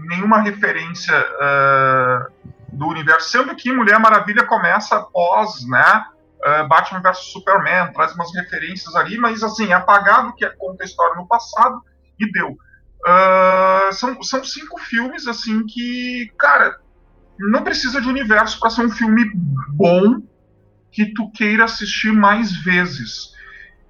[0.09, 6.05] nenhuma referência uh, do universo, sendo que Mulher Maravilha começa após, né?
[6.45, 10.87] Uh, Batman vs Superman, traz umas referências ali, mas assim, é apagado que conta a
[10.87, 11.81] história no passado
[12.19, 12.51] e deu.
[12.51, 16.79] Uh, são, são cinco filmes assim que, cara,
[17.39, 19.31] não precisa de universo para ser um filme
[19.71, 20.21] bom
[20.91, 23.33] que tu queira assistir mais vezes.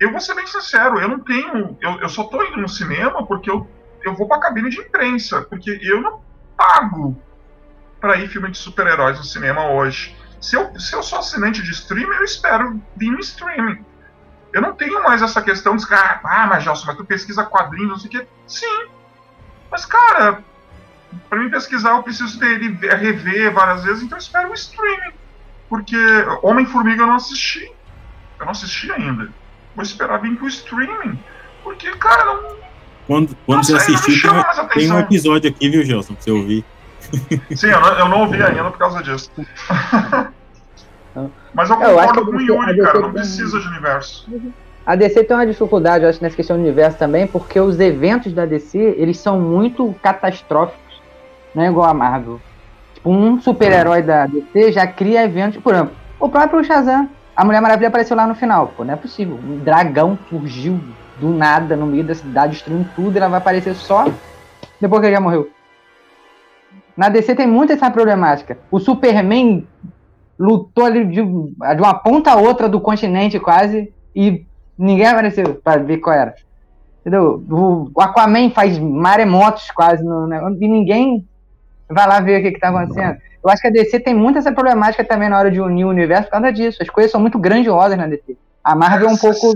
[0.01, 1.77] Eu vou ser bem sincero, eu não tenho.
[1.81, 3.69] Eu, eu só tô indo no cinema porque eu,
[4.05, 6.23] eu vou pra cabine de imprensa, porque eu não
[6.57, 7.20] pago
[8.01, 10.16] para ir filme de super-heróis no cinema hoje.
[10.41, 13.85] Se eu, se eu sou assinante de streaming, eu espero vir no streaming.
[14.53, 17.91] Eu não tenho mais essa questão de ah, ah mas Gelson, mas tu pesquisa quadrinhos,
[17.91, 18.29] não sei o quê.
[18.47, 18.87] Sim.
[19.70, 20.43] Mas, cara,
[21.29, 25.12] para mim pesquisar eu preciso dele rever várias vezes, então eu espero o streaming.
[25.69, 25.97] Porque
[26.43, 27.70] Homem-Formiga eu não assisti.
[28.39, 29.31] Eu não assisti ainda.
[29.79, 31.17] Vou esperar vir pro streaming.
[31.63, 32.57] Porque, cara, não.
[33.07, 34.33] Quando, quando você assistir, tem,
[34.75, 36.65] tem, um episódio aqui, viu, Gelson, pra você ouvir.
[37.55, 39.31] Sim, eu não, eu não ouvi ainda por causa disso.
[41.55, 44.29] Mas eu concordo eu com o Yuri, cara, não precisa de universo.
[44.85, 48.33] A DC tem uma dificuldade, eu acho, nessa questão do universo também, porque os eventos
[48.33, 51.01] da DC, eles são muito catastróficos,
[51.55, 52.41] não é igual a Marvel.
[52.95, 57.60] Tipo, um super-herói da DC já cria eventos, por exemplo, o próprio Shazam, a Mulher
[57.60, 59.36] Maravilha apareceu lá no final, pô, não é possível.
[59.36, 60.81] Um dragão surgiu
[61.20, 64.06] do nada no meio da cidade, destruindo tudo, e ela vai aparecer só
[64.81, 65.48] depois que ele já morreu.
[66.97, 68.59] Na DC tem muito essa problemática.
[68.73, 69.65] O Superman
[70.36, 74.44] lutou ali de, de uma ponta a outra do continente quase e
[74.77, 76.35] ninguém apareceu para ver qual era.
[77.02, 77.40] Entendeu?
[77.48, 80.28] O, Aquaman faz maremotos quase no,
[80.60, 81.24] e ninguém
[81.89, 83.16] vai lá ver o que, está acontecendo.
[83.43, 85.89] Eu acho que a DC tem muito essa problemática também na hora de unir o
[85.89, 86.82] universo por causa disso.
[86.82, 88.36] As coisas são muito grandiosas na DC.
[88.62, 89.55] A Marvel é um pouco.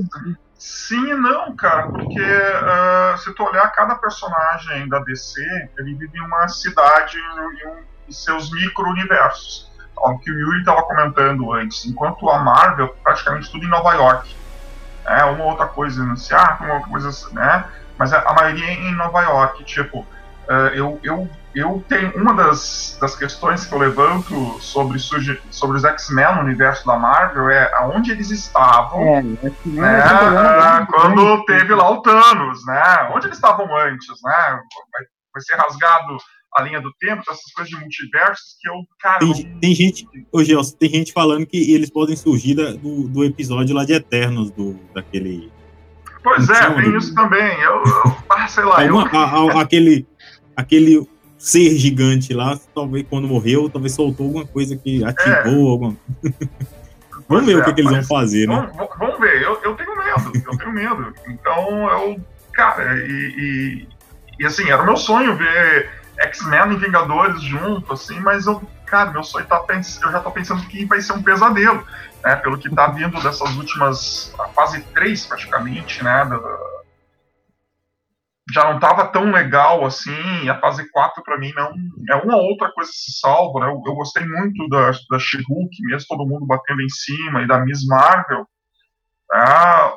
[0.56, 5.40] Sim e não, cara, porque uh, se tu olhar cada personagem da DC,
[5.76, 9.70] ele vive em uma cidade e um, seus micro-universos.
[9.96, 14.36] O que o Yuri estava comentando antes, enquanto a Marvel, praticamente tudo em Nova York.
[15.04, 17.64] É, uma outra coisa no Seattle, uma outra coisa assim, né?
[17.98, 19.64] Mas a, a maioria é em Nova York.
[19.64, 25.76] Tipo, uh, eu, eu eu tenho uma das, das questões que eu levanto sobre, sobre
[25.76, 31.74] os X-Men no universo da Marvel é aonde eles estavam é, né, é quando teve
[31.74, 33.10] lá o Thanos, né?
[33.14, 34.60] Onde eles estavam antes, né?
[34.92, 35.04] Vai,
[35.34, 36.16] vai ser rasgado
[36.54, 39.18] a linha do tempo, essas coisas de multiversos que eu, cara.
[39.18, 39.60] Tem, não...
[39.60, 43.74] tem gente, ô Gelson, tem gente falando que eles podem surgir da, do, do episódio
[43.74, 45.50] lá de Eternos, do, daquele.
[46.22, 46.96] Pois é, tem do...
[46.96, 47.58] isso também.
[47.60, 48.82] Eu, eu ah, sei lá.
[48.82, 49.18] Alguma, eu...
[49.18, 50.06] a, a, aquele,
[50.56, 51.08] aquele
[51.42, 55.70] ser gigante lá, talvez quando morreu, talvez soltou alguma coisa que ativou é.
[55.72, 55.96] alguma.
[57.28, 58.70] vamos ver é, o que, que, eles vão fazer, né?
[58.76, 61.12] Vamos, vamos ver, eu, eu, tenho medo, eu tenho medo.
[61.26, 62.20] Então eu.
[62.52, 63.88] Cara, e, e,
[64.38, 69.10] e assim, era o meu sonho ver X-Men e Vingadores junto, assim, mas eu, cara,
[69.10, 71.84] meu sonho tá pensando, eu já tô pensando que vai ser um pesadelo,
[72.22, 72.36] né?
[72.36, 74.32] Pelo que tá vindo dessas últimas.
[74.38, 76.24] A fase 3, praticamente, né?
[76.24, 76.38] Da,
[78.50, 81.72] já não estava tão legal assim, a fase 4 para mim não
[82.10, 83.66] é uma outra coisa que se salva, né?
[83.66, 87.60] Eu, eu gostei muito da, da She-Hulk, mesmo todo mundo batendo em cima, e da
[87.60, 88.46] Miss Marvel.
[89.32, 89.94] Ah,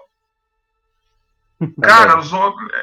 [1.82, 2.32] cara, os,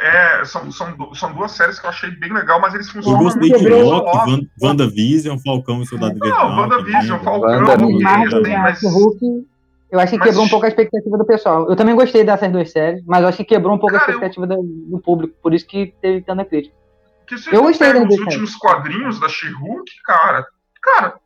[0.03, 3.25] é, são, são, são duas séries que eu achei bem legal, mas eles funcionam eu
[3.25, 6.49] gostei muito de Loki, WandaVision, Falcão e Soldado Invernal.
[6.49, 7.77] Não, WandaVision, Falcão, Wanda.
[8.89, 9.52] Hulk
[9.93, 10.29] eu acho que mas...
[10.29, 11.69] quebrou um pouco a expectativa do pessoal.
[11.69, 14.15] Eu também gostei dessas duas séries, mas eu acho que quebrou um pouco cara, a
[14.15, 14.63] expectativa eu...
[14.63, 16.75] do, público, por isso que teve tanta crítica.
[17.53, 20.47] eu gostei dos últimos quadrinhos da She-Hulk, cara,
[20.83, 21.21] cara,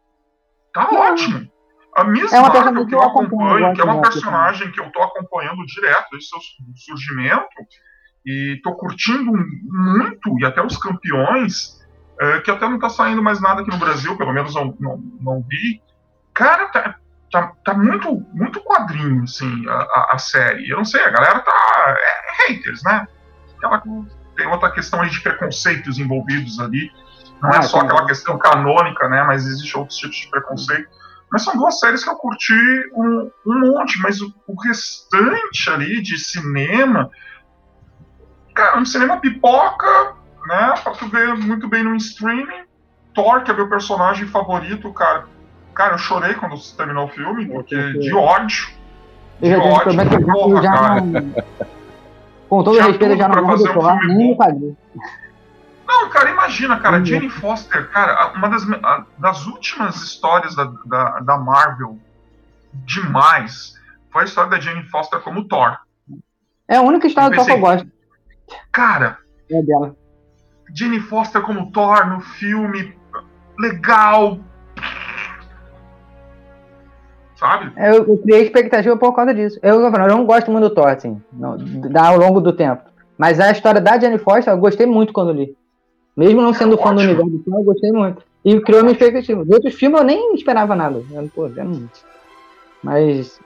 [0.75, 0.95] tá é.
[0.97, 1.49] ótimo.
[1.95, 5.65] A Miss é Marvel que eu acompanho, que é uma personagem que eu tô acompanhando
[5.65, 6.39] direto desde seu
[6.75, 7.47] surgimento,
[8.27, 9.33] e tô curtindo
[9.63, 11.81] muito, e até os campeões,
[12.21, 15.01] é, que até não tá saindo mais nada aqui no Brasil, pelo menos eu não,
[15.21, 15.81] não vi.
[16.35, 16.97] Cara, tá,
[17.31, 20.69] tá, tá muito, muito quadrinho, assim, a, a, série.
[20.69, 21.53] Eu não sei, a galera tá.
[21.89, 23.07] É, é haters, né?
[23.57, 23.83] Aquela,
[24.37, 26.91] tem outra questão aí de preconceitos envolvidos ali.
[27.43, 29.23] Não é ah, é só aquela questão canônica, né?
[29.25, 30.89] Mas existe outros tipos de preconceito.
[31.31, 32.55] Mas são duas séries que eu curti
[32.95, 37.11] um, um monte, mas o, o restante ali de cinema.
[38.55, 40.15] Cara, um cinema pipoca,
[40.47, 40.75] né?
[40.83, 42.65] Pra tu ver muito bem no streaming.
[43.15, 45.36] Thor, que é meu personagem favorito, cara
[45.77, 48.69] Cara, eu chorei quando terminou o filme, porque de ódio.
[49.39, 51.01] De eu ódio, porra, já cara.
[51.03, 51.35] Não,
[52.49, 54.77] com todo respeito, já não vou falar nem no
[55.87, 58.65] Não, cara, imagina, cara, Jane Foster, cara, uma das,
[59.19, 61.99] das últimas histórias da, da, da, Marvel
[62.73, 63.75] demais
[64.11, 65.77] foi a história da Jane Foster como Thor.
[66.67, 67.93] É a única história do Thor que eu gosto.
[68.73, 69.19] Cara,
[69.51, 69.95] é dela.
[70.75, 72.97] Jane Foster como Thor no filme,
[73.59, 74.41] legal,
[77.37, 77.73] sabe?
[77.77, 79.59] Eu, eu criei expectativa por causa disso.
[79.63, 82.83] Eu, eu não gosto muito do Thor, assim, não, da, ao longo do tempo.
[83.17, 85.57] Mas a história da Jenny Foster, eu gostei muito quando li.
[86.17, 88.23] Mesmo não sendo é fã do universo do Thor, eu gostei muito.
[88.45, 89.45] E criou minha expectativa.
[89.45, 91.03] De outros filmes eu nem esperava nada.
[91.13, 91.89] Eu, pô, eu não...
[92.83, 93.41] Mas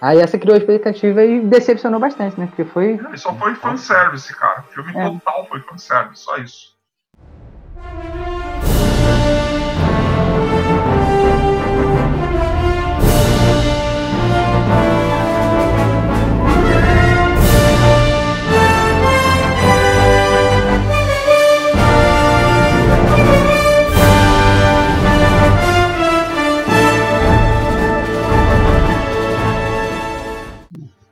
[0.00, 2.46] Aí essa criou a expectativa e decepcionou bastante, né?
[2.46, 2.90] Porque foi.
[2.90, 4.60] Ele só foi fanservice, cara.
[4.60, 5.10] O filme é.
[5.10, 6.76] total foi fanservice, só isso.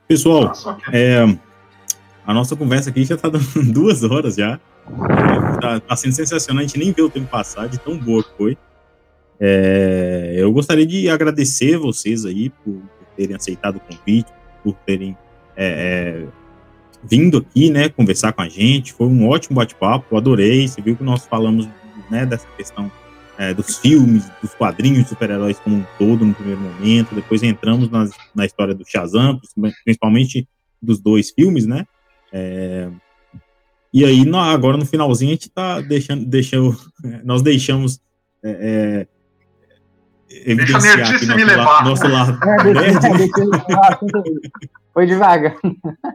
[0.07, 0.53] Pessoal,
[0.93, 1.25] é,
[2.25, 4.59] a nossa conversa aqui já está dando duas horas já.
[5.55, 8.29] Está tá sendo sensacional, a gente nem vê o tempo passar, de tão boa que
[8.37, 8.57] foi.
[9.39, 14.31] É, eu gostaria de agradecer vocês aí por, por terem aceitado o convite,
[14.63, 15.17] por terem
[15.57, 16.27] é, é,
[17.03, 18.93] vindo aqui, né, conversar com a gente.
[18.93, 20.67] Foi um ótimo bate-papo, adorei.
[20.67, 21.67] Você viu que nós falamos
[22.11, 22.91] né, dessa questão
[23.37, 27.89] é, dos filmes, dos quadrinhos de super-heróis como um todo no primeiro momento, depois entramos
[27.89, 29.39] nas, na história do Shazam,
[29.83, 30.47] principalmente
[30.81, 31.85] dos dois filmes, né?
[32.31, 32.89] É,
[33.93, 36.77] e aí, no, agora no finalzinho, a gente tá deixando, deixando
[37.23, 38.01] nós deixamos
[38.43, 39.07] é, é
[40.51, 42.39] evidenciar aqui nosso, lado, nosso lado
[44.93, 45.55] Foi devagar.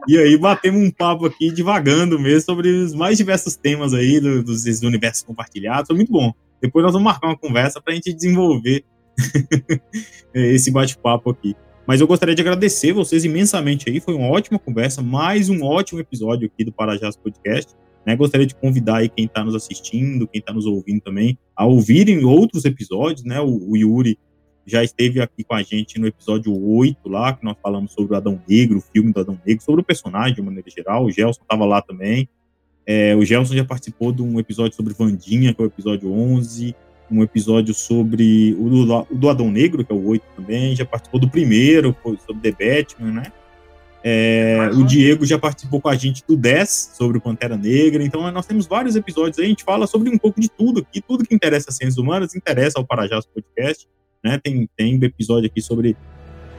[0.07, 4.43] E aí batemos um papo aqui devagando mesmo sobre os mais diversos temas aí do,
[4.43, 5.87] dos, do universo compartilhado.
[5.87, 6.33] Foi muito bom.
[6.61, 8.85] Depois nós vamos marcar uma conversa para a gente desenvolver
[10.33, 11.55] esse bate-papo aqui.
[11.87, 13.99] Mas eu gostaria de agradecer vocês imensamente aí.
[13.99, 17.73] Foi uma ótima conversa, mais um ótimo episódio aqui do Parajás Podcast.
[18.05, 18.15] Né?
[18.15, 22.23] Gostaria de convidar aí quem está nos assistindo, quem está nos ouvindo também, a ouvirem
[22.23, 23.39] outros episódios, né?
[23.41, 24.17] O, o, Yuri
[24.65, 28.17] já esteve aqui com a gente no episódio 8 lá, que nós falamos sobre o
[28.17, 31.05] Adão Negro, o filme do Adão Negro, sobre o personagem de maneira geral.
[31.05, 32.29] O Gelson estava lá também.
[32.85, 36.75] É, o Gelson já participou de um episódio sobre Vandinha, que é o episódio 11,
[37.11, 40.85] um episódio sobre o do, o do Adão Negro, que é o 8 também, já
[40.85, 41.95] participou do primeiro,
[42.25, 43.23] sobre The Batman, né?
[44.03, 48.29] É, o Diego já participou com a gente do 10, sobre o Pantera Negra, então
[48.31, 51.23] nós temos vários episódios aí, a gente fala sobre um pouco de tudo aqui, tudo
[51.23, 53.87] que interessa a ciências humanas interessa ao Parajás Podcast,
[54.23, 54.39] né?
[54.43, 55.95] Tem, tem episódio aqui sobre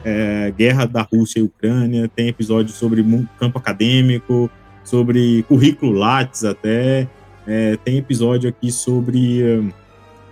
[0.05, 3.03] é, guerra da Rússia e Ucrânia, tem episódio sobre
[3.37, 4.49] campo acadêmico,
[4.83, 7.07] sobre currículo Lattes até.
[7.45, 9.41] É, tem episódio aqui sobre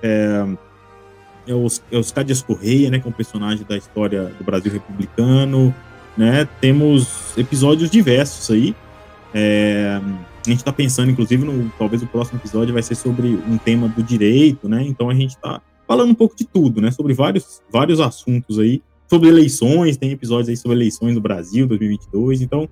[0.01, 0.47] é,
[1.47, 4.71] é, os, é os Cádias Correia, né, que é um personagem da história do Brasil
[4.71, 5.73] republicano.
[6.17, 6.47] Né?
[6.59, 8.75] Temos episódios diversos aí.
[9.33, 9.99] É,
[10.45, 13.87] a gente está pensando, inclusive, no, talvez o próximo episódio vai ser sobre um tema
[13.87, 14.83] do direito, né?
[14.83, 16.89] Então a gente está falando um pouco de tudo, né?
[16.89, 18.81] Sobre vários, vários assuntos aí.
[19.07, 22.41] Sobre eleições, tem episódios aí sobre eleições no Brasil 2022.
[22.41, 22.67] Então,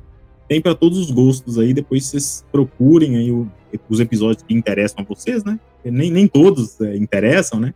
[0.50, 1.74] tem para todos os gostos aí.
[1.74, 3.48] Depois vocês procurem aí o,
[3.88, 5.60] os episódios que interessam a vocês, né?
[5.86, 7.74] Nem, nem todos é, interessam, né?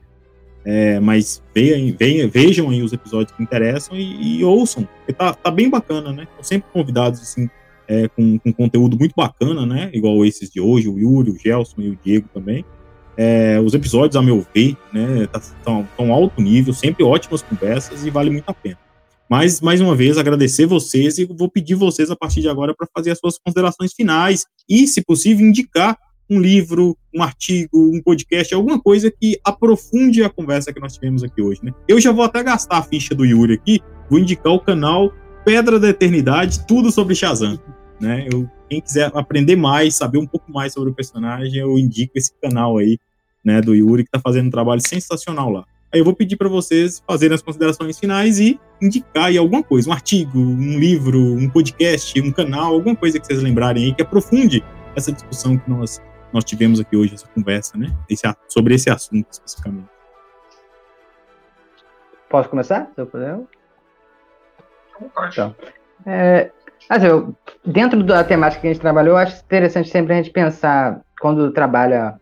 [0.66, 1.96] É, mas vejam,
[2.30, 6.24] vejam aí os episódios que interessam e, e ouçam, porque tá, tá bem bacana, né?
[6.24, 7.50] Estão sempre convidados, assim,
[7.88, 9.92] é, com, com conteúdo muito bacana, né?
[9.94, 12.66] Igual esses de hoje, o Yuri, o Gelson e o Diego também.
[13.16, 18.10] É, os episódios, a meu ver, né, estão tá, alto nível, sempre ótimas conversas e
[18.10, 18.78] vale muito a pena.
[19.34, 22.88] Mas, mais uma vez, agradecer vocês e vou pedir vocês, a partir de agora, para
[22.96, 25.98] fazer as suas considerações finais e, se possível, indicar
[26.30, 31.24] um livro, um artigo, um podcast, alguma coisa que aprofunde a conversa que nós tivemos
[31.24, 31.72] aqui hoje, né?
[31.88, 35.12] Eu já vou até gastar a ficha do Yuri aqui, vou indicar o canal
[35.44, 37.60] Pedra da Eternidade, tudo sobre Shazam,
[38.00, 38.28] né?
[38.32, 42.32] Eu, quem quiser aprender mais, saber um pouco mais sobre o personagem, eu indico esse
[42.40, 43.00] canal aí,
[43.44, 45.66] né, do Yuri, que está fazendo um trabalho sensacional lá.
[45.94, 49.88] Aí eu vou pedir para vocês fazerem as considerações finais e indicar aí alguma coisa,
[49.88, 54.02] um artigo, um livro, um podcast, um canal, alguma coisa que vocês lembrarem aí que
[54.02, 54.64] aprofunde
[54.96, 56.02] essa discussão que nós,
[56.34, 57.96] nós tivemos aqui hoje, essa conversa, né?
[58.10, 59.88] Esse, sobre esse assunto especificamente.
[62.28, 63.40] Posso começar, se eu puder?
[65.28, 65.56] Então,
[66.08, 66.50] é,
[66.90, 70.32] assim, eu, dentro da temática que a gente trabalhou, eu acho interessante sempre a gente
[70.32, 72.20] pensar, quando trabalha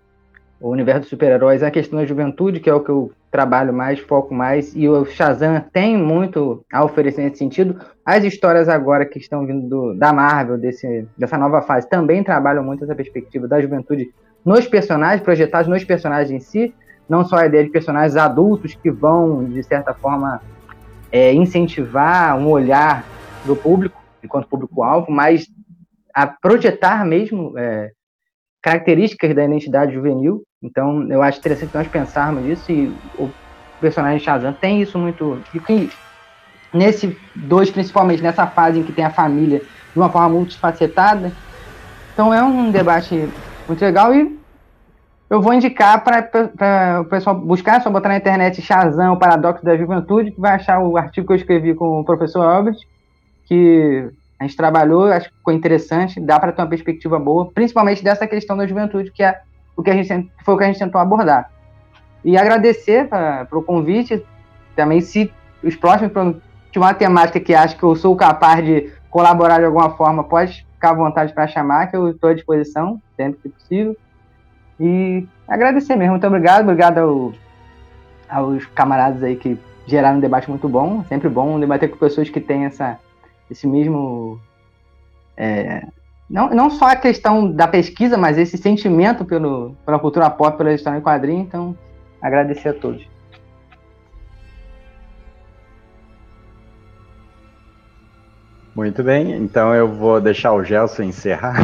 [0.59, 3.99] o universo dos super-heróis, a questão da juventude, que é o que eu trabalho mais,
[3.99, 7.79] foco mais, e o Shazam tem muito a oferecer nesse sentido.
[8.05, 12.63] As histórias agora que estão vindo do, da Marvel, desse, dessa nova fase, também trabalham
[12.63, 14.13] muito essa perspectiva da juventude
[14.43, 16.75] nos personagens, projetados nos personagens em si,
[17.07, 20.41] não só a ideia de personagens adultos que vão, de certa forma,
[21.11, 23.05] é, incentivar um olhar
[23.45, 25.47] do público, enquanto público-alvo, mas
[26.13, 27.91] a projetar mesmo é,
[28.61, 30.43] características da identidade juvenil.
[30.63, 33.29] Então, eu acho interessante nós pensarmos isso e o
[33.79, 35.41] personagem Shazam tem isso muito.
[35.53, 35.91] E que
[36.73, 41.31] nesse dois, principalmente nessa fase em que tem a família de uma forma multifacetada.
[42.13, 43.27] Então, é um debate
[43.67, 44.39] muito legal e
[45.29, 49.77] eu vou indicar para o pessoal buscar, só botar na internet Shazam, o Paradoxo da
[49.77, 52.77] Juventude, que vai achar o artigo que eu escrevi com o professor Albert.
[53.45, 54.09] que
[54.39, 58.25] a gente trabalhou, acho que ficou interessante, dá para ter uma perspectiva boa, principalmente dessa
[58.25, 59.39] questão da juventude, que é
[59.81, 61.51] o que a gente foi o que a gente tentou abordar.
[62.23, 63.09] E agradecer
[63.49, 64.23] pelo convite,
[64.75, 65.31] também se
[65.63, 66.11] os próximos
[66.71, 70.65] tiver uma temática que acha que eu sou capaz de colaborar de alguma forma, pode
[70.73, 73.97] ficar à vontade para chamar, que eu estou à disposição, sempre que possível.
[74.79, 77.33] E agradecer mesmo, muito obrigado, obrigado ao,
[78.29, 82.39] aos camaradas aí que geraram um debate muito bom, sempre bom debater com pessoas que
[82.39, 82.97] têm essa
[83.51, 84.39] esse mesmo.
[85.35, 85.85] É,
[86.31, 90.73] não, não só a questão da pesquisa, mas esse sentimento pelo, pela cultura pop, pela
[90.73, 91.41] história em quadrinho.
[91.41, 91.77] Então,
[92.21, 93.05] agradecer a todos.
[98.73, 101.57] Muito bem, então eu vou deixar o Gelson encerrar.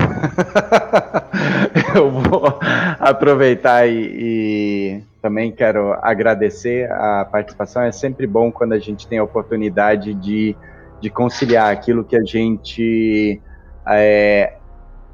[1.95, 2.59] eu vou
[2.99, 7.81] aproveitar e, e, também quero agradecer a participação.
[7.81, 10.55] É sempre bom quando a gente tem a oportunidade de
[10.99, 13.41] de conciliar aquilo que a gente
[13.87, 14.56] é,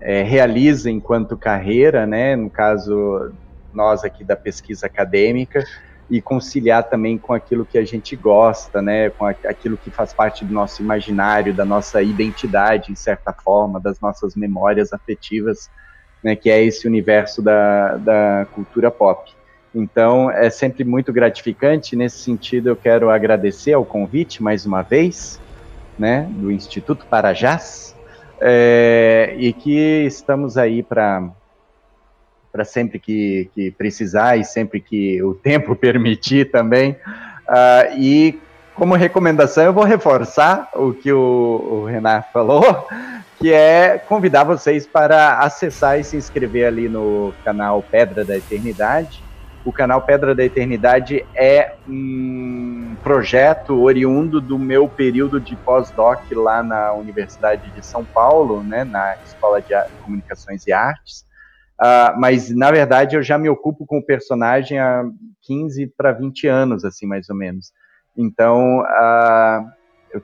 [0.04, 3.34] é, realiza enquanto carreira, né, no caso
[3.74, 5.64] nós aqui da pesquisa acadêmica,
[6.10, 10.46] e conciliar também com aquilo que a gente gosta, né, com aquilo que faz parte
[10.46, 15.70] do nosso imaginário, da nossa identidade, em certa forma, das nossas memórias afetivas,
[16.22, 19.32] né, que é esse universo da, da cultura pop.
[19.74, 21.96] Então, é sempre muito gratificante.
[21.96, 25.40] Nesse sentido, eu quero agradecer ao convite mais uma vez
[25.98, 27.93] né, do Instituto Parajás,
[28.46, 31.30] é, e que estamos aí para
[32.52, 36.92] para sempre que, que, precisar e sempre que o tempo permitir também.
[36.92, 38.40] Uh, e
[38.76, 42.88] como recomendação, eu vou reforçar o que o, o Renato falou,
[43.40, 49.24] que é convidar vocês para acessar e se inscrever ali no canal Pedra da Eternidade,
[49.66, 56.62] o canal Pedra da Eternidade é um projeto oriundo do meu período de pós-doc lá
[56.62, 59.74] na Universidade de São Paulo, né, na Escola de
[60.04, 61.26] Comunicações e Artes.
[61.80, 65.04] Uh, mas, na verdade, eu já me ocupo com o personagem há
[65.42, 67.72] 15 para 20 anos, assim, mais ou menos.
[68.16, 69.70] Então, uh,
[70.14, 70.24] eu,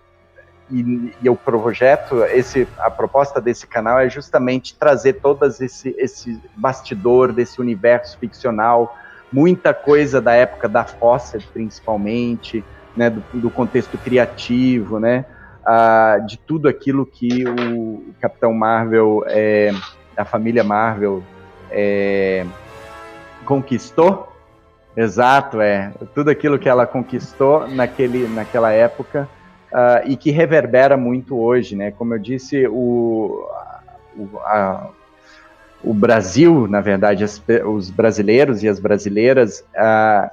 [0.70, 6.40] e, e, o projeto, esse, a proposta desse canal é justamente trazer todas esse, esse
[6.56, 8.96] bastidor desse universo ficcional,
[9.32, 12.64] muita coisa da época da Fawcett, principalmente,
[12.96, 15.26] né, do, do contexto criativo, né,
[15.62, 19.72] uh, de tudo aquilo que o Capitão Marvel, é,
[20.18, 21.24] a família Marvel
[21.72, 22.46] é,
[23.46, 24.28] conquistou.
[24.98, 29.30] Exato, é tudo aquilo que ela conquistou naquele, naquela época
[30.06, 31.92] e que reverbera muito hoje, né?
[31.92, 33.48] Como eu disse, o
[34.44, 34.88] a,
[35.84, 40.30] o Brasil, na verdade, as, os brasileiros e as brasileiras ah,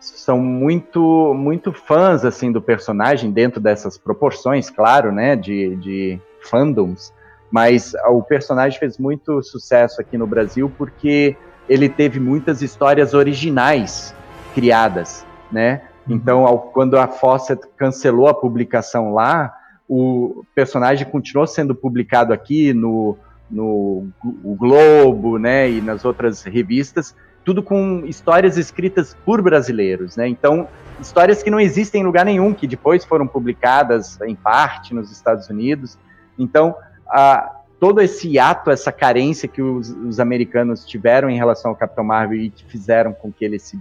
[0.00, 7.12] são muito muito fãs assim do personagem dentro dessas proporções, claro, né, de, de fandoms.
[7.50, 11.36] Mas o personagem fez muito sucesso aqui no Brasil porque
[11.68, 14.14] ele teve muitas histórias originais
[14.54, 15.82] criadas, né?
[16.06, 16.16] Uhum.
[16.16, 19.54] Então, ao, quando a Fawcett cancelou a publicação lá,
[19.88, 23.16] o personagem continuou sendo publicado aqui no
[23.50, 27.14] no o Globo, né, e nas outras revistas,
[27.44, 30.28] tudo com histórias escritas por brasileiros, né?
[30.28, 30.68] Então,
[31.00, 35.48] histórias que não existem em lugar nenhum, que depois foram publicadas em parte nos Estados
[35.48, 35.96] Unidos.
[36.38, 36.74] Então,
[37.08, 42.04] a, todo esse ato, essa carência que os, os, americanos tiveram em relação ao Capitão
[42.04, 43.80] Marvel e que fizeram com que ele se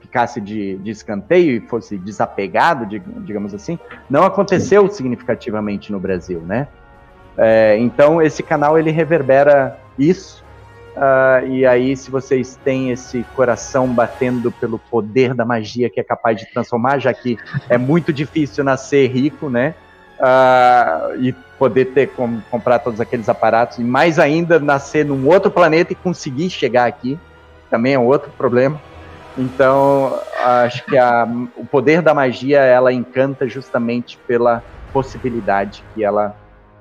[0.00, 2.86] ficasse de, de escanteio e fosse desapegado,
[3.20, 3.78] digamos assim,
[4.08, 6.66] não aconteceu significativamente no Brasil, né?
[7.38, 10.42] É, então esse canal ele reverbera isso.
[10.96, 16.02] Uh, e aí, se vocês têm esse coração batendo pelo poder da magia que é
[16.02, 17.38] capaz de transformar, já que
[17.70, 19.76] é muito difícil nascer rico, né?
[20.18, 25.52] Uh, e poder ter como comprar todos aqueles aparatos, e mais ainda nascer num outro
[25.52, 27.16] planeta e conseguir chegar aqui,
[27.70, 28.82] também é um outro problema.
[29.36, 36.34] Então, acho que a, o poder da magia ela encanta justamente pela possibilidade que ela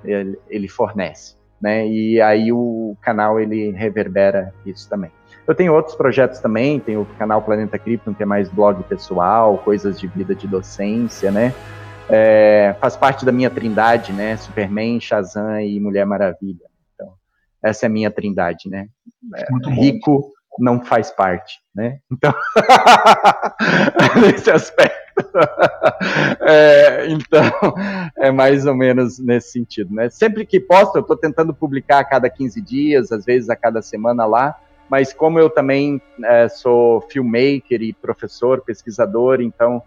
[0.04, 1.88] ele, ele fornece, né?
[1.88, 5.12] E aí o canal ele reverbera isso também.
[5.48, 9.58] Eu tenho outros projetos também, tenho o canal Planeta Krypton, que é mais blog pessoal,
[9.60, 11.54] coisas de vida de docência, né?
[12.10, 14.36] É, faz parte da minha trindade, né?
[14.38, 16.66] Superman, Shazam e Mulher Maravilha.
[16.94, 17.14] Então,
[17.64, 18.88] essa é a minha trindade, né?
[19.36, 22.00] É, rico não faz parte, né?
[22.12, 22.34] Então,
[24.22, 25.07] nesse aspecto.
[26.42, 27.44] é, então,
[28.18, 30.10] é mais ou menos nesse sentido, né?
[30.10, 33.82] Sempre que posto, eu estou tentando publicar a cada 15 dias, às vezes a cada
[33.82, 34.56] semana lá,
[34.90, 39.84] mas como eu também é, sou filmmaker e professor, pesquisador, então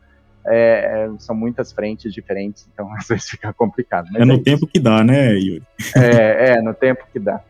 [0.46, 4.08] é, é, são muitas frentes diferentes, então às vezes fica complicado.
[4.16, 5.62] é no é tempo que dá, né, Yuri?
[5.96, 7.40] É, é no tempo que dá.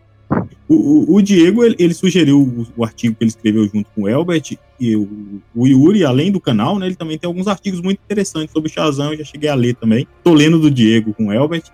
[0.69, 4.02] O, o, o Diego, ele, ele sugeriu o, o, artigo que ele escreveu junto com
[4.02, 7.81] o Elbert, e o, o, Yuri, além do canal, né, ele também tem alguns artigos
[7.81, 10.07] muito interessantes sobre Shazam, eu já cheguei a ler também.
[10.23, 11.65] Tô lendo do Diego com o Elbert,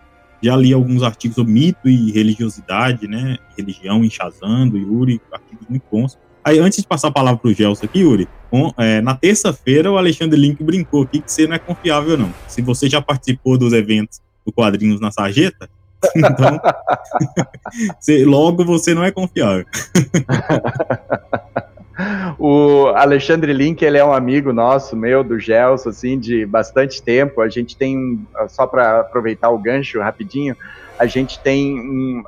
[0.43, 5.67] já li alguns artigos sobre mito e religiosidade, né, religião em Shazam, do Yuri, artigos
[5.69, 6.19] muito bons.
[6.43, 8.29] Aí, antes de passar a palavra pro Gelson aqui, Yuri,
[8.79, 12.33] é, na terça-feira o Alexandre Link brincou aqui que você não é confiável, não.
[12.49, 15.69] Se você já participou dos eventos do Quadrinhos na Sarjeta,
[16.15, 16.61] então,
[17.99, 19.67] você, logo você não é confiável.
[22.39, 27.41] o Alexandre Link, ele é um amigo nosso, meu, do Gelson, assim, de bastante tempo.
[27.41, 30.57] A gente tem, só para aproveitar o gancho rapidinho,
[30.99, 32.23] a gente tem, um,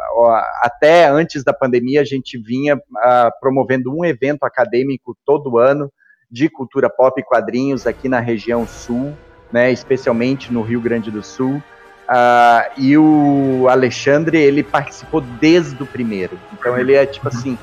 [0.62, 5.90] até antes da pandemia, a gente vinha uh, promovendo um evento acadêmico todo ano
[6.30, 9.16] de cultura pop e quadrinhos aqui na região sul,
[9.50, 11.62] né, especialmente no Rio Grande do Sul.
[12.08, 16.38] Uh, e o Alexandre, ele participou desde o primeiro.
[16.54, 17.58] Então ele é tipo assim,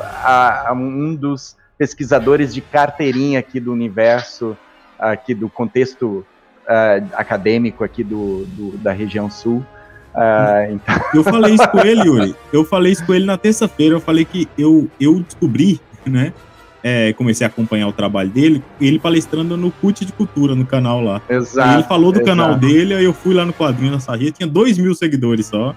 [0.00, 4.56] a, a um dos pesquisadores de carteirinha aqui do universo,
[4.98, 6.24] aqui do contexto
[6.64, 9.64] uh, acadêmico aqui do, do, da região sul.
[10.14, 11.04] Uh, então...
[11.12, 12.36] Eu falei isso com ele, Yuri.
[12.52, 13.94] Eu falei isso com ele na terça-feira.
[13.94, 16.32] Eu falei que eu, eu descobri, né?
[16.82, 21.00] É, comecei a acompanhar o trabalho dele, ele palestrando no CUT de Cultura, no canal
[21.00, 21.22] lá.
[21.28, 21.78] Exato.
[21.78, 22.26] ele falou do exato.
[22.26, 25.74] canal dele, aí eu fui lá no quadrinho na Sarria, tinha dois mil seguidores só.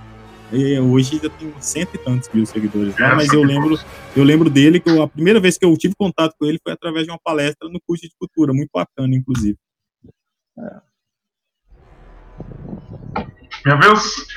[0.52, 3.80] E hoje já tem cento e tantos mil seguidores lá, mas eu lembro,
[4.16, 6.72] eu lembro dele que eu, a primeira vez que eu tive contato com ele foi
[6.72, 9.58] através de uma palestra no CUT de Cultura, muito bacana, inclusive.
[10.58, 10.86] É.
[13.66, 14.28] Minha vez?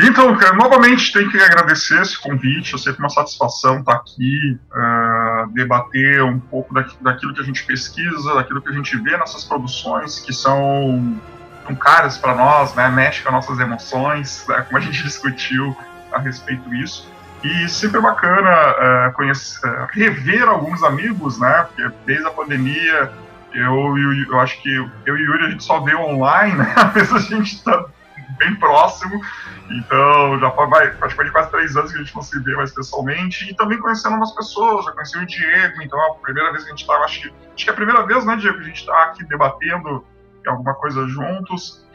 [0.00, 5.52] Então, cara, novamente tenho que agradecer esse convite, é sempre uma satisfação estar aqui, uh,
[5.52, 10.18] debater um pouco daquilo que a gente pesquisa, daquilo que a gente vê nessas produções,
[10.18, 11.20] que são,
[11.66, 15.76] são caras para nós, né, mexe com as nossas emoções, né, como a gente discutiu
[16.10, 17.10] a respeito disso.
[17.44, 23.12] E sempre é bacana uh, conhecer, uh, rever alguns amigos, né, porque desde a pandemia
[23.52, 26.74] eu, eu, eu acho que eu e o Yuri a gente só vê online, né,
[26.76, 27.84] às a gente está
[28.38, 29.20] bem próximo.
[29.70, 33.50] Então, já vai praticamente quase três anos que a gente não se vê mais pessoalmente.
[33.50, 36.70] E também conhecendo umas pessoas, já conheci o Diego, então é a primeira vez que
[36.70, 38.68] a gente estava, acho que, acho que é a primeira vez, né, Diego, que a
[38.68, 40.04] gente está aqui debatendo
[40.46, 41.86] alguma coisa juntos.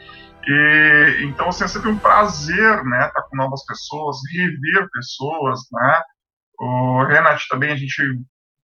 [0.46, 5.60] E, então, assim, é sempre um prazer, né, estar tá com novas pessoas, rever pessoas,
[5.72, 6.02] né.
[6.58, 8.02] O Renato também, a gente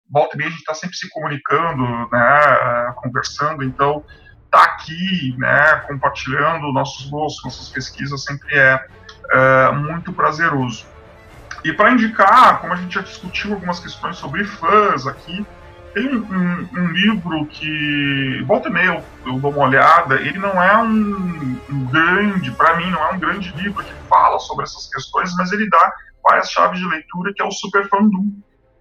[0.09, 4.03] volta e meia, a gente está sempre se comunicando, né, conversando, então
[4.55, 8.85] estar tá aqui, né, compartilhando nossos gostos, nossas pesquisas sempre é,
[9.31, 10.85] é muito prazeroso.
[11.63, 15.45] E para indicar, como a gente já discutiu algumas questões sobre fãs aqui,
[15.93, 20.61] tem um, um, livro que, volta e meia eu, eu, dou uma olhada, ele não
[20.61, 24.87] é um, um grande, para mim, não é um grande livro que fala sobre essas
[24.87, 28.27] questões, mas ele dá várias chaves de leitura, que é o Super Fandom.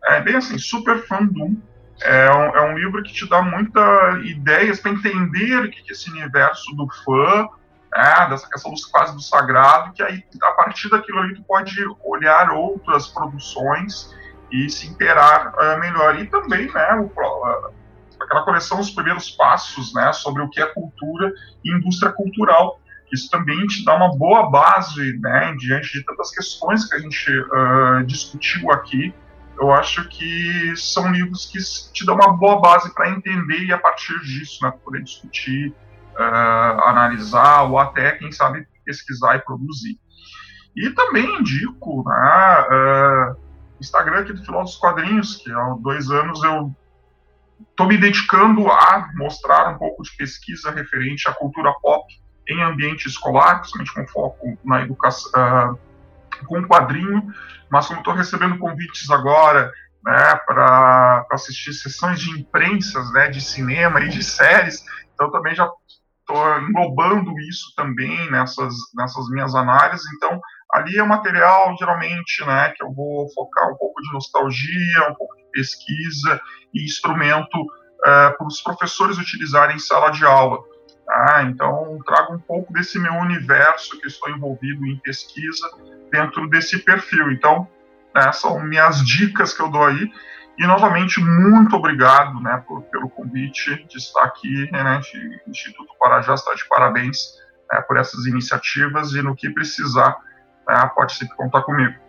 [0.06, 1.54] É bem assim, Super Fandom,
[2.02, 5.92] é um, é um livro que te dá muitas ideias para entender o que é
[5.92, 7.48] esse universo do fã,
[7.94, 11.76] né, dessa questão dos quase do sagrado, que aí a partir daquilo ali tu pode
[12.04, 14.12] olhar outras produções
[14.50, 16.18] e se interar uh, melhor.
[16.18, 17.10] E também, né, o,
[18.20, 21.32] aquela coleção Os Primeiros Passos, né, sobre o que é cultura
[21.64, 22.80] e indústria cultural.
[23.12, 27.30] Isso também te dá uma boa base, né, diante de tantas questões que a gente
[27.30, 29.14] uh, discutiu aqui,
[29.58, 31.58] eu acho que são livros que
[31.92, 35.74] te dão uma boa base para entender e a partir disso, né, poder discutir,
[36.18, 39.98] uh, analisar ou até, quem sabe, pesquisar e produzir.
[40.76, 43.36] E também indico né, uh,
[43.80, 46.74] Instagram aqui do Filó dos Quadrinhos, que há dois anos eu
[47.70, 52.04] estou me dedicando a mostrar um pouco de pesquisa referente à cultura pop
[52.48, 55.30] em ambiente escolar, principalmente com foco na educação,
[55.72, 55.78] uh,
[56.46, 57.22] com quadrinho,
[57.70, 59.72] mas como estou recebendo convites agora
[60.04, 64.84] né, para assistir sessões de imprensas né, de cinema e de séries,
[65.14, 65.68] então também já
[66.20, 70.40] estou englobando isso também nessas, nessas minhas análises, então
[70.72, 75.14] ali é um material geralmente né, que eu vou focar um pouco de nostalgia, um
[75.14, 76.40] pouco de pesquisa
[76.74, 77.58] e instrumento
[78.04, 80.58] é, para os professores utilizarem em sala de aula.
[81.06, 81.42] Tá?
[81.44, 85.68] Então, trago um pouco desse meu universo que estou envolvido em pesquisa
[86.10, 87.30] dentro desse perfil.
[87.30, 87.68] Então,
[88.14, 90.10] né, são minhas dicas que eu dou aí.
[90.58, 94.70] E, novamente, muito obrigado né, por, pelo convite de estar aqui.
[94.70, 95.00] Né,
[95.46, 97.34] o Instituto Parajá está de parabéns
[97.70, 100.16] né, por essas iniciativas e no que precisar,
[100.66, 102.03] né, pode sempre contar comigo.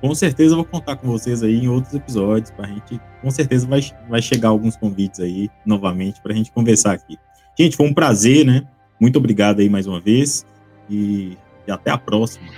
[0.00, 3.80] Com certeza vou contar com vocês aí em outros episódios, pra gente, com certeza vai,
[4.08, 7.18] vai chegar alguns convites aí, novamente, pra gente conversar aqui.
[7.58, 8.66] Gente, foi um prazer, né?
[8.98, 10.44] Muito obrigado aí mais uma vez
[10.88, 11.36] e,
[11.66, 12.48] e até a próxima.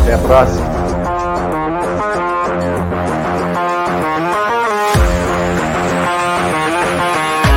[0.00, 0.66] Até a próxima.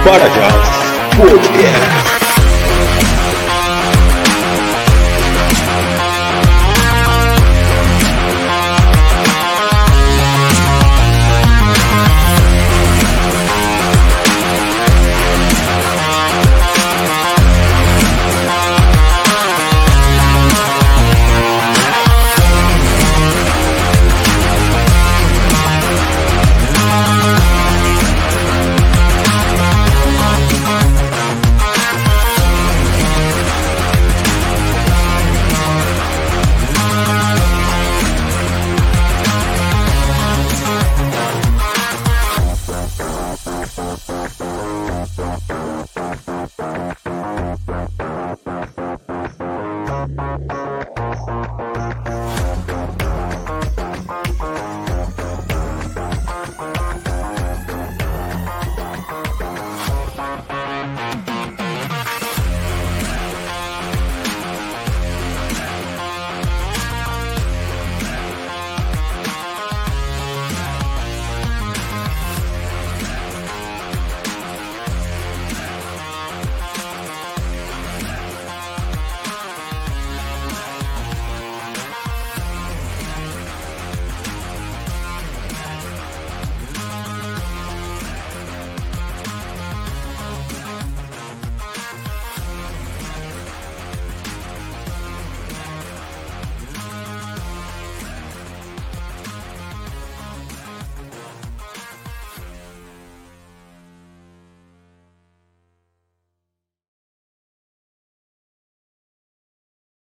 [0.03, 1.17] Bora, já.
[1.17, 2.08] Podcast.